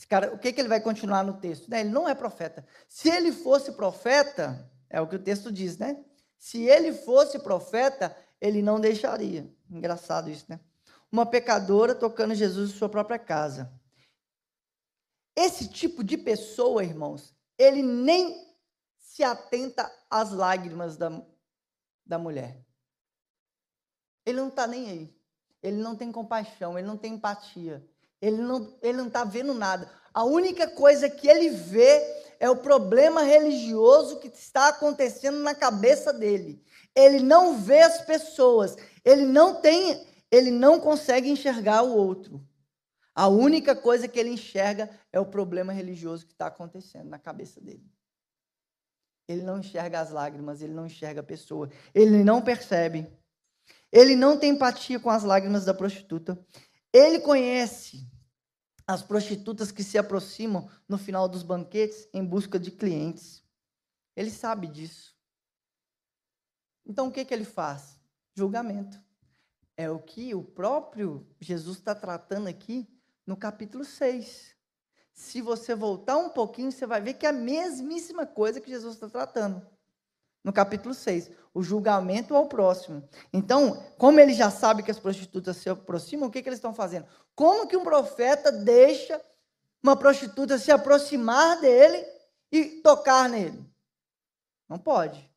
Esse 0.00 0.06
cara, 0.06 0.34
o 0.34 0.38
que, 0.38 0.50
que 0.50 0.58
ele 0.58 0.68
vai 0.68 0.80
continuar 0.80 1.22
no 1.22 1.38
texto? 1.38 1.70
Né? 1.70 1.80
Ele 1.80 1.90
não 1.90 2.08
é 2.08 2.14
profeta. 2.14 2.66
Se 2.88 3.10
ele 3.10 3.30
fosse 3.30 3.72
profeta, 3.72 4.66
é 4.88 4.98
o 4.98 5.06
que 5.06 5.16
o 5.16 5.22
texto 5.22 5.52
diz, 5.52 5.76
né? 5.76 6.02
Se 6.38 6.62
ele 6.62 6.90
fosse 6.90 7.38
profeta, 7.38 8.16
ele 8.40 8.62
não 8.62 8.80
deixaria. 8.80 9.54
Engraçado 9.70 10.30
isso, 10.30 10.46
né? 10.48 10.58
Uma 11.12 11.26
pecadora 11.26 11.94
tocando 11.94 12.34
Jesus 12.34 12.70
em 12.70 12.72
sua 12.78 12.88
própria 12.88 13.18
casa. 13.18 13.70
Esse 15.36 15.68
tipo 15.68 16.02
de 16.02 16.16
pessoa, 16.16 16.82
irmãos, 16.82 17.36
ele 17.58 17.82
nem 17.82 18.56
se 18.96 19.22
atenta 19.22 19.92
às 20.08 20.30
lágrimas 20.30 20.96
da, 20.96 21.22
da 22.06 22.18
mulher. 22.18 22.58
Ele 24.24 24.40
não 24.40 24.48
está 24.48 24.66
nem 24.66 24.88
aí. 24.88 25.20
Ele 25.62 25.76
não 25.76 25.94
tem 25.94 26.10
compaixão, 26.10 26.78
ele 26.78 26.88
não 26.88 26.96
tem 26.96 27.16
empatia. 27.16 27.86
Ele 28.20 28.38
não 28.38 28.76
ele 28.82 28.98
não 28.98 29.06
está 29.06 29.24
vendo 29.24 29.54
nada. 29.54 29.90
A 30.12 30.24
única 30.24 30.66
coisa 30.68 31.08
que 31.08 31.28
ele 31.28 31.50
vê 31.50 32.20
é 32.40 32.48
o 32.48 32.56
problema 32.56 33.22
religioso 33.22 34.18
que 34.18 34.28
está 34.28 34.68
acontecendo 34.68 35.38
na 35.38 35.54
cabeça 35.54 36.12
dele. 36.12 36.62
Ele 36.94 37.20
não 37.20 37.58
vê 37.58 37.82
as 37.82 38.00
pessoas. 38.02 38.76
Ele 39.04 39.26
não 39.26 39.60
tem, 39.60 40.06
ele 40.30 40.50
não 40.50 40.80
consegue 40.80 41.30
enxergar 41.30 41.82
o 41.82 41.96
outro. 41.96 42.44
A 43.14 43.28
única 43.28 43.76
coisa 43.76 44.08
que 44.08 44.18
ele 44.18 44.30
enxerga 44.30 44.90
é 45.12 45.20
o 45.20 45.26
problema 45.26 45.72
religioso 45.72 46.26
que 46.26 46.32
está 46.32 46.46
acontecendo 46.46 47.08
na 47.08 47.18
cabeça 47.18 47.60
dele. 47.60 47.84
Ele 49.28 49.42
não 49.42 49.60
enxerga 49.60 50.00
as 50.00 50.10
lágrimas, 50.10 50.62
ele 50.62 50.72
não 50.72 50.86
enxerga 50.86 51.20
a 51.20 51.24
pessoa, 51.24 51.70
ele 51.94 52.24
não 52.24 52.42
percebe. 52.42 53.06
Ele 53.92 54.16
não 54.16 54.38
tem 54.38 54.52
empatia 54.52 54.98
com 54.98 55.10
as 55.10 55.22
lágrimas 55.22 55.64
da 55.64 55.74
prostituta. 55.74 56.38
Ele 56.92 57.20
conhece 57.20 58.08
as 58.86 59.02
prostitutas 59.02 59.70
que 59.70 59.84
se 59.84 59.96
aproximam 59.96 60.68
no 60.88 60.98
final 60.98 61.28
dos 61.28 61.42
banquetes 61.42 62.08
em 62.12 62.24
busca 62.24 62.58
de 62.58 62.72
clientes. 62.72 63.44
Ele 64.16 64.30
sabe 64.30 64.66
disso. 64.66 65.16
Então 66.84 67.06
o 67.06 67.12
que, 67.12 67.24
que 67.24 67.32
ele 67.32 67.44
faz? 67.44 67.96
Julgamento. 68.34 69.00
É 69.76 69.88
o 69.88 70.00
que 70.00 70.34
o 70.34 70.42
próprio 70.42 71.26
Jesus 71.40 71.78
está 71.78 71.94
tratando 71.94 72.48
aqui 72.48 72.88
no 73.24 73.36
capítulo 73.36 73.84
6. 73.84 74.56
Se 75.12 75.40
você 75.40 75.74
voltar 75.74 76.16
um 76.16 76.30
pouquinho, 76.30 76.72
você 76.72 76.86
vai 76.86 77.00
ver 77.00 77.14
que 77.14 77.26
é 77.26 77.28
a 77.28 77.32
mesmíssima 77.32 78.26
coisa 78.26 78.60
que 78.60 78.70
Jesus 78.70 78.94
está 78.94 79.08
tratando. 79.08 79.64
No 80.42 80.52
capítulo 80.52 80.94
6, 80.94 81.30
o 81.52 81.62
julgamento 81.62 82.34
ao 82.34 82.46
próximo. 82.46 83.06
Então, 83.32 83.82
como 83.98 84.18
ele 84.20 84.32
já 84.32 84.50
sabe 84.50 84.82
que 84.82 84.90
as 84.90 84.98
prostitutas 84.98 85.56
se 85.56 85.68
aproximam, 85.68 86.28
o 86.28 86.30
que, 86.30 86.42
que 86.42 86.48
eles 86.48 86.58
estão 86.58 86.72
fazendo? 86.72 87.06
Como 87.34 87.66
que 87.66 87.76
um 87.76 87.84
profeta 87.84 88.50
deixa 88.50 89.20
uma 89.82 89.96
prostituta 89.96 90.58
se 90.58 90.70
aproximar 90.70 91.60
dele 91.60 92.04
e 92.50 92.80
tocar 92.82 93.28
nele? 93.28 93.68
Não 94.68 94.78
pode. 94.78 95.28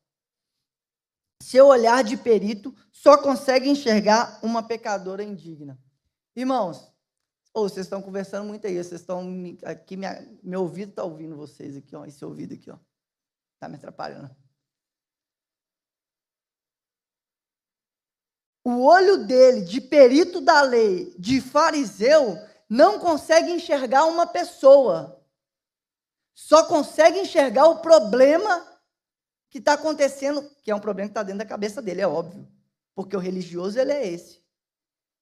Seu 1.42 1.66
olhar 1.66 2.02
de 2.02 2.16
perito 2.16 2.74
só 2.90 3.18
consegue 3.18 3.68
enxergar 3.68 4.38
uma 4.42 4.62
pecadora 4.62 5.22
indigna. 5.22 5.78
Irmãos, 6.34 6.90
ou 7.52 7.68
vocês 7.68 7.86
estão 7.86 8.00
conversando 8.00 8.46
muito 8.46 8.66
aí, 8.66 8.74
vocês 8.74 9.00
estão 9.00 9.22
aqui, 9.64 9.96
minha, 9.96 10.26
meu 10.42 10.62
ouvido 10.62 10.90
está 10.90 11.04
ouvindo 11.04 11.36
vocês 11.36 11.76
aqui, 11.76 11.94
ó, 11.94 12.04
esse 12.04 12.24
ouvido 12.24 12.54
aqui, 12.54 12.70
ó, 12.70 12.78
está 13.54 13.68
me 13.68 13.76
atrapalhando. 13.76 14.34
O 18.64 18.86
olho 18.86 19.26
dele, 19.26 19.60
de 19.60 19.78
perito 19.78 20.40
da 20.40 20.62
lei, 20.62 21.14
de 21.18 21.38
fariseu, 21.38 22.38
não 22.66 22.98
consegue 22.98 23.52
enxergar 23.52 24.06
uma 24.06 24.26
pessoa. 24.26 25.22
Só 26.32 26.64
consegue 26.64 27.20
enxergar 27.20 27.68
o 27.68 27.80
problema 27.80 28.66
que 29.50 29.58
está 29.58 29.74
acontecendo, 29.74 30.50
que 30.62 30.70
é 30.70 30.74
um 30.74 30.80
problema 30.80 31.08
que 31.08 31.12
está 31.12 31.22
dentro 31.22 31.40
da 31.40 31.44
cabeça 31.44 31.82
dele, 31.82 32.00
é 32.00 32.08
óbvio. 32.08 32.48
Porque 32.94 33.14
o 33.14 33.20
religioso, 33.20 33.78
ele 33.78 33.92
é 33.92 34.08
esse. 34.08 34.42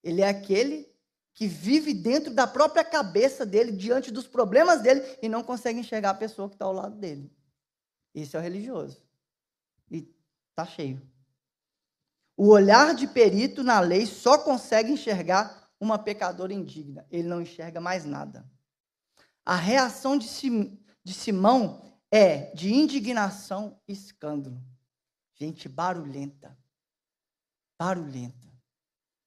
Ele 0.04 0.22
é 0.22 0.28
aquele 0.28 0.88
que 1.34 1.48
vive 1.48 1.92
dentro 1.92 2.32
da 2.32 2.46
própria 2.46 2.84
cabeça 2.84 3.44
dele, 3.44 3.72
diante 3.72 4.12
dos 4.12 4.28
problemas 4.28 4.82
dele, 4.82 5.02
e 5.20 5.28
não 5.28 5.42
consegue 5.42 5.80
enxergar 5.80 6.10
a 6.10 6.14
pessoa 6.14 6.48
que 6.48 6.54
está 6.54 6.64
ao 6.64 6.72
lado 6.72 6.94
dele. 6.94 7.30
Esse 8.14 8.36
é 8.36 8.38
o 8.38 8.42
religioso. 8.42 9.02
E 9.90 10.08
está 10.50 10.64
cheio. 10.64 11.00
O 12.36 12.48
olhar 12.48 12.94
de 12.94 13.06
perito 13.06 13.62
na 13.62 13.80
lei 13.80 14.06
só 14.06 14.38
consegue 14.38 14.92
enxergar 14.92 15.70
uma 15.78 15.98
pecadora 15.98 16.52
indigna. 16.52 17.06
Ele 17.10 17.28
não 17.28 17.40
enxerga 17.40 17.80
mais 17.80 18.04
nada. 18.04 18.48
A 19.44 19.56
reação 19.56 20.16
de, 20.16 20.28
Sim, 20.28 20.78
de 21.04 21.12
Simão 21.12 21.98
é 22.10 22.54
de 22.54 22.72
indignação 22.72 23.80
e 23.86 23.92
escândalo. 23.92 24.62
Gente 25.34 25.68
barulhenta. 25.68 26.56
Barulhenta. 27.78 28.52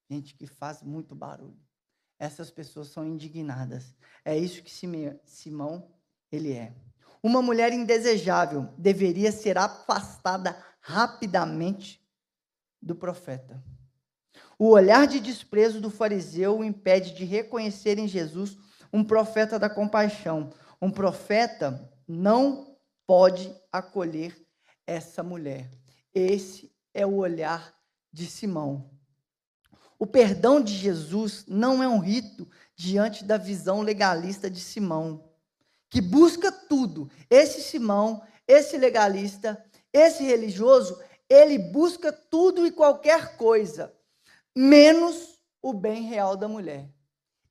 Gente 0.09 0.33
que 0.35 0.47
faz 0.47 0.81
muito 0.81 1.13
barulho 1.15 1.65
essas 2.19 2.49
pessoas 2.49 2.87
são 2.87 3.05
indignadas. 3.05 3.95
É 4.23 4.37
isso 4.37 4.63
que 4.63 4.71
Simão 5.25 5.91
ele 6.31 6.53
é. 6.53 6.73
Uma 7.21 7.41
mulher 7.41 7.73
indesejável 7.73 8.73
deveria 8.77 9.31
ser 9.31 9.57
afastada 9.57 10.55
rapidamente 10.79 12.04
do 12.85 12.95
profeta. 12.95 13.61
O 14.59 14.69
olhar 14.69 15.07
de 15.07 15.19
desprezo 15.19 15.81
do 15.81 15.89
fariseu 15.89 16.59
o 16.59 16.63
impede 16.63 17.13
de 17.15 17.25
reconhecer 17.25 17.97
em 17.97 18.07
Jesus 18.07 18.57
um 18.93 19.03
profeta 19.03 19.57
da 19.57 19.69
compaixão. 19.69 20.51
Um 20.79 20.91
profeta 20.91 21.91
não 22.07 22.77
pode 23.07 23.53
acolher 23.71 24.39
essa 24.85 25.23
mulher. 25.23 25.71
Esse 26.13 26.71
é 26.93 27.05
o 27.05 27.15
olhar 27.15 27.73
de 28.13 28.27
Simão. 28.27 28.91
O 29.97 30.05
perdão 30.05 30.61
de 30.61 30.73
Jesus 30.73 31.45
não 31.47 31.81
é 31.81 31.87
um 31.87 31.99
rito 31.99 32.47
diante 32.75 33.23
da 33.23 33.37
visão 33.37 33.81
legalista 33.81 34.49
de 34.49 34.59
Simão, 34.59 35.29
que 35.89 36.01
busca 36.01 36.51
tudo. 36.51 37.09
Esse 37.29 37.61
Simão, 37.61 38.21
esse 38.47 38.77
legalista, 38.77 39.63
esse 39.91 40.23
religioso, 40.23 41.01
ele 41.29 41.57
busca 41.57 42.11
tudo 42.11 42.65
e 42.65 42.71
qualquer 42.71 43.37
coisa, 43.37 43.93
menos 44.55 45.39
o 45.61 45.73
bem 45.73 46.03
real 46.03 46.35
da 46.37 46.47
mulher. 46.47 46.89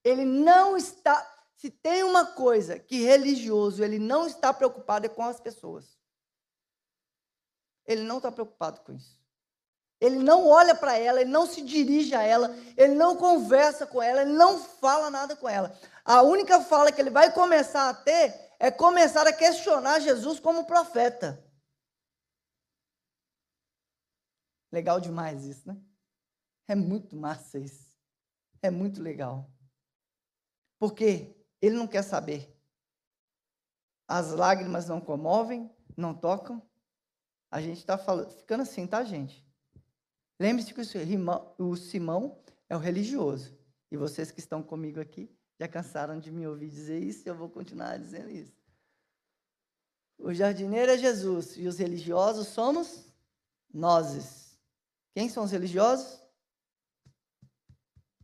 Ele 0.02 0.24
não 0.24 0.76
está, 0.76 1.26
se 1.56 1.70
tem 1.70 2.02
uma 2.02 2.26
coisa 2.26 2.78
que 2.78 3.02
religioso, 3.02 3.82
ele 3.82 3.98
não 3.98 4.26
está 4.26 4.52
preocupado 4.52 5.06
é 5.06 5.08
com 5.08 5.24
as 5.24 5.40
pessoas. 5.40 5.98
Ele 7.86 8.02
não 8.02 8.18
está 8.18 8.30
preocupado 8.30 8.80
com 8.80 8.92
isso. 8.92 9.18
Ele 10.00 10.16
não 10.16 10.46
olha 10.46 10.74
para 10.74 10.98
ela, 10.98 11.20
ele 11.20 11.30
não 11.30 11.46
se 11.46 11.62
dirige 11.62 12.14
a 12.14 12.22
ela, 12.22 12.54
ele 12.76 12.94
não 12.94 13.16
conversa 13.16 13.86
com 13.86 14.02
ela, 14.02 14.22
ele 14.22 14.32
não 14.32 14.58
fala 14.58 15.10
nada 15.10 15.34
com 15.34 15.48
ela. 15.48 15.76
A 16.04 16.22
única 16.22 16.60
fala 16.60 16.92
que 16.92 17.00
ele 17.00 17.10
vai 17.10 17.32
começar 17.32 17.88
a 17.88 17.94
ter 17.94 18.34
é 18.58 18.70
começar 18.70 19.26
a 19.26 19.32
questionar 19.32 20.00
Jesus 20.00 20.38
como 20.38 20.66
profeta. 20.66 21.42
Legal 24.74 25.00
demais 25.00 25.44
isso, 25.44 25.68
né? 25.68 25.80
É 26.66 26.74
muito 26.74 27.14
massa 27.14 27.60
isso. 27.60 27.96
É 28.60 28.72
muito 28.72 29.00
legal. 29.00 29.48
Porque 30.80 31.32
ele 31.62 31.76
não 31.76 31.86
quer 31.86 32.02
saber. 32.02 32.52
As 34.08 34.32
lágrimas 34.32 34.88
não 34.88 35.00
comovem, 35.00 35.70
não 35.96 36.12
tocam. 36.12 36.60
A 37.52 37.60
gente 37.60 37.78
está 37.78 37.96
ficando 37.96 38.62
assim, 38.62 38.84
tá, 38.84 39.04
gente? 39.04 39.46
Lembre-se 40.40 40.74
que 40.74 40.80
o 41.62 41.76
Simão 41.76 42.42
é 42.68 42.74
o 42.74 42.80
religioso. 42.80 43.56
E 43.92 43.96
vocês 43.96 44.32
que 44.32 44.40
estão 44.40 44.60
comigo 44.60 44.98
aqui 44.98 45.30
já 45.60 45.68
cansaram 45.68 46.18
de 46.18 46.32
me 46.32 46.48
ouvir 46.48 46.68
dizer 46.68 47.00
isso, 47.00 47.28
eu 47.28 47.36
vou 47.36 47.48
continuar 47.48 47.96
dizendo 47.96 48.28
isso. 48.28 48.52
O 50.18 50.34
jardineiro 50.34 50.90
é 50.90 50.98
Jesus 50.98 51.56
e 51.56 51.68
os 51.68 51.78
religiosos 51.78 52.48
somos 52.48 53.04
nós. 53.72 54.43
Quem 55.14 55.28
são 55.28 55.44
os 55.44 55.52
religiosos? 55.52 56.20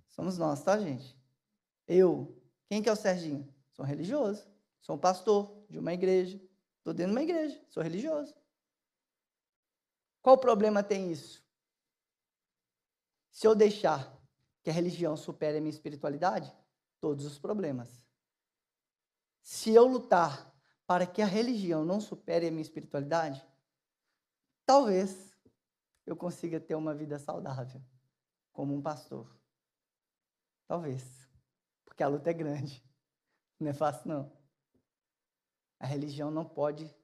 Somos 0.08 0.36
nós, 0.36 0.62
tá, 0.62 0.78
gente? 0.78 1.16
Eu. 1.86 2.36
Quem 2.68 2.82
que 2.82 2.88
é 2.88 2.92
o 2.92 2.96
Serginho? 2.96 3.48
Sou 3.70 3.84
religioso. 3.84 4.46
Sou 4.80 4.96
um 4.96 4.98
pastor 4.98 5.64
de 5.70 5.78
uma 5.78 5.94
igreja. 5.94 6.36
Estou 6.78 6.92
dentro 6.92 7.12
de 7.12 7.16
uma 7.16 7.22
igreja. 7.22 7.64
Sou 7.68 7.82
religioso. 7.82 8.34
Qual 10.20 10.36
problema 10.36 10.82
tem 10.82 11.12
isso? 11.12 11.42
Se 13.30 13.46
eu 13.46 13.54
deixar 13.54 14.20
que 14.62 14.68
a 14.68 14.72
religião 14.72 15.16
supere 15.16 15.58
a 15.58 15.60
minha 15.60 15.72
espiritualidade, 15.72 16.52
todos 16.98 17.24
os 17.24 17.38
problemas. 17.38 18.04
Se 19.42 19.70
eu 19.70 19.86
lutar 19.86 20.52
para 20.86 21.06
que 21.06 21.22
a 21.22 21.26
religião 21.26 21.84
não 21.84 22.00
supere 22.00 22.48
a 22.48 22.50
minha 22.50 22.62
espiritualidade, 22.62 23.46
talvez 24.66 25.29
eu 26.06 26.16
consiga 26.16 26.60
ter 26.60 26.74
uma 26.74 26.94
vida 26.94 27.18
saudável 27.18 27.82
como 28.52 28.74
um 28.74 28.82
pastor. 28.82 29.34
Talvez. 30.66 31.28
Porque 31.84 32.02
a 32.02 32.08
luta 32.08 32.30
é 32.30 32.34
grande. 32.34 32.82
Não 33.58 33.70
é 33.70 33.72
fácil, 33.72 34.08
não. 34.08 34.32
A 35.78 35.86
religião 35.86 36.30
não 36.30 36.44
pode 36.44 36.94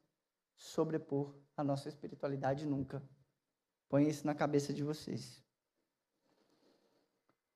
sobrepor 0.56 1.34
a 1.56 1.64
nossa 1.64 1.88
espiritualidade 1.88 2.66
nunca. 2.66 3.02
Põe 3.88 4.08
isso 4.08 4.26
na 4.26 4.34
cabeça 4.34 4.72
de 4.72 4.82
vocês. 4.82 5.42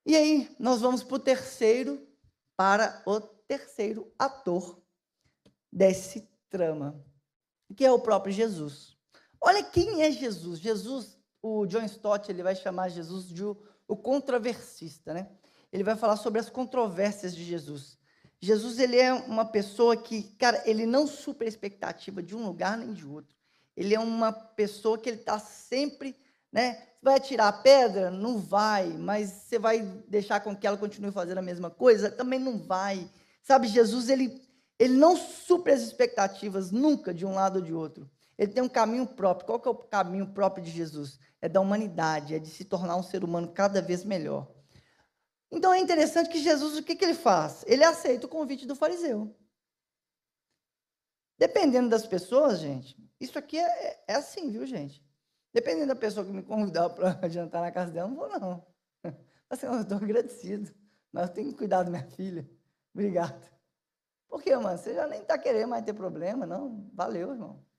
E 0.06 0.16
aí, 0.16 0.56
nós 0.58 0.80
vamos 0.80 1.02
para 1.02 1.16
o 1.16 1.20
terceiro, 1.20 2.08
para 2.56 3.02
o 3.06 3.20
terceiro 3.20 4.12
ator 4.18 4.82
desse 5.70 6.28
trama, 6.48 7.04
que 7.76 7.84
é 7.84 7.92
o 7.92 8.00
próprio 8.00 8.32
Jesus. 8.32 8.96
Olha 9.40 9.62
quem 9.62 10.02
é 10.02 10.10
Jesus. 10.10 10.58
Jesus, 10.58 11.19
o 11.42 11.66
John 11.66 11.84
Stott, 11.84 12.30
ele 12.30 12.42
vai 12.42 12.54
chamar 12.54 12.88
Jesus 12.88 13.28
de 13.28 13.44
o, 13.44 13.56
o 13.88 13.96
controversista, 13.96 15.14
né? 15.14 15.28
Ele 15.72 15.84
vai 15.84 15.96
falar 15.96 16.16
sobre 16.16 16.40
as 16.40 16.50
controvérsias 16.50 17.34
de 17.34 17.44
Jesus. 17.44 17.98
Jesus, 18.40 18.78
ele 18.78 18.98
é 18.98 19.12
uma 19.12 19.44
pessoa 19.44 19.96
que, 19.96 20.22
cara, 20.38 20.62
ele 20.66 20.86
não 20.86 21.06
supera 21.06 21.48
a 21.48 21.52
expectativa 21.52 22.22
de 22.22 22.34
um 22.34 22.44
lugar 22.44 22.76
nem 22.76 22.92
de 22.92 23.06
outro. 23.06 23.36
Ele 23.76 23.94
é 23.94 24.00
uma 24.00 24.32
pessoa 24.32 24.98
que 24.98 25.08
ele 25.08 25.18
está 25.18 25.38
sempre, 25.38 26.16
né? 26.50 26.82
Vai 27.02 27.16
atirar 27.16 27.48
a 27.48 27.52
pedra? 27.52 28.10
Não 28.10 28.38
vai. 28.38 28.88
Mas 28.88 29.30
você 29.30 29.58
vai 29.58 29.82
deixar 30.08 30.40
com 30.40 30.56
que 30.56 30.66
ela 30.66 30.76
continue 30.76 31.12
fazendo 31.12 31.38
a 31.38 31.42
mesma 31.42 31.70
coisa? 31.70 32.10
Também 32.10 32.38
não 32.38 32.58
vai. 32.58 33.10
Sabe, 33.42 33.68
Jesus, 33.68 34.08
ele, 34.08 34.42
ele 34.78 34.94
não 34.94 35.16
supera 35.16 35.76
as 35.76 35.82
expectativas 35.82 36.70
nunca 36.70 37.12
de 37.14 37.24
um 37.24 37.34
lado 37.34 37.56
ou 37.56 37.62
de 37.62 37.72
outro. 37.72 38.10
Ele 38.40 38.54
tem 38.54 38.62
um 38.62 38.68
caminho 38.70 39.06
próprio. 39.06 39.46
Qual 39.46 39.60
que 39.60 39.68
é 39.68 39.70
o 39.70 39.74
caminho 39.74 40.26
próprio 40.32 40.64
de 40.64 40.70
Jesus? 40.70 41.20
É 41.42 41.48
da 41.48 41.60
humanidade, 41.60 42.34
é 42.34 42.38
de 42.38 42.48
se 42.48 42.64
tornar 42.64 42.96
um 42.96 43.02
ser 43.02 43.22
humano 43.22 43.52
cada 43.52 43.82
vez 43.82 44.02
melhor. 44.02 44.50
Então 45.52 45.74
é 45.74 45.78
interessante 45.78 46.30
que 46.30 46.40
Jesus, 46.40 46.78
o 46.78 46.82
que, 46.82 46.96
que 46.96 47.04
ele 47.04 47.12
faz? 47.12 47.62
Ele 47.66 47.84
aceita 47.84 48.24
o 48.24 48.30
convite 48.30 48.66
do 48.66 48.74
fariseu. 48.74 49.36
Dependendo 51.36 51.90
das 51.90 52.06
pessoas, 52.06 52.60
gente, 52.60 52.96
isso 53.20 53.38
aqui 53.38 53.58
é, 53.58 54.04
é 54.08 54.14
assim, 54.14 54.50
viu, 54.50 54.64
gente? 54.64 55.04
Dependendo 55.52 55.88
da 55.88 55.96
pessoa 55.96 56.24
que 56.24 56.32
me 56.32 56.42
convidar 56.42 56.88
para 56.88 57.20
jantar 57.28 57.60
na 57.60 57.70
casa 57.70 57.92
dela, 57.92 58.08
não 58.08 58.16
vou, 58.16 58.40
não. 58.40 58.66
Assim, 59.50 59.66
eu 59.66 59.80
estou 59.82 59.98
agradecido, 59.98 60.72
mas 61.12 61.28
eu 61.28 61.34
tenho 61.34 61.50
que 61.50 61.58
cuidar 61.58 61.82
da 61.82 61.90
minha 61.90 62.06
filha. 62.12 62.48
Obrigado. 62.94 63.50
Por 64.28 64.42
quê, 64.42 64.56
mano? 64.56 64.78
Você 64.78 64.94
já 64.94 65.06
nem 65.06 65.20
está 65.20 65.36
querendo 65.36 65.68
mais 65.68 65.84
ter 65.84 65.92
problema, 65.92 66.46
não? 66.46 66.88
Valeu, 66.94 67.32
irmão. 67.32 67.69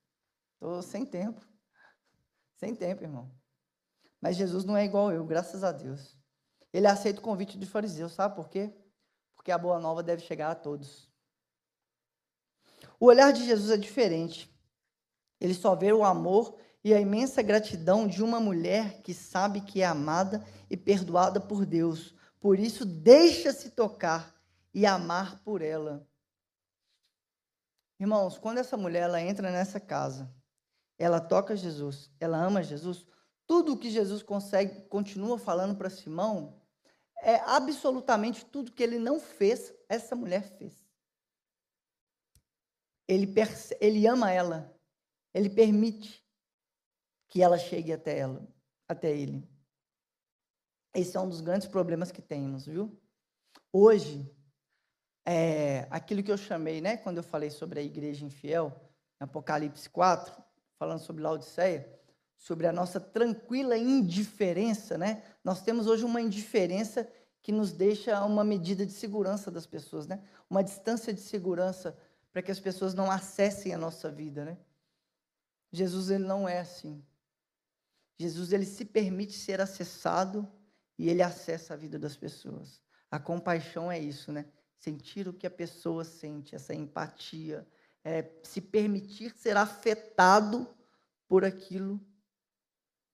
Estou 0.62 0.80
sem 0.84 1.04
tempo. 1.04 1.42
Sem 2.56 2.76
tempo, 2.76 3.04
irmão. 3.04 3.32
Mas 4.22 4.38
Jesus 4.38 4.64
não 4.64 4.78
é 4.78 4.86
igual 4.86 5.12
eu, 5.12 5.26
graças 5.26 5.64
a 5.64 5.72
Deus. 5.72 6.16
Ele 6.72 6.86
aceita 6.86 7.20
o 7.20 7.24
convite 7.24 7.58
dos 7.58 7.70
fariseus, 7.70 8.12
sabe 8.12 8.36
por 8.36 8.48
quê? 8.48 8.72
Porque 9.36 9.52
a 9.52 9.58
boa 9.58 9.80
nova 9.80 10.04
deve 10.04 10.22
chegar 10.22 10.52
a 10.52 10.56
todos. 10.56 11.10
O 13.00 13.08
olhar 13.08 13.34
de 13.34 13.44
Jesus 13.44 13.72
é 13.72 13.78
diferente. 13.78 14.56
Ele 15.40 15.56
só 15.56 15.76
vê 15.76 15.92
o 15.92 16.04
amor 16.04 16.56
e 16.84 16.94
a 16.94 17.00
imensa 17.00 17.42
gratidão 17.42 18.08
de 18.08 18.24
uma 18.24 18.40
mulher 18.40 19.02
que 19.02 19.16
sabe 19.16 19.62
que 19.62 19.82
é 19.82 19.86
amada 19.86 20.46
e 20.70 20.78
perdoada 20.78 21.42
por 21.42 21.66
Deus. 21.66 22.16
Por 22.40 22.60
isso, 22.60 22.86
deixa-se 22.86 23.72
tocar 23.72 24.40
e 24.72 24.86
amar 24.86 25.42
por 25.44 25.64
ela. 25.64 26.08
Irmãos, 28.00 28.38
quando 28.38 28.60
essa 28.60 28.78
mulher 28.78 29.04
ela 29.04 29.22
entra 29.22 29.52
nessa 29.52 29.80
casa, 29.80 30.32
ela 31.02 31.20
toca 31.20 31.56
Jesus, 31.56 32.12
ela 32.20 32.38
ama 32.38 32.62
Jesus, 32.62 33.08
tudo 33.48 33.74
o 33.74 33.78
que 33.78 33.90
Jesus 33.90 34.22
consegue, 34.22 34.82
continua 34.88 35.40
falando 35.40 35.76
para 35.76 35.90
Simão, 35.90 36.62
é 37.24 37.38
absolutamente 37.38 38.46
tudo 38.46 38.72
que 38.72 38.84
ele 38.84 39.00
não 39.00 39.20
fez, 39.20 39.74
essa 39.90 40.16
mulher 40.16 40.44
fez. 40.60 40.86
Ele, 43.08 43.34
ele 43.80 44.06
ama 44.06 44.32
ela, 44.32 44.72
ele 45.34 45.50
permite 45.50 46.24
que 47.28 47.42
ela 47.42 47.58
chegue 47.58 47.92
até 47.92 48.20
ela, 48.20 48.48
até 48.88 49.12
ele. 49.12 49.50
Esse 50.94 51.18
é 51.18 51.20
um 51.20 51.28
dos 51.28 51.42
grandes 51.42 51.68
problemas 51.68 52.12
que 52.12 52.22
temos, 52.22 52.68
viu? 52.68 52.96
Hoje, 53.74 54.32
é, 55.26 55.88
aquilo 55.90 56.22
que 56.22 56.32
eu 56.32 56.38
chamei, 56.38 56.80
né, 56.80 56.96
quando 56.98 57.18
eu 57.18 57.24
falei 57.24 57.50
sobre 57.50 57.80
a 57.80 57.84
igreja 57.84 58.24
infiel, 58.24 58.88
Apocalipse 59.20 59.90
4, 59.90 60.51
falando 60.82 60.98
sobre 60.98 61.22
Laodiceia, 61.22 61.88
sobre 62.36 62.66
a 62.66 62.72
nossa 62.74 63.00
tranquila 63.00 63.78
indiferença, 63.78 64.98
né? 64.98 65.22
Nós 65.44 65.62
temos 65.62 65.86
hoje 65.86 66.04
uma 66.04 66.20
indiferença 66.20 67.08
que 67.40 67.52
nos 67.52 67.72
deixa 67.72 68.26
uma 68.26 68.44
medida 68.44 68.84
de 68.84 68.92
segurança 68.92 69.52
das 69.52 69.68
pessoas, 69.68 70.08
né? 70.08 70.24
Uma 70.50 70.64
distância 70.64 71.14
de 71.14 71.22
segurança 71.22 71.96
para 72.34 72.42
que 72.42 72.50
as 72.50 72.60
pessoas 72.60 72.96
não 72.96 73.12
acessem 73.12 73.76
a 73.76 73.78
nossa 73.78 74.10
vida, 74.10 74.44
né? 74.44 74.58
Jesus 75.72 76.10
ele 76.10 76.24
não 76.24 76.50
é 76.50 76.62
assim. 76.62 77.06
Jesus 78.18 78.52
ele 78.52 78.66
se 78.66 78.84
permite 78.84 79.34
ser 79.34 79.62
acessado 79.62 80.52
e 80.98 81.10
ele 81.10 81.22
acessa 81.22 81.76
a 81.76 81.78
vida 81.78 82.00
das 82.00 82.18
pessoas. 82.18 82.82
A 83.12 83.20
compaixão 83.20 83.92
é 83.92 84.00
isso, 84.00 84.32
né? 84.32 84.48
Sentir 84.80 85.28
o 85.28 85.34
que 85.34 85.46
a 85.46 85.52
pessoa 85.52 86.04
sente, 86.04 86.56
essa 86.56 86.74
empatia, 86.74 87.68
é 88.04 88.32
se 88.44 88.60
permitir 88.60 89.36
ser 89.36 89.58
afetado 89.58 90.68
por 91.28 91.46
aquilo 91.46 92.00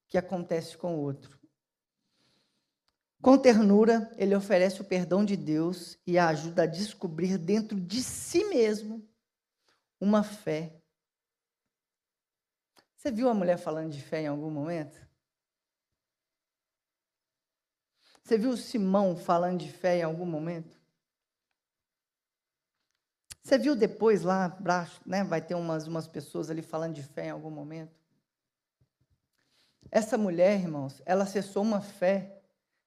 que 0.08 0.18
acontece 0.18 0.78
com 0.78 0.96
o 0.96 1.00
outro. 1.00 1.38
Com 3.22 3.38
ternura, 3.38 4.12
ele 4.18 4.36
oferece 4.36 4.82
o 4.82 4.86
perdão 4.86 5.26
de 5.26 5.36
Deus 5.36 5.98
e 6.06 6.18
a 6.18 6.30
ajuda 6.30 6.64
a 6.64 6.68
descobrir 6.68 7.38
dentro 7.38 7.80
de 7.80 8.02
si 8.02 8.46
mesmo 8.46 9.08
uma 10.00 10.24
fé. 10.24 10.80
Você 12.96 13.12
viu 13.12 13.28
a 13.28 13.34
mulher 13.34 13.58
falando 13.58 13.92
de 13.92 14.02
fé 14.02 14.22
em 14.22 14.28
algum 14.28 14.50
momento? 14.50 15.08
Você 18.24 18.38
viu 18.38 18.56
Simão 18.58 19.16
falando 19.16 19.60
de 19.60 19.72
fé 19.72 20.00
em 20.00 20.04
algum 20.04 20.26
momento? 20.26 20.77
Você 23.48 23.58
viu 23.58 23.78
depois 23.78 24.24
lá 24.24 24.60
né? 25.06 25.24
Vai 25.24 25.42
ter 25.42 25.56
umas, 25.56 25.88
umas 25.88 26.06
pessoas 26.06 26.50
ali 26.50 26.62
falando 26.62 26.96
de 26.96 27.02
fé 27.02 27.28
em 27.28 27.30
algum 27.30 27.50
momento. 27.50 27.98
Essa 29.90 30.18
mulher, 30.18 30.60
irmãos, 30.60 31.02
ela 31.06 31.24
acessou 31.24 31.64
uma 31.64 31.80
fé 31.80 32.42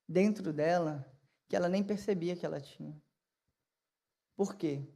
dentro 0.07 0.53
dela 0.53 1.11
que 1.49 1.55
ela 1.55 1.67
nem 1.67 1.83
percebia 1.83 2.35
que 2.35 2.45
ela 2.45 2.61
tinha. 2.61 2.95
Por 4.35 4.53
quê? 4.53 4.87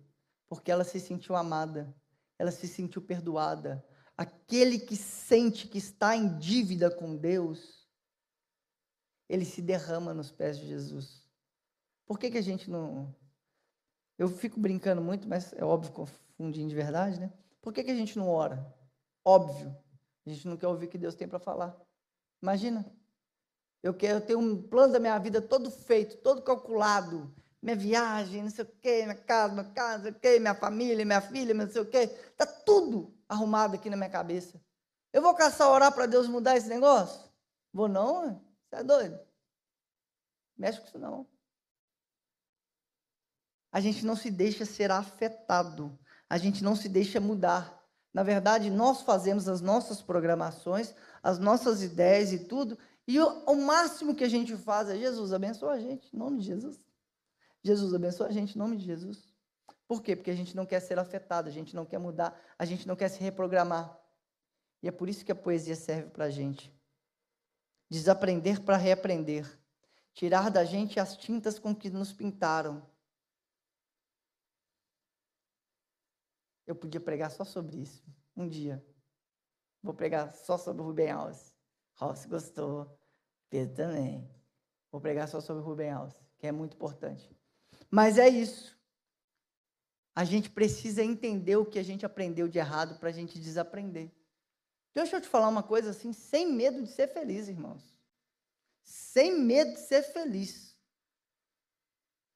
Porque 0.48 0.72
ela 0.72 0.84
se 0.84 1.00
sentiu 1.00 1.36
amada, 1.36 1.92
ela 2.38 2.52
se 2.52 2.68
sentiu 2.68 3.02
perdoada. 3.02 3.84
Aquele 4.16 4.78
que 4.78 4.96
sente 4.96 5.68
que 5.68 5.80
está 5.80 6.16
em 6.16 6.38
dívida 6.38 6.92
com 6.92 7.18
Deus, 7.18 7.90
ele 9.28 9.44
se 9.44 9.64
derrama 9.64 10.14
nos 10.14 10.32
pés 10.32 10.60
de 10.60 10.68
Jesus. 10.68 11.28
Por 12.06 12.20
que, 12.20 12.30
que 12.30 12.38
a 12.38 12.44
gente 12.44 12.70
não. 12.70 13.16
Eu 14.18 14.28
fico 14.28 14.60
brincando 14.60 15.02
muito, 15.02 15.28
mas 15.28 15.54
é 15.54 15.64
óbvio, 15.64 15.92
confundindo 15.92 16.70
de 16.70 16.76
verdade, 16.76 17.20
né? 17.20 17.32
Por 17.62 17.74
que, 17.74 17.84
que 17.84 17.92
a 17.92 17.96
gente 17.96 18.18
não 18.18 18.30
ora? 18.30 18.66
Óbvio. 19.24 19.76
A 20.26 20.30
gente 20.30 20.48
não 20.48 20.58
quer 20.58 20.68
ouvir 20.68 20.86
o 20.86 20.90
que 20.90 20.98
Deus 20.98 21.16
tem 21.16 21.28
para 21.28 21.40
falar. 21.40 21.76
Imagina. 22.42 22.86
Eu 23.84 23.94
quero 23.94 24.22
ter 24.22 24.36
um 24.36 24.62
plano 24.62 24.94
da 24.94 25.00
minha 25.00 25.18
vida 25.20 25.42
todo 25.42 25.70
feito, 25.70 26.18
todo 26.18 26.42
calculado. 26.42 27.34
Minha 27.62 27.76
viagem, 27.76 28.44
não 28.44 28.50
sei 28.50 28.64
o 28.64 28.68
quê, 28.82 29.04
minha 29.04 29.16
casa, 29.16 29.54
minha 29.54 29.72
casa, 29.74 29.98
não 29.98 30.04
sei 30.04 30.12
o 30.12 30.20
quê, 30.20 30.40
minha 30.40 30.56
família, 30.56 31.06
minha 31.06 31.22
filha, 31.22 31.54
não 31.54 31.70
sei 31.70 31.82
o 31.82 31.86
quê. 31.86 31.98
Está 31.98 32.46
tudo 32.46 33.14
arrumado 33.28 33.76
aqui 33.76 33.90
na 33.90 33.98
minha 33.98 34.10
cabeça. 34.10 34.62
Eu 35.12 35.22
vou 35.22 35.34
caçar 35.34 35.70
orar 35.70 35.94
para 35.94 36.06
Deus 36.06 36.28
mudar 36.28 36.58
esse 36.58 36.68
negócio? 36.68 37.30
Vou 37.72 37.88
não, 37.88 38.42
você 38.70 38.76
é 38.76 38.84
doido. 38.84 39.20
Mexe 40.58 40.80
com 40.80 40.88
isso 40.88 41.00
não. 41.00 41.28
A 43.76 43.82
gente 43.82 44.06
não 44.06 44.16
se 44.16 44.32
deixa 44.32 44.64
ser 44.64 44.90
afetado, 44.90 46.00
a 46.30 46.38
gente 46.38 46.64
não 46.64 46.78
se 46.78 46.88
deixa 46.88 47.20
mudar. 47.20 47.86
Na 48.14 48.24
verdade, 48.24 48.70
nós 48.70 49.02
fazemos 49.02 49.50
as 49.50 49.60
nossas 49.60 50.02
programações, 50.02 50.96
as 51.22 51.40
nossas 51.40 51.84
ideias 51.84 52.32
e 52.32 52.40
tudo, 52.40 52.78
e 53.06 53.20
o, 53.20 53.28
o 53.44 53.56
máximo 53.66 54.16
que 54.16 54.24
a 54.24 54.30
gente 54.30 54.56
faz 54.56 54.90
é 54.90 54.98
Jesus 54.98 55.34
abençoa 55.34 55.74
a 55.74 55.80
gente, 55.82 56.08
em 56.16 56.18
nome 56.18 56.40
de 56.40 56.46
Jesus. 56.46 56.80
Jesus 57.62 57.94
abençoa 57.94 58.28
a 58.28 58.32
gente, 58.32 58.56
em 58.56 58.58
nome 58.58 58.78
de 58.78 58.86
Jesus. 58.86 59.28
Por 59.90 60.02
quê? 60.02 60.16
Porque 60.16 60.32
a 60.32 60.36
gente 60.36 60.56
não 60.56 60.66
quer 60.66 60.80
ser 60.80 60.98
afetado, 60.98 61.50
a 61.50 61.52
gente 61.52 61.76
não 61.76 61.86
quer 61.86 61.98
mudar, 61.98 62.34
a 62.58 62.64
gente 62.64 62.88
não 62.88 62.96
quer 62.96 63.10
se 63.10 63.20
reprogramar. 63.20 64.00
E 64.82 64.88
é 64.88 64.92
por 64.92 65.10
isso 65.10 65.26
que 65.26 65.34
a 65.34 65.36
poesia 65.36 65.76
serve 65.76 66.12
para 66.12 66.26
a 66.26 66.30
gente. 66.30 66.74
Desaprender 67.90 68.62
para 68.62 68.78
reaprender. 68.78 69.46
Tirar 70.14 70.50
da 70.50 70.64
gente 70.64 70.98
as 70.98 71.18
tintas 71.18 71.60
com 71.60 71.76
que 71.76 71.90
nos 71.90 72.14
pintaram 72.14 72.95
Eu 76.66 76.76
podia 76.76 77.00
pregar 77.00 77.30
só 77.30 77.44
sobre 77.44 77.78
isso, 77.78 78.04
um 78.36 78.48
dia. 78.48 78.84
Vou 79.84 79.94
pregar 79.94 80.34
só 80.34 80.58
sobre 80.58 80.82
o 80.82 80.86
Rubem 80.86 81.12
Alves. 81.12 81.54
Rossi 81.94 82.28
gostou, 82.28 82.98
Pedro 83.50 83.76
também. 83.76 84.28
Vou 84.92 85.00
pregar 85.00 85.28
só 85.28 85.40
sobre 85.40 85.62
o 85.62 85.66
Rubem 85.66 85.92
Alves, 85.92 86.20
que 86.38 86.48
é 86.48 86.52
muito 86.52 86.76
importante. 86.76 87.30
Mas 87.90 88.18
é 88.18 88.28
isso. 88.28 88.76
A 90.16 90.26
gente 90.26 90.50
precisa 90.50 91.04
entender 91.04 91.58
o 91.58 91.66
que 91.66 91.78
a 91.78 91.84
gente 91.84 92.04
aprendeu 92.06 92.48
de 92.48 92.58
errado 92.58 92.98
para 92.98 93.10
a 93.10 93.12
gente 93.12 93.38
desaprender. 93.38 94.10
Deixa 94.94 95.18
eu 95.18 95.22
te 95.22 95.28
falar 95.28 95.50
uma 95.50 95.62
coisa 95.62 95.92
assim, 95.92 96.14
sem 96.14 96.52
medo 96.52 96.82
de 96.82 96.90
ser 96.90 97.10
feliz, 97.10 97.48
irmãos. 97.48 97.96
Sem 98.82 99.40
medo 99.40 99.74
de 99.74 99.82
ser 99.82 100.02
feliz. 100.04 100.76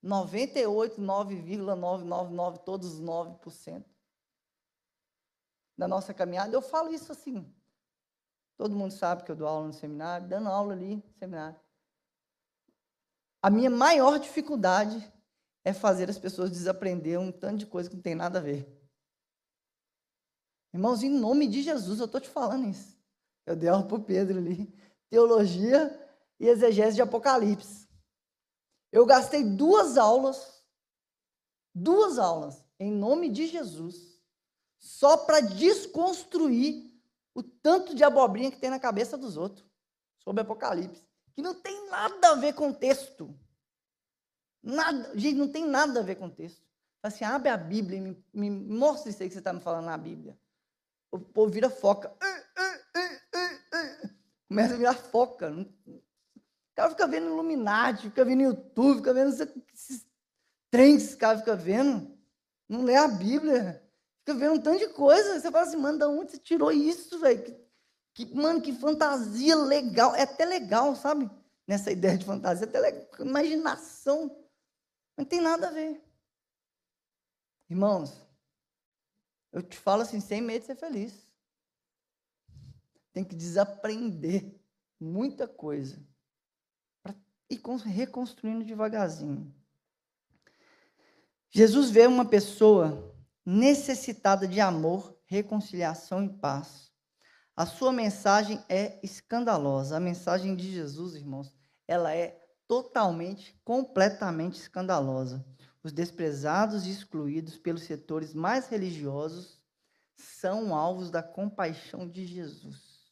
98,9,999, 0.04 2.64
todos 2.64 2.94
os 2.94 3.02
9% 3.02 3.84
da 5.80 5.88
nossa 5.88 6.14
caminhada, 6.14 6.54
eu 6.54 6.62
falo 6.62 6.94
isso 6.94 7.10
assim. 7.10 7.50
Todo 8.58 8.76
mundo 8.76 8.92
sabe 8.92 9.24
que 9.24 9.32
eu 9.32 9.36
dou 9.36 9.48
aula 9.48 9.68
no 9.68 9.74
seminário, 9.74 10.28
dando 10.28 10.50
aula 10.50 10.74
ali 10.74 10.98
no 10.98 11.14
seminário. 11.18 11.58
A 13.42 13.50
minha 13.50 13.70
maior 13.70 14.20
dificuldade 14.20 15.02
é 15.64 15.72
fazer 15.72 16.10
as 16.10 16.20
pessoas 16.20 16.52
desaprender 16.52 17.18
um 17.18 17.32
tanto 17.32 17.60
de 17.60 17.66
coisa 17.66 17.90
que 17.90 17.96
não 17.96 18.04
tem 18.04 18.14
nada 18.14 18.40
a 18.40 18.42
ver. 18.42 18.68
Irmãos, 20.74 21.02
em 21.02 21.10
nome 21.10 21.48
de 21.48 21.64
Jesus, 21.64 22.00
eu 22.00 22.08
estou 22.08 22.20
te 22.20 22.28
falando 22.28 22.68
isso. 22.68 23.00
Eu 23.46 23.56
dei 23.56 23.70
aula 23.70 23.88
para 23.88 23.96
o 23.96 24.04
Pedro 24.04 24.38
ali. 24.38 24.68
Teologia 25.10 25.98
e 26.38 26.48
exegese 26.48 26.96
de 26.96 27.02
Apocalipse. 27.02 27.88
Eu 28.92 29.06
gastei 29.06 29.46
duas 29.46 29.98
aulas, 29.98 30.62
duas 31.74 32.20
aulas, 32.20 32.66
em 32.78 32.92
nome 32.92 33.30
de 33.30 33.48
Jesus, 33.48 34.09
só 34.80 35.18
para 35.18 35.42
desconstruir 35.42 36.90
o 37.36 37.44
tanto 37.44 37.94
de 37.94 38.04
abobrinha 38.04 38.52
que 38.52 38.60
tem 38.60 38.70
na 38.70 38.80
cabeça 38.80 39.18
dos 39.18 39.38
outros 39.38 39.66
sobre 40.20 40.42
Apocalipse, 40.42 41.08
que 41.34 41.42
não 41.42 41.54
tem 41.54 41.90
nada 41.90 42.30
a 42.30 42.36
ver 42.36 42.54
com 42.54 42.70
o 42.70 42.74
texto. 42.74 43.38
Nada, 44.62 45.18
gente, 45.18 45.38
não 45.38 45.48
tem 45.48 45.66
nada 45.66 46.00
a 46.00 46.04
ver 46.04 46.16
com 46.16 46.26
o 46.28 46.32
texto. 46.32 46.62
Assim, 47.02 47.24
abre 47.24 47.50
a 47.50 47.56
Bíblia 47.56 47.98
e 47.98 48.02
me, 48.02 48.26
me 48.34 48.50
mostra 48.50 49.10
isso 49.10 49.22
aí 49.24 49.30
que 49.30 49.34
você 49.34 49.40
está 49.40 49.54
me 49.54 49.62
falando 49.62 49.86
na 49.86 49.98
Bíblia. 49.98 50.38
O 51.12 51.20
povo 51.20 51.52
vira 51.52 51.70
foca. 51.70 52.14
Começa 54.48 54.74
a 54.74 54.78
virar 54.78 54.96
foca. 54.96 55.52
O 55.52 56.02
cara 56.76 56.90
fica 56.90 57.08
vendo 57.08 57.28
Illuminati, 57.28 58.04
fica 58.04 58.26
vendo 58.26 58.42
YouTube, 58.42 58.98
fica 58.98 59.14
vendo 59.14 59.30
esses 59.74 60.06
trens 60.70 61.04
que 61.04 61.10
esse 61.10 61.18
cara 61.18 61.38
fica 61.38 61.56
vendo. 61.56 62.18
Não 62.68 62.84
lê 62.84 62.96
a 62.96 63.08
Bíblia. 63.08 63.89
Fica 64.20 64.34
vendo 64.34 64.56
um 64.56 64.62
tanto 64.62 64.80
de 64.80 64.90
coisa. 64.90 65.40
Você 65.40 65.52
fala 65.52 65.66
assim, 65.66 65.78
mano, 65.78 65.98
da 65.98 66.10
onde 66.10 66.32
você 66.32 66.38
tirou 66.38 66.72
isso, 66.72 67.20
velho? 67.20 67.44
Que, 67.44 67.56
que, 68.14 68.36
mano, 68.36 68.62
que 68.62 68.74
fantasia 68.74 69.56
legal. 69.56 70.16
É 70.16 70.24
até 70.24 70.46
legal, 70.46 70.96
sabe? 70.96 71.30
Nessa 71.68 71.92
ideia 71.92 72.18
de 72.18 72.26
fantasia, 72.26 72.66
até 72.66 72.80
legal. 72.80 73.08
Imaginação. 73.20 74.46
Não 75.18 75.26
tem 75.26 75.42
nada 75.42 75.68
a 75.68 75.72
ver. 75.72 76.04
Irmãos, 77.70 78.26
eu 79.52 79.62
te 79.62 79.78
falo 79.78 80.02
assim, 80.02 80.20
sem 80.20 80.42
medo 80.42 80.62
de 80.62 80.68
ser 80.68 80.76
feliz. 80.76 81.30
Tem 83.14 83.24
que 83.24 83.36
desaprender 83.36 84.60
muita 85.00 85.48
coisa. 85.48 86.00
Para 87.02 87.16
ir 87.50 87.62
reconstruindo 87.86 88.64
devagarzinho. 88.64 89.54
Jesus 91.52 91.90
vê 91.90 92.06
uma 92.06 92.26
pessoa 92.26 93.09
necessitada 93.52 94.48
de 94.48 94.62
amor, 94.62 95.18
reconciliação 95.26 96.24
e 96.24 96.30
paz. 96.30 96.92
A 97.56 97.66
sua 97.66 97.92
mensagem 97.92 98.64
é 98.70 99.00
escandalosa. 99.02 99.98
A 99.98 100.00
mensagem 100.00 100.56
de 100.56 100.72
Jesus, 100.72 101.16
irmãos, 101.16 101.52
ela 101.88 102.14
é 102.14 102.40
totalmente, 102.68 103.60
completamente 103.66 104.60
escandalosa. 104.60 105.44
Os 105.84 105.92
desprezados 105.92 106.86
e 106.86 106.92
excluídos 106.92 107.58
pelos 107.58 107.82
setores 107.82 108.36
mais 108.36 108.68
religiosos 108.68 109.60
são 110.16 110.76
alvos 110.76 111.10
da 111.10 111.24
compaixão 111.24 112.08
de 112.08 112.28
Jesus. 112.28 113.12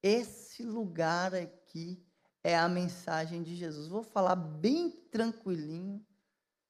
Esse 0.00 0.62
lugar 0.62 1.34
aqui 1.34 2.00
é 2.44 2.56
a 2.56 2.68
mensagem 2.68 3.42
de 3.42 3.56
Jesus. 3.56 3.88
Vou 3.88 4.04
falar 4.04 4.36
bem 4.36 4.88
tranquilinho 5.10 6.00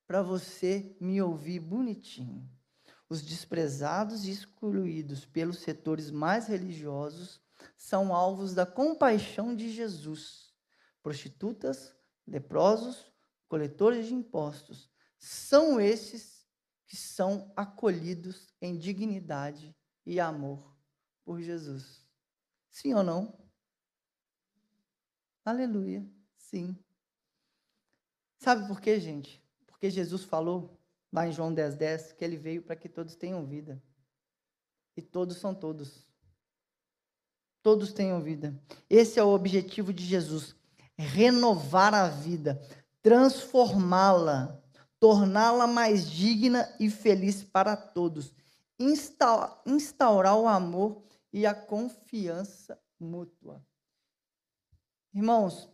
para 0.06 0.22
você 0.22 0.96
me 0.98 1.20
ouvir 1.20 1.60
bonitinho. 1.60 2.48
Os 3.08 3.22
desprezados 3.22 4.26
e 4.26 4.30
excluídos 4.30 5.24
pelos 5.24 5.58
setores 5.58 6.10
mais 6.10 6.46
religiosos 6.46 7.40
são 7.76 8.14
alvos 8.14 8.54
da 8.54 8.66
compaixão 8.66 9.56
de 9.56 9.72
Jesus. 9.72 10.52
Prostitutas, 11.02 11.94
leprosos, 12.26 13.10
coletores 13.48 14.06
de 14.06 14.14
impostos, 14.14 14.90
são 15.18 15.80
esses 15.80 16.46
que 16.86 16.96
são 16.96 17.52
acolhidos 17.56 18.52
em 18.60 18.76
dignidade 18.76 19.74
e 20.04 20.20
amor 20.20 20.76
por 21.24 21.40
Jesus. 21.40 22.06
Sim 22.70 22.94
ou 22.94 23.02
não? 23.02 23.38
Aleluia, 25.44 26.06
sim. 26.36 26.76
Sabe 28.38 28.66
por 28.68 28.80
quê, 28.80 29.00
gente? 29.00 29.42
Porque 29.66 29.90
Jesus 29.90 30.24
falou 30.24 30.77
lá 31.12 31.26
em 31.26 31.32
João 31.32 31.52
10, 31.52 31.76
10, 31.76 32.12
que 32.12 32.24
ele 32.24 32.36
veio 32.36 32.62
para 32.62 32.76
que 32.76 32.88
todos 32.88 33.16
tenham 33.16 33.46
vida. 33.46 33.82
E 34.96 35.02
todos 35.02 35.36
são 35.38 35.54
todos. 35.54 36.06
Todos 37.62 37.92
tenham 37.92 38.20
vida. 38.20 38.60
Esse 38.88 39.18
é 39.18 39.22
o 39.22 39.34
objetivo 39.34 39.92
de 39.92 40.04
Jesus: 40.04 40.56
renovar 40.96 41.94
a 41.94 42.08
vida, 42.08 42.60
transformá-la, 43.02 44.60
torná-la 44.98 45.66
mais 45.66 46.08
digna 46.10 46.74
e 46.80 46.90
feliz 46.90 47.42
para 47.42 47.76
todos, 47.76 48.34
instaurar 48.78 50.36
o 50.36 50.48
amor 50.48 51.02
e 51.32 51.46
a 51.46 51.54
confiança 51.54 52.80
mútua. 52.98 53.64
Irmãos, 55.14 55.68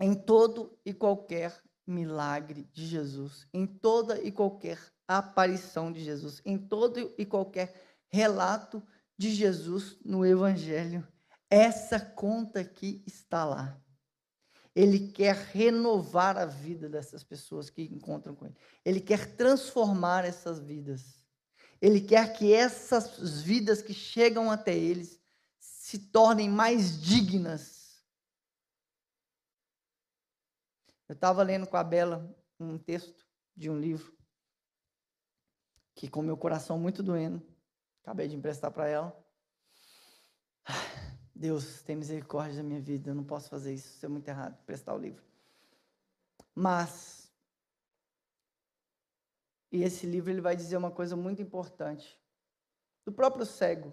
em 0.00 0.14
todo 0.14 0.78
e 0.84 0.92
qualquer 0.92 1.62
milagre 1.86 2.68
de 2.72 2.86
Jesus, 2.86 3.46
em 3.52 3.66
toda 3.66 4.20
e 4.20 4.32
qualquer 4.32 4.78
aparição 5.06 5.92
de 5.92 6.02
Jesus, 6.02 6.40
em 6.44 6.56
todo 6.56 7.12
e 7.18 7.24
qualquer 7.26 7.74
relato 8.08 8.82
de 9.16 9.34
Jesus 9.34 9.96
no 10.04 10.24
Evangelho. 10.24 11.06
Essa 11.50 12.00
conta 12.00 12.60
aqui 12.60 13.02
está 13.06 13.44
lá. 13.44 13.80
Ele 14.74 15.08
quer 15.08 15.36
renovar 15.36 16.36
a 16.36 16.46
vida 16.46 16.88
dessas 16.88 17.22
pessoas 17.22 17.70
que 17.70 17.82
encontram 17.82 18.34
com 18.34 18.46
ele. 18.46 18.56
Ele 18.84 19.00
quer 19.00 19.36
transformar 19.36 20.24
essas 20.24 20.58
vidas. 20.58 21.22
Ele 21.80 22.00
quer 22.00 22.32
que 22.32 22.52
essas 22.52 23.42
vidas 23.42 23.80
que 23.80 23.94
chegam 23.94 24.50
até 24.50 24.76
eles 24.76 25.20
se 25.60 25.98
tornem 25.98 26.48
mais 26.48 27.00
dignas 27.00 27.73
Eu 31.08 31.14
estava 31.14 31.42
lendo 31.42 31.66
com 31.66 31.76
a 31.76 31.84
Bela 31.84 32.34
um 32.58 32.78
texto 32.78 33.26
de 33.54 33.68
um 33.68 33.78
livro 33.78 34.16
que, 35.94 36.08
com 36.08 36.22
meu 36.22 36.36
coração 36.36 36.78
muito 36.78 37.02
doendo, 37.02 37.42
acabei 38.02 38.26
de 38.26 38.36
emprestar 38.36 38.70
para 38.70 38.88
ela. 38.88 39.24
Deus, 41.34 41.82
tem 41.82 41.96
misericórdia 41.96 42.62
da 42.62 42.62
minha 42.62 42.80
vida, 42.80 43.10
eu 43.10 43.14
não 43.14 43.24
posso 43.24 43.48
fazer 43.48 43.74
isso, 43.74 43.88
isso 43.88 44.06
é 44.06 44.08
muito 44.08 44.28
errado, 44.28 44.56
prestar 44.64 44.94
o 44.94 44.98
livro. 44.98 45.22
Mas, 46.54 47.30
e 49.70 49.82
esse 49.82 50.06
livro 50.06 50.30
ele 50.30 50.40
vai 50.40 50.56
dizer 50.56 50.76
uma 50.76 50.90
coisa 50.90 51.16
muito 51.16 51.42
importante. 51.42 52.18
Do 53.04 53.12
próprio 53.12 53.44
cego, 53.44 53.92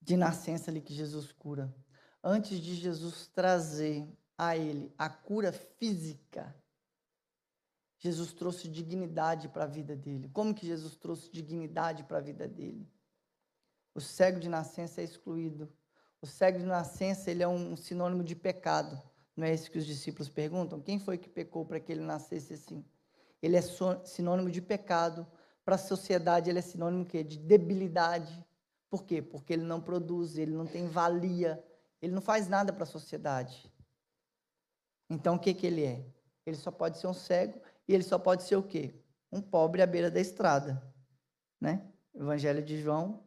de 0.00 0.16
nascença 0.16 0.70
ali 0.70 0.80
que 0.80 0.94
Jesus 0.94 1.32
cura. 1.32 1.74
Antes 2.22 2.60
de 2.60 2.74
Jesus 2.74 3.26
trazer 3.28 4.08
a 4.48 4.56
ele 4.56 4.92
a 4.98 5.08
cura 5.08 5.52
física, 5.52 6.54
Jesus 7.98 8.32
trouxe 8.32 8.68
dignidade 8.68 9.48
para 9.48 9.64
a 9.64 9.68
vida 9.68 9.94
dele. 9.94 10.28
Como 10.32 10.54
que 10.54 10.66
Jesus 10.66 10.96
trouxe 10.96 11.30
dignidade 11.30 12.02
para 12.02 12.18
a 12.18 12.20
vida 12.20 12.48
dele? 12.48 12.90
O 13.94 14.00
cego 14.00 14.40
de 14.40 14.48
nascença 14.48 15.00
é 15.00 15.04
excluído. 15.04 15.72
O 16.20 16.26
cego 16.26 16.58
de 16.58 16.64
nascença 16.64 17.30
ele 17.30 17.42
é 17.42 17.48
um 17.48 17.76
sinônimo 17.76 18.24
de 18.24 18.34
pecado. 18.34 19.00
Não 19.36 19.46
é 19.46 19.54
isso 19.54 19.70
que 19.70 19.78
os 19.78 19.86
discípulos 19.86 20.28
perguntam? 20.28 20.80
Quem 20.80 20.98
foi 20.98 21.16
que 21.16 21.28
pecou 21.28 21.64
para 21.64 21.78
que 21.78 21.92
ele 21.92 22.02
nascesse 22.02 22.54
assim? 22.54 22.84
Ele 23.40 23.56
é 23.56 23.62
sinônimo 24.04 24.50
de 24.50 24.60
pecado. 24.60 25.26
Para 25.64 25.76
a 25.76 25.78
sociedade, 25.78 26.50
ele 26.50 26.58
é 26.58 26.62
sinônimo 26.62 27.04
de 27.04 27.38
debilidade. 27.38 28.44
Por 28.90 29.04
quê? 29.04 29.22
Porque 29.22 29.52
ele 29.52 29.62
não 29.62 29.80
produz, 29.80 30.36
ele 30.36 30.50
não 30.52 30.66
tem 30.66 30.88
valia, 30.88 31.64
ele 32.00 32.12
não 32.12 32.20
faz 32.20 32.48
nada 32.48 32.72
para 32.72 32.82
a 32.82 32.86
sociedade. 32.86 33.71
Então, 35.08 35.36
o 35.36 35.38
que, 35.38 35.54
que 35.54 35.66
ele 35.66 35.84
é? 35.84 36.04
Ele 36.44 36.56
só 36.56 36.70
pode 36.70 36.98
ser 36.98 37.06
um 37.06 37.14
cego 37.14 37.60
e 37.86 37.94
ele 37.94 38.02
só 38.02 38.18
pode 38.18 38.42
ser 38.42 38.56
o 38.56 38.62
quê? 38.62 38.94
Um 39.30 39.40
pobre 39.40 39.82
à 39.82 39.86
beira 39.86 40.10
da 40.10 40.20
estrada. 40.20 40.82
Né? 41.60 41.88
Evangelho 42.14 42.62
de 42.62 42.80
João, 42.80 43.24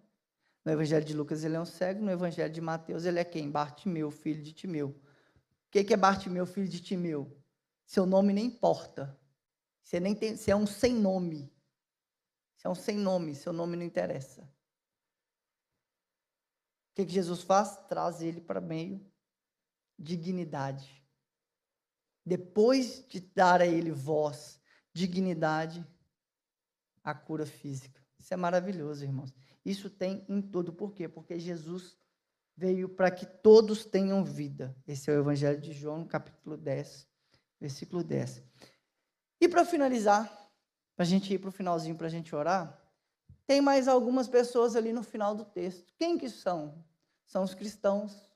no 0.64 0.72
Evangelho 0.72 1.06
de 1.06 1.14
Lucas 1.14 1.44
ele 1.44 1.56
é 1.56 1.60
um 1.60 1.66
cego, 1.66 2.04
no 2.04 2.12
Evangelho 2.12 2.52
de 2.52 2.60
Mateus 2.60 3.06
ele 3.06 3.20
é 3.20 3.24
quem? 3.24 3.50
Bartimeu, 3.50 4.10
filho 4.10 4.42
de 4.42 4.52
Timeu. 4.52 4.90
O 4.90 5.72
que, 5.72 5.84
que 5.84 5.94
é 5.94 5.98
Bartimeu, 5.98 6.46
filho 6.46 6.68
de 6.68 6.82
Timeu? 6.82 7.38
Seu 7.86 8.06
nome 8.06 8.34
nem 8.34 8.46
importa. 8.46 9.18
Você, 9.84 10.00
nem 10.00 10.16
tem, 10.16 10.36
você 10.36 10.52
é 10.52 10.56
um 10.56 10.66
sem 10.66 10.94
nome. 10.94 11.54
Você 12.56 12.68
é 12.68 12.70
um 12.70 12.76
sem 12.76 12.98
nome, 12.98 13.36
seu 13.36 13.54
nome 13.54 13.78
não 13.78 13.84
interessa. 13.84 14.42
O 14.42 14.48
que, 16.96 17.06
que 17.06 17.14
Jesus 17.14 17.44
faz? 17.44 17.78
Traz 17.88 18.22
ele 18.22 18.42
para 18.42 18.60
meio 18.60 19.06
dignidade. 20.00 21.05
Depois 22.26 23.06
de 23.08 23.20
dar 23.20 23.62
a 23.62 23.68
ele 23.68 23.92
voz, 23.92 24.60
dignidade, 24.94 25.86
a 27.04 27.14
cura 27.14 27.46
física. 27.46 28.04
Isso 28.18 28.34
é 28.34 28.38
maravilhoso, 28.38 29.04
irmãos. 29.04 29.34
Isso 29.64 29.90
tem 29.90 30.26
em 30.28 30.42
todo. 30.42 30.74
Por 30.74 30.94
quê? 30.94 31.08
Porque 31.08 31.40
Jesus 31.40 31.98
veio 32.58 32.90
para 32.90 33.12
que 33.12 33.26
todos 33.26 33.86
tenham 33.86 34.24
vida. 34.24 34.76
Esse 34.88 35.12
é 35.12 35.14
o 35.14 35.20
Evangelho 35.20 35.62
de 35.62 35.74
João, 35.74 36.06
capítulo 36.08 36.58
10, 36.58 37.08
versículo 37.60 38.04
10. 38.04 38.42
E 39.40 39.48
para 39.48 39.66
finalizar, 39.66 40.26
para 40.96 41.04
a 41.04 41.08
gente 41.08 41.34
ir 41.34 41.38
para 41.38 41.50
o 41.50 41.52
finalzinho, 41.52 41.96
para 41.96 42.08
a 42.08 42.10
gente 42.10 42.34
orar, 42.36 42.82
tem 43.46 43.62
mais 43.62 43.88
algumas 43.88 44.28
pessoas 44.28 44.76
ali 44.76 44.92
no 44.92 45.04
final 45.04 45.36
do 45.36 45.46
texto. 45.46 45.94
Quem 45.98 46.18
que 46.18 46.30
são? 46.30 46.84
São 47.28 47.44
os 47.44 47.54
cristãos. 47.54 48.28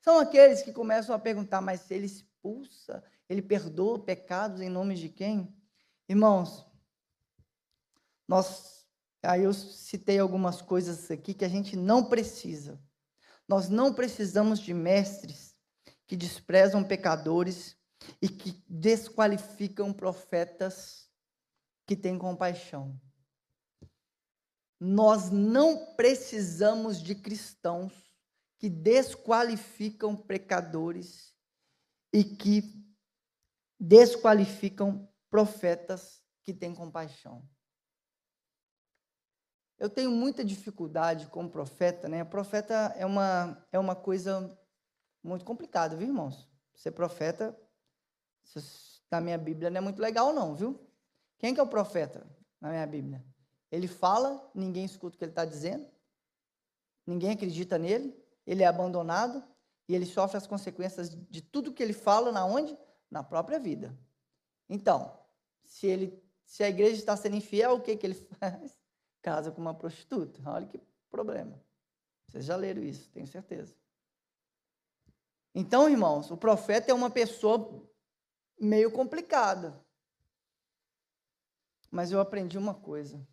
São 0.00 0.18
aqueles 0.18 0.62
que 0.62 0.72
começam 0.72 1.14
a 1.14 1.18
perguntar, 1.18 1.60
mas 1.60 1.80
se 1.80 1.94
ele 1.94 2.08
expulsa, 2.44 3.02
ele 3.28 3.40
perdoa 3.40 3.98
pecados 3.98 4.60
em 4.60 4.68
nome 4.68 4.94
de 4.94 5.08
quem? 5.08 5.56
Irmãos, 6.06 6.66
nós, 8.28 8.86
aí 9.22 9.44
eu 9.44 9.54
citei 9.54 10.18
algumas 10.18 10.60
coisas 10.60 11.10
aqui 11.10 11.32
que 11.32 11.44
a 11.44 11.48
gente 11.48 11.74
não 11.74 12.04
precisa. 12.04 12.78
Nós 13.48 13.68
não 13.68 13.94
precisamos 13.94 14.60
de 14.60 14.74
mestres 14.74 15.54
que 16.06 16.16
desprezam 16.16 16.84
pecadores 16.84 17.76
e 18.20 18.28
que 18.28 18.62
desqualificam 18.68 19.92
profetas 19.92 21.08
que 21.86 21.96
têm 21.96 22.18
compaixão. 22.18 23.00
Nós 24.78 25.30
não 25.30 25.94
precisamos 25.94 27.00
de 27.00 27.14
cristãos 27.14 27.92
que 28.58 28.68
desqualificam 28.68 30.14
pecadores 30.14 31.33
e 32.14 32.22
que 32.22 32.62
desqualificam 33.78 35.12
profetas 35.28 36.22
que 36.44 36.54
têm 36.54 36.72
compaixão. 36.72 37.44
Eu 39.76 39.90
tenho 39.90 40.12
muita 40.12 40.44
dificuldade 40.44 41.26
como 41.26 41.50
profeta, 41.50 42.08
né? 42.08 42.22
Profeta 42.22 42.94
é 42.96 43.04
uma, 43.04 43.66
é 43.72 43.80
uma 43.80 43.96
coisa 43.96 44.56
muito 45.24 45.44
complicada, 45.44 45.96
viu, 45.96 46.06
irmãos? 46.06 46.48
Ser 46.76 46.92
profeta, 46.92 47.58
na 49.10 49.20
minha 49.20 49.36
Bíblia, 49.36 49.68
não 49.68 49.78
é 49.78 49.80
muito 49.80 50.00
legal, 50.00 50.32
não, 50.32 50.54
viu? 50.54 50.88
Quem 51.36 51.52
que 51.52 51.58
é 51.58 51.62
o 51.64 51.66
profeta 51.66 52.24
na 52.60 52.70
minha 52.70 52.86
Bíblia? 52.86 53.24
Ele 53.72 53.88
fala, 53.88 54.48
ninguém 54.54 54.84
escuta 54.84 55.16
o 55.16 55.18
que 55.18 55.24
ele 55.24 55.32
está 55.32 55.44
dizendo, 55.44 55.84
ninguém 57.04 57.32
acredita 57.32 57.76
nele, 57.76 58.16
ele 58.46 58.62
é 58.62 58.66
abandonado, 58.66 59.42
e 59.88 59.94
ele 59.94 60.06
sofre 60.06 60.36
as 60.36 60.46
consequências 60.46 61.10
de 61.10 61.42
tudo 61.42 61.72
que 61.72 61.82
ele 61.82 61.92
fala 61.92 62.32
na 62.32 62.44
onde? 62.44 62.76
Na 63.10 63.22
própria 63.22 63.58
vida. 63.58 63.96
Então, 64.68 65.18
se 65.64 65.86
ele 65.86 66.24
se 66.44 66.62
a 66.62 66.68
igreja 66.68 66.96
está 66.96 67.16
sendo 67.16 67.36
infiel, 67.36 67.74
o 67.74 67.80
que 67.80 67.96
que 67.96 68.06
ele 68.06 68.14
faz? 68.38 68.78
Casa 69.22 69.50
com 69.50 69.60
uma 69.60 69.74
prostituta. 69.74 70.40
Olha 70.48 70.66
que 70.66 70.80
problema. 71.10 71.60
Vocês 72.26 72.44
já 72.44 72.56
leram 72.56 72.82
isso, 72.82 73.10
tenho 73.10 73.26
certeza. 73.26 73.74
Então, 75.54 75.88
irmãos, 75.88 76.30
o 76.30 76.36
profeta 76.36 76.90
é 76.90 76.94
uma 76.94 77.10
pessoa 77.10 77.88
meio 78.58 78.90
complicada. 78.90 79.80
Mas 81.90 82.10
eu 82.10 82.18
aprendi 82.18 82.58
uma 82.58 82.74
coisa. 82.74 83.24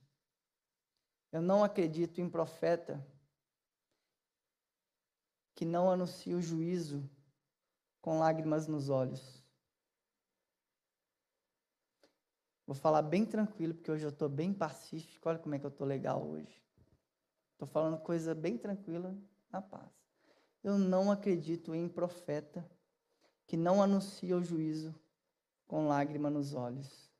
Eu 1.31 1.41
não 1.41 1.63
acredito 1.63 2.21
em 2.21 2.29
profeta 2.29 3.03
que 5.55 5.65
não 5.65 5.89
anuncia 5.89 6.35
o 6.35 6.41
juízo 6.41 7.09
com 8.01 8.19
lágrimas 8.19 8.67
nos 8.67 8.89
olhos. 8.89 9.41
Vou 12.65 12.75
falar 12.75 13.01
bem 13.01 13.25
tranquilo, 13.25 13.73
porque 13.73 13.91
hoje 13.91 14.05
eu 14.05 14.09
estou 14.09 14.29
bem 14.29 14.53
pacífico. 14.53 15.27
Olha 15.27 15.39
como 15.39 15.55
é 15.55 15.59
que 15.59 15.65
eu 15.65 15.69
estou 15.69 15.85
legal 15.85 16.25
hoje. 16.25 16.63
Estou 17.53 17.67
falando 17.67 17.99
coisa 17.99 18.33
bem 18.33 18.57
tranquila, 18.57 19.15
na 19.51 19.61
paz. 19.61 19.91
Eu 20.63 20.77
não 20.77 21.11
acredito 21.11 21.75
em 21.75 21.89
profeta 21.89 22.69
que 23.45 23.57
não 23.57 23.83
anuncia 23.83 24.37
o 24.37 24.43
juízo 24.43 24.95
com 25.67 25.87
lágrima 25.87 26.29
nos 26.29 26.53
olhos. 26.53 27.11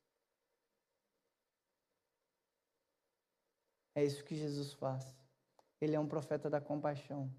É 3.93 4.05
isso 4.05 4.23
que 4.23 4.35
Jesus 4.35 4.73
faz. 4.73 5.15
Ele 5.79 5.95
é 5.95 5.99
um 5.99 6.07
profeta 6.07 6.49
da 6.49 6.61
compaixão 6.61 7.29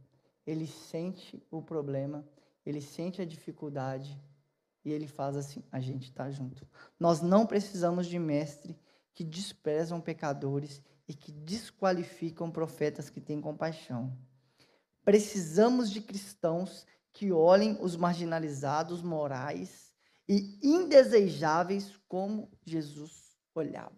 ele 0.47 0.66
sente 0.66 1.43
o 1.51 1.62
problema, 1.62 2.24
ele 2.64 2.80
sente 2.80 3.22
a 3.22 3.24
dificuldade 3.24 4.20
e 4.84 4.90
ele 4.90 5.07
faz 5.07 5.36
assim: 5.36 5.62
a 5.70 5.80
gente 5.80 6.05
está 6.05 6.30
junto. 6.30 6.66
Nós 6.99 7.20
não 7.20 7.47
precisamos 7.47 8.07
de 8.07 8.18
mestre 8.18 8.78
que 9.14 9.24
desprezam 9.24 10.01
pecadores 10.01 10.82
e 11.07 11.14
que 11.14 11.30
desqualificam 11.30 12.51
profetas 12.51 13.11
que 13.11 13.20
têm 13.20 13.40
compaixão. 13.40 14.16
Precisamos 15.05 15.90
de 15.90 16.01
cristãos 16.01 16.86
que 17.12 17.32
olhem 17.32 17.76
os 17.80 17.97
marginalizados 17.97 19.03
morais 19.03 19.93
e 20.28 20.59
indesejáveis 20.62 21.97
como 22.09 22.51
Jesus 22.64 23.36
olhava. 23.55 23.93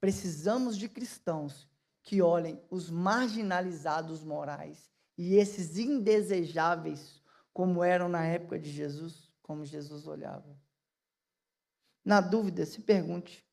Precisamos 0.00 0.76
de 0.76 0.88
cristãos 0.88 1.68
que 2.02 2.20
olhem 2.20 2.60
os 2.70 2.90
marginalizados 2.90 4.22
morais 4.22 4.90
e 5.18 5.34
esses 5.34 5.76
indesejáveis, 5.76 7.20
como 7.52 7.82
eram 7.82 8.08
na 8.08 8.24
época 8.24 8.56
de 8.56 8.70
Jesus, 8.70 9.28
como 9.42 9.64
Jesus 9.64 10.06
olhava. 10.06 10.56
Na 12.04 12.20
dúvida, 12.20 12.64
se 12.64 12.80
pergunte. 12.80 13.44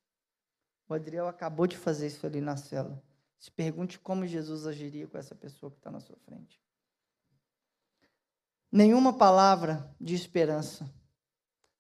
O 0.88 0.94
Adriel 0.94 1.28
acabou 1.28 1.66
de 1.66 1.76
fazer 1.76 2.06
isso 2.06 2.24
ali 2.28 2.40
na 2.40 2.56
cela. 2.56 3.04
Se 3.40 3.50
pergunte 3.50 3.98
como 3.98 4.28
Jesus 4.28 4.68
agiria 4.68 5.08
com 5.08 5.18
essa 5.18 5.34
pessoa 5.34 5.72
que 5.72 5.78
está 5.78 5.90
na 5.90 6.00
sua 6.00 6.16
frente. 6.18 6.62
Nenhuma 8.72 9.18
palavra 9.18 9.92
de 10.00 10.14
esperança. 10.14 10.88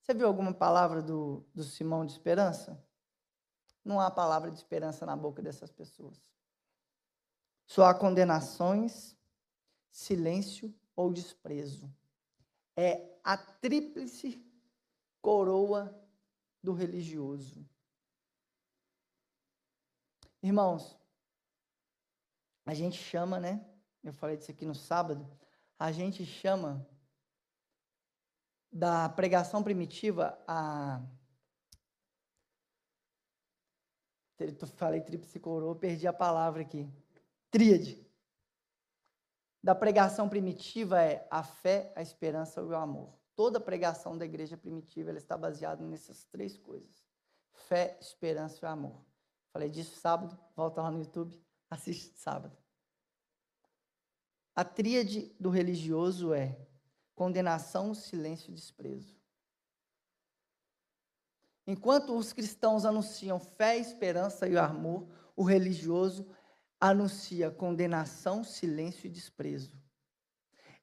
Você 0.01 0.15
viu 0.15 0.25
alguma 0.25 0.53
palavra 0.53 1.01
do, 1.01 1.45
do 1.53 1.63
Simão 1.63 2.05
de 2.05 2.11
esperança? 2.11 2.83
Não 3.83 3.99
há 3.99 4.09
palavra 4.09 4.49
de 4.49 4.57
esperança 4.57 5.05
na 5.05 5.15
boca 5.15 5.43
dessas 5.43 5.71
pessoas. 5.71 6.19
Só 7.67 7.85
há 7.85 7.93
condenações 7.93 9.14
silêncio 9.95 10.75
ou 10.93 11.11
desprezo. 11.11 11.89
É 12.75 13.17
a 13.23 13.37
tríplice 13.37 14.45
coroa 15.21 15.97
do 16.61 16.73
religioso. 16.73 17.65
Irmãos, 20.43 20.97
a 22.65 22.73
gente 22.73 22.97
chama, 22.97 23.39
né? 23.39 23.65
Eu 24.03 24.11
falei 24.11 24.35
disso 24.35 24.51
aqui 24.51 24.65
no 24.65 24.75
sábado. 24.75 25.25
A 25.79 25.93
gente 25.93 26.25
chama 26.25 26.85
da 28.69 29.07
pregação 29.07 29.63
primitiva 29.63 30.37
a. 30.45 31.01
Eu 34.37 34.67
falei 34.67 34.99
tríplice 34.99 35.39
coroa, 35.39 35.73
perdi 35.73 36.05
a 36.05 36.11
palavra 36.11 36.63
aqui. 36.63 36.85
Tríade 37.49 38.04
da 39.65 39.73
pregação 39.73 40.29
primitiva 40.29 41.01
é 41.01 41.27
a 41.27 41.41
fé, 41.41 41.91
a 41.95 42.01
esperança 42.03 42.61
e 42.61 42.63
o 42.63 42.75
amor. 42.75 43.17
toda 43.35 43.59
pregação 43.59 44.15
da 44.15 44.23
igreja 44.23 44.55
primitiva 44.55 45.09
ela 45.09 45.17
está 45.17 45.35
baseada 45.35 45.83
nessas 45.83 46.23
três 46.25 46.55
coisas: 46.55 47.03
fé, 47.51 47.97
esperança 47.99 48.63
e 48.63 48.69
amor. 48.69 49.03
Falei 49.51 49.67
disso 49.67 49.95
sábado, 49.99 50.37
volta 50.55 50.83
lá 50.83 50.91
no 50.91 50.99
YouTube, 50.99 51.43
assiste 51.67 52.15
sábado. 52.15 52.55
A 54.55 54.63
tríade 54.63 55.35
do 55.39 55.49
religioso 55.49 56.31
é 56.31 56.55
condenação, 57.15 57.95
silêncio 57.95 58.51
e 58.51 58.53
desprezo. 58.53 59.19
Enquanto 61.65 62.15
os 62.15 62.31
cristãos 62.31 62.85
anunciam 62.85 63.39
fé, 63.39 63.79
esperança 63.79 64.47
e 64.47 64.59
amor, 64.59 65.07
o 65.35 65.41
religioso 65.41 66.29
anuncia 66.89 67.49
condenação, 67.49 68.43
silêncio 68.43 69.07
e 69.07 69.09
desprezo. 69.09 69.71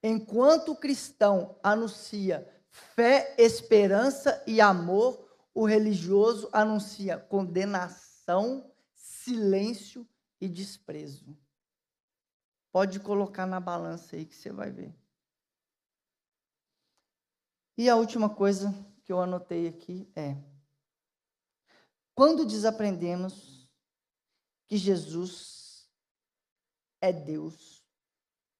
Enquanto 0.03 0.73
o 0.73 0.77
cristão 0.77 1.59
anuncia 1.63 2.49
fé, 2.71 3.35
esperança 3.39 4.43
e 4.47 4.61
amor, 4.61 5.31
o 5.55 5.65
religioso 5.65 6.49
anuncia 6.53 7.19
condenação, 7.19 8.73
silêncio 8.93 10.09
e 10.41 10.49
desprezo. 10.49 11.37
Pode 12.73 12.99
colocar 12.99 13.47
na 13.47 13.61
balança 13.61 14.17
aí 14.17 14.25
que 14.25 14.35
você 14.35 14.51
vai 14.51 14.71
ver. 14.71 14.95
E 17.77 17.89
a 17.89 17.97
última 17.97 18.29
coisa 18.29 18.75
que 19.05 19.13
eu 19.13 19.21
anotei 19.21 19.69
aqui 19.69 20.11
é: 20.17 20.37
quando 22.15 22.47
desaprendemos 22.47 23.69
que 24.67 24.77
Jesus 24.77 25.62
é 27.03 27.13
Deus 27.13 27.85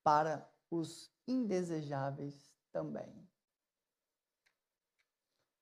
para 0.03 0.53
os 0.69 1.09
indesejáveis 1.29 2.53
também. 2.73 3.27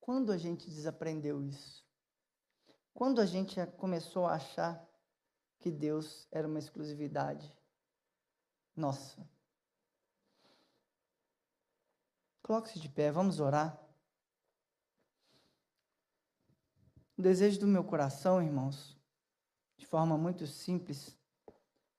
Quando 0.01 0.33
a 0.33 0.39
gente 0.39 0.71
desaprendeu 0.71 1.43
isso? 1.43 1.87
Quando 2.95 3.21
a 3.21 3.27
gente 3.27 3.55
começou 3.77 4.27
a 4.27 4.35
achar 4.35 4.89
que 5.59 5.71
Deus 5.71 6.27
era 6.33 6.49
uma 6.49 6.59
exclusividade 6.59 7.55
nossa. 8.75 9.29
Coloque-se 12.43 12.81
de 12.81 12.89
pé, 12.89 13.13
vamos 13.13 13.41
orar. 13.41 13.79
O 17.17 17.21
desejo 17.23 17.61
do 17.61 17.67
meu 17.67 17.85
coração, 17.85 18.43
irmãos, 18.43 18.99
de 19.77 19.87
forma 19.87 20.17
muito 20.17 20.47
simples, 20.47 21.20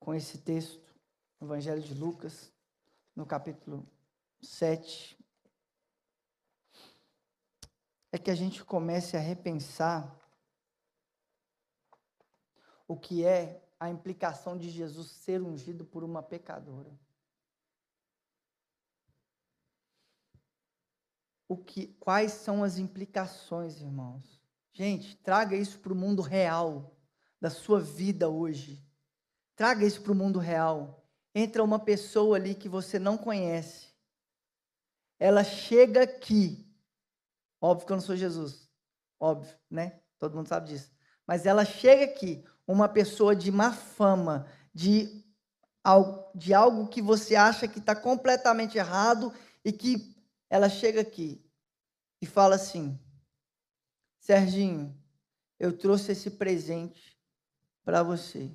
com 0.02 0.12
esse 0.12 0.38
texto, 0.38 0.82
Evangelho 1.40 1.80
de 1.80 1.94
Lucas, 1.94 2.52
no 3.14 3.24
capítulo 3.24 3.86
7, 4.42 5.16
é 8.10 8.18
que 8.18 8.30
a 8.30 8.34
gente 8.34 8.64
comece 8.64 9.16
a 9.16 9.20
repensar 9.20 10.20
o 12.86 12.96
que 12.96 13.24
é 13.24 13.64
a 13.78 13.88
implicação 13.88 14.58
de 14.58 14.70
Jesus 14.70 15.08
ser 15.12 15.40
ungido 15.40 15.84
por 15.84 16.02
uma 16.02 16.22
pecadora. 16.22 16.92
O 21.48 21.56
que, 21.56 21.88
quais 22.00 22.32
são 22.32 22.64
as 22.64 22.76
implicações, 22.76 23.80
irmãos? 23.80 24.42
Gente, 24.72 25.16
traga 25.18 25.54
isso 25.54 25.78
para 25.78 25.92
o 25.92 25.96
mundo 25.96 26.22
real 26.22 26.96
da 27.40 27.50
sua 27.50 27.80
vida 27.80 28.28
hoje. 28.28 28.84
Traga 29.54 29.86
isso 29.86 30.02
para 30.02 30.12
o 30.12 30.14
mundo 30.14 30.38
real. 30.38 31.04
Entra 31.34 31.62
uma 31.62 31.78
pessoa 31.78 32.36
ali 32.36 32.54
que 32.54 32.68
você 32.68 32.98
não 32.98 33.16
conhece. 33.16 33.88
Ela 35.18 35.44
chega 35.44 36.02
aqui. 36.02 36.68
Óbvio 37.60 37.86
que 37.86 37.92
eu 37.92 37.96
não 37.96 38.02
sou 38.02 38.16
Jesus. 38.16 38.68
Óbvio, 39.20 39.56
né? 39.70 40.00
Todo 40.18 40.34
mundo 40.34 40.48
sabe 40.48 40.68
disso. 40.68 40.90
Mas 41.26 41.46
ela 41.46 41.64
chega 41.64 42.04
aqui, 42.04 42.44
uma 42.66 42.88
pessoa 42.88 43.34
de 43.34 43.50
má 43.50 43.72
fama, 43.72 44.46
de, 44.74 45.24
de 46.34 46.52
algo 46.52 46.88
que 46.88 47.00
você 47.00 47.36
acha 47.36 47.68
que 47.68 47.78
está 47.78 47.94
completamente 47.94 48.76
errado 48.76 49.32
e 49.64 49.72
que 49.72 50.16
ela 50.50 50.68
chega 50.68 51.00
aqui 51.00 51.44
e 52.20 52.26
fala 52.26 52.56
assim: 52.56 52.98
Serginho, 54.18 54.96
eu 55.58 55.76
trouxe 55.76 56.12
esse 56.12 56.30
presente 56.30 57.16
para 57.84 58.02
você. 58.02 58.50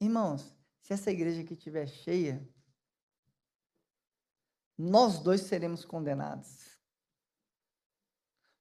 Irmãos, 0.00 0.54
se 0.80 0.92
essa 0.92 1.10
igreja 1.10 1.40
aqui 1.40 1.54
estiver 1.54 1.86
cheia, 1.86 2.46
nós 4.76 5.18
dois 5.18 5.40
seremos 5.42 5.84
condenados. 5.84 6.78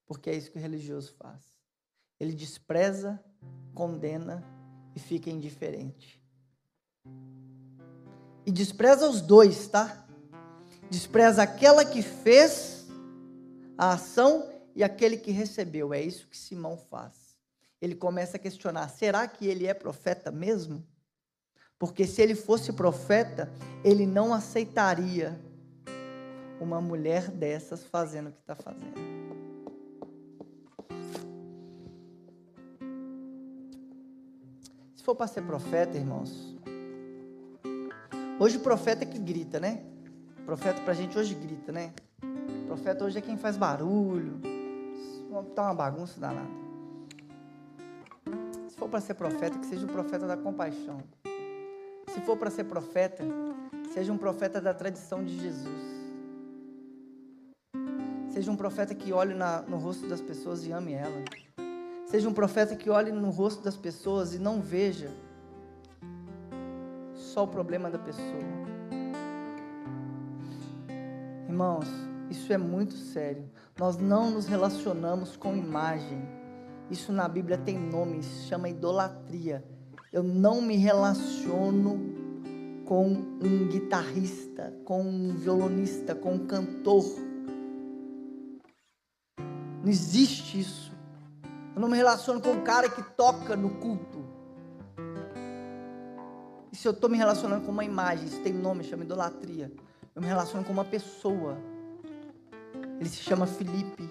Porque 0.06 0.30
é 0.30 0.36
isso 0.36 0.50
que 0.50 0.58
o 0.58 0.62
religioso 0.62 1.14
faz. 1.14 1.56
Ele 2.20 2.34
despreza, 2.34 3.24
condena 3.76 4.44
e 4.96 5.00
fica 5.00 5.30
indiferente. 5.30 6.20
E 8.46 8.52
despreza 8.52 9.08
os 9.08 9.22
dois, 9.22 9.68
tá? 9.68 10.08
Despreza 10.90 11.44
aquela 11.44 11.86
que 11.86 12.02
fez 12.02 12.88
a 13.78 13.94
ação 13.94 14.50
e 14.74 14.84
aquele 14.84 15.18
que 15.18 15.32
recebeu. 15.32 15.94
É 15.94 16.02
isso 16.02 16.28
que 16.28 16.38
Simão 16.38 16.78
faz. 16.78 17.38
Ele 17.80 17.94
começa 17.94 18.38
a 18.38 18.40
questionar: 18.40 18.88
será 18.90 19.28
que 19.28 19.46
ele 19.46 19.68
é 19.68 19.74
profeta 19.74 20.32
mesmo? 20.32 20.88
Porque 21.78 22.08
se 22.08 22.22
ele 22.22 22.36
fosse 22.36 22.74
profeta, 22.74 23.52
ele 23.84 24.06
não 24.06 24.34
aceitaria 24.34 25.40
uma 26.60 26.82
mulher 26.82 27.30
dessas 27.30 27.84
fazendo 27.84 28.30
o 28.30 28.32
que 28.32 28.40
está 28.40 28.56
fazendo. 28.56 29.08
for 35.08 35.16
para 35.16 35.28
ser 35.28 35.42
profeta, 35.44 35.96
irmãos, 35.96 36.54
hoje 38.38 38.58
o 38.58 38.60
profeta 38.60 39.06
é 39.06 39.08
que 39.08 39.18
grita, 39.18 39.58
né? 39.58 39.82
O 40.42 40.44
profeta 40.44 40.82
para 40.82 40.92
a 40.92 40.94
gente 40.94 41.18
hoje 41.18 41.34
grita, 41.34 41.72
né? 41.72 41.94
O 42.64 42.68
profeta 42.68 43.06
hoje 43.06 43.18
é 43.18 43.22
quem 43.22 43.38
faz 43.38 43.56
barulho, 43.56 44.34
tá 45.56 45.64
uma 45.64 45.74
bagunça 45.74 46.20
danada. 46.20 46.50
Se 48.68 48.76
for 48.76 48.90
para 48.90 49.00
ser 49.00 49.14
profeta, 49.14 49.58
que 49.58 49.66
seja 49.66 49.86
um 49.86 49.90
profeta 49.90 50.28
da 50.28 50.36
compaixão. 50.36 51.02
Se 52.18 52.22
for 52.22 52.36
para 52.36 52.50
ser 52.50 52.64
profeta, 52.64 53.24
seja 53.94 54.12
um 54.12 54.18
profeta 54.18 54.60
da 54.60 54.74
tradição 54.74 55.24
de 55.24 55.38
Jesus. 55.38 55.84
Seja 58.30 58.52
um 58.52 58.56
profeta 58.56 58.96
que 58.96 59.14
olhe 59.14 59.36
na, 59.36 59.62
no 59.62 59.78
rosto 59.78 60.08
das 60.08 60.20
pessoas 60.20 60.66
e 60.66 60.72
ame 60.72 60.94
ela. 60.94 61.24
Seja 62.08 62.28
um 62.28 62.34
profeta 62.34 62.76
que 62.76 62.90
olhe 62.90 63.12
no 63.12 63.30
rosto 63.30 63.62
das 63.62 63.78
pessoas 63.78 64.34
e 64.34 64.40
não 64.40 64.60
veja 64.60 65.12
só 67.14 67.44
o 67.44 67.48
problema 67.48 67.88
da 67.88 68.00
pessoa. 68.00 68.26
Irmãos, 71.48 71.86
isso 72.32 72.52
é 72.52 72.58
muito 72.58 72.96
sério. 72.96 73.48
Nós 73.78 73.96
não 73.96 74.32
nos 74.32 74.48
relacionamos 74.48 75.38
com 75.38 75.56
imagem. 75.56 76.28
Isso 76.90 77.12
na 77.12 77.28
Bíblia 77.28 77.60
tem 77.60 77.78
nome, 77.78 78.24
se 78.24 78.48
chama 78.48 78.68
idolatria. 78.68 79.64
Eu 80.12 80.24
não 80.24 80.62
me 80.62 80.78
relaciono 80.78 82.07
com 82.88 83.06
um 83.06 83.68
guitarrista, 83.68 84.74
com 84.86 85.02
um 85.02 85.36
violonista, 85.36 86.16
com 86.16 86.36
um 86.36 86.48
cantor. 86.48 87.04
Não 89.38 89.90
existe 89.90 90.62
isso. 90.62 90.94
Eu 91.76 91.82
não 91.82 91.90
me 91.90 91.98
relaciono 91.98 92.40
com 92.40 92.54
o 92.54 92.62
cara 92.62 92.90
que 92.90 93.04
toca 93.16 93.58
no 93.58 93.72
culto. 93.72 94.26
E 96.72 96.76
se 96.78 96.88
eu 96.88 96.94
estou 96.94 97.10
me 97.10 97.18
relacionando 97.18 97.66
com 97.66 97.72
uma 97.74 97.84
imagem, 97.84 98.26
isso 98.26 98.42
tem 98.42 98.54
nome, 98.54 98.86
chama 98.86 99.04
idolatria. 99.04 99.70
Eu 100.16 100.22
me 100.22 100.28
relaciono 100.28 100.64
com 100.64 100.72
uma 100.72 100.86
pessoa. 100.86 101.58
Ele 103.00 103.10
se 103.10 103.18
chama 103.18 103.46
Felipe. 103.46 104.10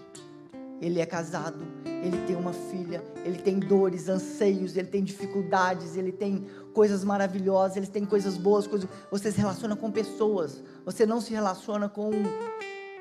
Ele 0.80 1.00
é 1.00 1.06
casado, 1.06 1.64
ele 1.84 2.18
tem 2.26 2.36
uma 2.36 2.52
filha, 2.52 3.02
ele 3.24 3.38
tem 3.38 3.58
dores, 3.58 4.08
anseios, 4.08 4.76
ele 4.76 4.88
tem 4.88 5.02
dificuldades, 5.02 5.96
ele 5.96 6.12
tem 6.12 6.46
coisas 6.74 7.02
maravilhosas, 7.02 7.76
ele 7.76 7.86
tem 7.86 8.04
coisas 8.04 8.36
boas, 8.36 8.66
coisas. 8.66 8.88
Você 9.10 9.32
se 9.32 9.38
relaciona 9.38 9.74
com 9.74 9.90
pessoas. 9.90 10.62
Você 10.84 11.06
não 11.06 11.20
se 11.20 11.32
relaciona 11.32 11.88
com 11.88 12.10
um, 12.10 12.24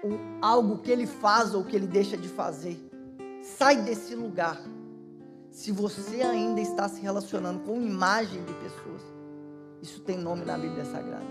um, 0.07 0.39
algo 0.41 0.79
que 0.79 0.89
ele 0.89 1.05
faz 1.05 1.53
ou 1.53 1.63
que 1.63 1.75
ele 1.75 1.87
deixa 1.87 2.15
de 2.15 2.29
fazer. 2.29 2.79
Sai 3.43 3.81
desse 3.81 4.15
lugar. 4.15 4.61
Se 5.51 5.71
você 5.71 6.21
ainda 6.21 6.59
está 6.59 6.87
se 6.89 7.01
relacionando 7.01 7.59
com 7.59 7.81
imagem 7.81 8.43
de 8.43 8.53
pessoas, 8.53 9.01
isso 9.81 10.01
tem 10.01 10.17
nome 10.17 10.43
na 10.43 10.57
Bíblia 10.57 10.83
Sagrada. 10.85 11.25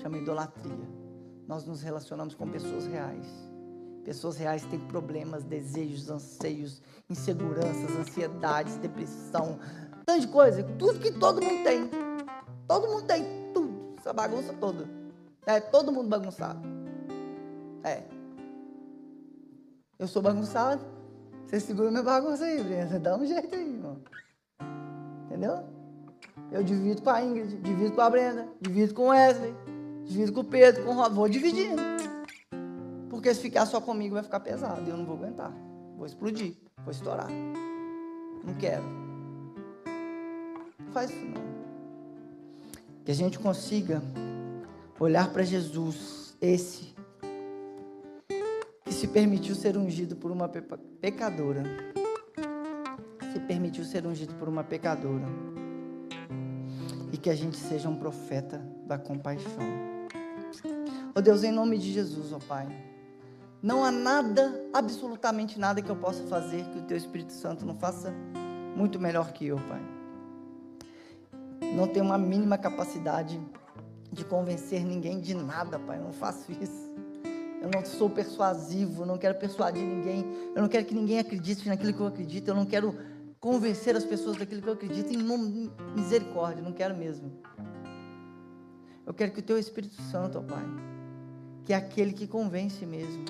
Chama 0.00 0.18
idolatria. 0.18 0.88
Nós 1.46 1.66
nos 1.66 1.82
relacionamos 1.82 2.34
com 2.34 2.48
pessoas 2.48 2.86
reais. 2.86 3.26
Pessoas 4.04 4.36
reais 4.36 4.64
têm 4.64 4.78
problemas, 4.78 5.44
desejos, 5.44 6.08
anseios, 6.08 6.80
inseguranças, 7.10 7.96
ansiedades, 7.98 8.76
depressão, 8.76 9.58
tanto 10.06 10.20
de 10.20 10.28
coisa, 10.28 10.62
tudo 10.78 10.98
que 10.98 11.12
todo 11.12 11.42
mundo 11.42 11.64
tem. 11.64 11.90
Todo 12.66 12.88
mundo 12.88 13.02
tem 13.04 13.24
tudo, 13.52 13.94
essa 13.98 14.12
bagunça 14.12 14.54
toda. 14.54 14.88
É 15.46 15.60
todo 15.60 15.92
mundo 15.92 16.08
bagunçado. 16.08 16.60
É. 17.84 18.02
Eu 19.98 20.06
sou 20.06 20.22
bagunçado. 20.22 20.82
Você 21.46 21.60
segura 21.60 21.90
minha 21.90 22.02
bagunça 22.02 22.44
aí, 22.44 22.62
Brenda. 22.62 22.98
Dá 22.98 23.16
um 23.16 23.24
jeito 23.24 23.54
aí, 23.54 23.72
irmão. 23.74 23.98
Entendeu? 25.26 25.64
Eu 26.50 26.62
divido 26.62 27.02
com 27.02 27.10
a 27.10 27.22
Ingrid, 27.22 27.56
divido 27.56 27.92
com 27.92 28.00
a 28.00 28.10
Brenda, 28.10 28.48
divido 28.60 28.94
com 28.94 29.02
o 29.02 29.08
Wesley, 29.08 29.54
divido 30.04 30.32
com 30.32 30.40
o 30.40 30.44
Pedro, 30.44 30.84
com 30.84 30.90
o 30.90 30.94
Rob. 30.94 31.14
Vou 31.14 31.28
dividindo. 31.28 31.82
Porque 33.18 33.34
se 33.34 33.40
ficar 33.40 33.66
só 33.66 33.80
comigo 33.80 34.14
vai 34.14 34.22
ficar 34.22 34.38
pesado 34.38 34.80
e 34.86 34.90
eu 34.90 34.96
não 34.96 35.04
vou 35.04 35.16
aguentar. 35.16 35.52
Vou 35.96 36.06
explodir, 36.06 36.54
vou 36.84 36.92
estourar. 36.92 37.26
Não 38.44 38.54
quero. 38.54 38.84
Não 40.78 40.92
faz 40.92 41.10
isso 41.10 41.24
não. 41.24 41.42
Que 43.04 43.10
a 43.10 43.14
gente 43.16 43.36
consiga 43.40 44.00
olhar 45.00 45.32
para 45.32 45.42
Jesus, 45.42 46.36
esse 46.40 46.94
que 48.84 48.94
se 48.94 49.08
permitiu 49.08 49.56
ser 49.56 49.76
ungido 49.76 50.14
por 50.14 50.30
uma 50.30 50.48
pecadora. 50.48 51.64
Se 53.32 53.40
permitiu 53.40 53.82
ser 53.82 54.06
ungido 54.06 54.32
por 54.36 54.48
uma 54.48 54.62
pecadora. 54.62 55.26
E 57.12 57.16
que 57.16 57.28
a 57.28 57.34
gente 57.34 57.56
seja 57.56 57.88
um 57.88 57.96
profeta 57.96 58.64
da 58.86 58.96
compaixão. 58.96 59.58
Ó 61.16 61.18
oh 61.18 61.20
Deus, 61.20 61.42
em 61.42 61.50
nome 61.50 61.78
de 61.78 61.92
Jesus, 61.92 62.32
ó 62.32 62.36
oh 62.36 62.38
Pai. 62.38 62.68
Não 63.60 63.84
há 63.84 63.90
nada, 63.90 64.54
absolutamente 64.72 65.58
nada 65.58 65.82
que 65.82 65.90
eu 65.90 65.96
possa 65.96 66.22
fazer 66.24 66.64
que 66.66 66.78
o 66.78 66.82
Teu 66.82 66.96
Espírito 66.96 67.32
Santo 67.32 67.66
não 67.66 67.74
faça 67.74 68.14
muito 68.76 69.00
melhor 69.00 69.32
que 69.32 69.46
eu, 69.46 69.56
Pai. 69.56 69.82
Não 71.74 71.88
tenho 71.88 72.04
uma 72.04 72.16
mínima 72.16 72.56
capacidade 72.56 73.40
de 74.12 74.24
convencer 74.24 74.84
ninguém 74.84 75.20
de 75.20 75.34
nada, 75.34 75.76
Pai. 75.78 75.98
Eu 75.98 76.04
não 76.04 76.12
faço 76.12 76.52
isso. 76.52 76.88
Eu 77.60 77.68
não 77.74 77.84
sou 77.84 78.08
persuasivo, 78.08 79.04
não 79.04 79.18
quero 79.18 79.34
persuadir 79.34 79.82
ninguém. 79.82 80.24
Eu 80.54 80.62
não 80.62 80.68
quero 80.68 80.86
que 80.86 80.94
ninguém 80.94 81.18
acredite 81.18 81.68
naquilo 81.68 81.92
que 81.92 82.00
eu 82.00 82.06
acredito. 82.06 82.46
Eu 82.46 82.54
não 82.54 82.64
quero 82.64 82.96
convencer 83.40 83.96
as 83.96 84.04
pessoas 84.04 84.36
daquilo 84.36 84.62
que 84.62 84.68
eu 84.68 84.74
acredito. 84.74 85.12
Em 85.12 85.70
misericórdia, 85.96 86.62
não 86.62 86.72
quero 86.72 86.96
mesmo. 86.96 87.32
Eu 89.04 89.12
quero 89.12 89.32
que 89.32 89.40
o 89.40 89.42
Teu 89.42 89.58
Espírito 89.58 90.00
Santo, 90.02 90.38
ó 90.38 90.42
Pai, 90.42 90.64
que 91.64 91.72
é 91.72 91.76
aquele 91.76 92.12
que 92.12 92.26
convence 92.28 92.86
mesmo, 92.86 93.24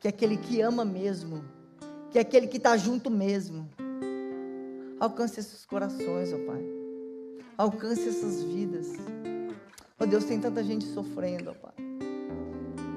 que 0.00 0.06
é 0.06 0.10
aquele 0.10 0.36
que 0.36 0.60
ama 0.60 0.84
mesmo, 0.84 1.44
que 2.10 2.18
é 2.18 2.20
aquele 2.20 2.46
que 2.46 2.56
está 2.56 2.76
junto 2.76 3.10
mesmo, 3.10 3.68
alcance 5.00 5.40
esses 5.40 5.64
corações, 5.64 6.32
ó 6.32 6.38
Pai. 6.46 6.62
Alcance 7.56 8.08
essas 8.08 8.42
vidas. 8.42 8.88
Ó 9.98 10.04
oh, 10.04 10.06
Deus, 10.06 10.24
tem 10.24 10.38
tanta 10.38 10.62
gente 10.62 10.84
sofrendo, 10.84 11.50
ó 11.50 11.54
Pai, 11.54 11.74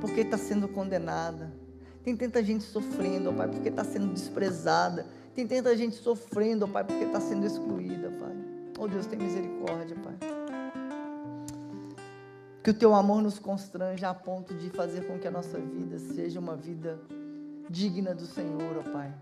porque 0.02 0.22
está 0.22 0.38
sendo 0.38 0.68
condenada. 0.68 1.54
Tem 2.04 2.16
tanta 2.16 2.44
gente 2.44 2.64
sofrendo, 2.64 3.30
ó 3.30 3.34
Pai, 3.34 3.48
porque 3.48 3.70
está 3.70 3.84
sendo 3.84 4.14
desprezada. 4.14 5.06
Tem 5.34 5.48
tanta 5.48 5.76
gente 5.78 5.96
sofrendo, 5.96 6.66
ó 6.66 6.68
Pai, 6.68 6.84
porque 6.84 7.06
está 7.06 7.22
sendo 7.22 7.46
excluída, 7.46 8.10
Pai. 8.12 8.36
Ó 8.78 8.84
oh, 8.84 8.88
Deus, 8.88 9.06
tem 9.06 9.20
misericórdia, 9.20 9.96
Pai. 9.98 10.39
Que 12.64 12.72
o 12.72 12.74
teu 12.74 12.94
amor 12.94 13.22
nos 13.22 13.40
constranja 13.40 14.10
a 14.10 14.14
ponto 14.14 14.54
de 14.54 14.70
fazer 14.70 15.08
com 15.08 15.18
que 15.18 15.28
a 15.28 15.32
nossa 15.32 15.58
vida 15.60 15.98
seja 15.98 16.40
uma 16.40 16.56
vida 16.56 17.00
digna 17.70 18.14
do 18.14 18.26
Senhor, 18.26 18.78
ó 18.78 18.92
Pai. 18.92 19.14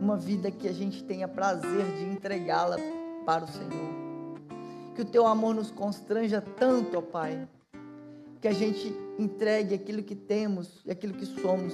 Uma 0.00 0.16
vida 0.16 0.50
que 0.50 0.68
a 0.68 0.72
gente 0.72 1.02
tenha 1.02 1.26
prazer 1.26 1.84
de 1.96 2.04
entregá-la 2.04 2.76
para 3.26 3.44
o 3.44 3.48
Senhor 3.48 4.08
que 4.98 5.02
o 5.02 5.04
teu 5.04 5.28
amor 5.28 5.54
nos 5.54 5.70
constranja 5.70 6.40
tanto, 6.40 6.98
ó 6.98 7.00
Pai, 7.00 7.48
que 8.40 8.48
a 8.48 8.52
gente 8.52 8.92
entregue 9.16 9.72
aquilo 9.72 10.02
que 10.02 10.16
temos 10.16 10.82
e 10.84 10.90
aquilo 10.90 11.14
que 11.14 11.24
somos 11.24 11.72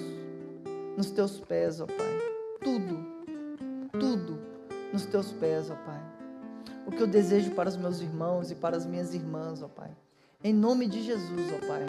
nos 0.95 1.11
teus 1.11 1.41
pés, 1.41 1.81
ó 1.81 1.87
Pai. 1.87 2.19
Tudo, 2.61 2.99
tudo 3.99 4.39
nos 4.93 5.07
teus 5.07 5.33
pés, 5.33 5.71
ó 5.71 5.75
Pai. 5.87 6.03
O 6.87 6.91
que 6.91 7.03
eu 7.03 7.07
desejo 7.07 7.53
para 7.53 7.71
os 7.71 7.79
meus 7.79 8.03
irmãos 8.03 8.51
e 8.51 8.55
para 8.55 8.77
as 8.77 8.85
minhas 8.85 9.15
irmãs, 9.15 9.63
ó 9.63 9.69
Pai. 9.69 9.97
Em 10.47 10.53
nome 10.53 10.87
de 10.87 11.03
Jesus, 11.03 11.41
ó 11.55 11.67
Pai, 11.67 11.87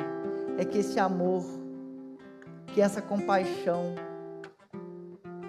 é 0.57 0.63
que 0.63 0.77
esse 0.77 0.97
amor, 0.97 1.43
que 2.73 2.79
essa 2.79 3.01
compaixão, 3.01 3.93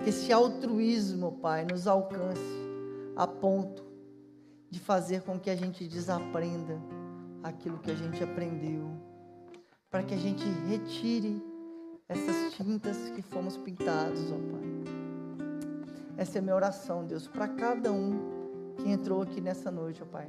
que 0.03 0.11
esse 0.11 0.33
altruísmo, 0.33 1.39
Pai, 1.39 1.65
nos 1.71 1.87
alcance 1.87 2.41
a 3.15 3.25
ponto 3.25 3.85
de 4.69 4.81
fazer 4.81 5.23
com 5.23 5.39
que 5.39 5.49
a 5.49 5.55
gente 5.55 5.87
desaprenda 5.87 6.83
aquilo 7.45 7.79
que 7.79 7.93
a 7.93 7.95
gente 7.95 8.25
aprendeu, 8.25 8.91
para 9.89 10.03
que 10.03 10.13
a 10.13 10.19
gente 10.19 10.45
retire 10.69 11.41
essas 12.09 12.55
tintas 12.55 13.09
que 13.11 13.23
fomos 13.23 13.57
pintados, 13.57 14.33
ó 14.33 14.35
Pai. 14.35 15.47
Essa 16.17 16.39
é 16.39 16.41
a 16.41 16.43
minha 16.43 16.57
oração, 16.57 17.07
Deus, 17.07 17.29
para 17.29 17.47
cada 17.47 17.93
um 17.93 18.75
que 18.79 18.91
entrou 18.91 19.23
aqui 19.23 19.41
nessa 19.41 19.71
noite, 19.71 20.03
ó 20.03 20.07
Pai. 20.07 20.29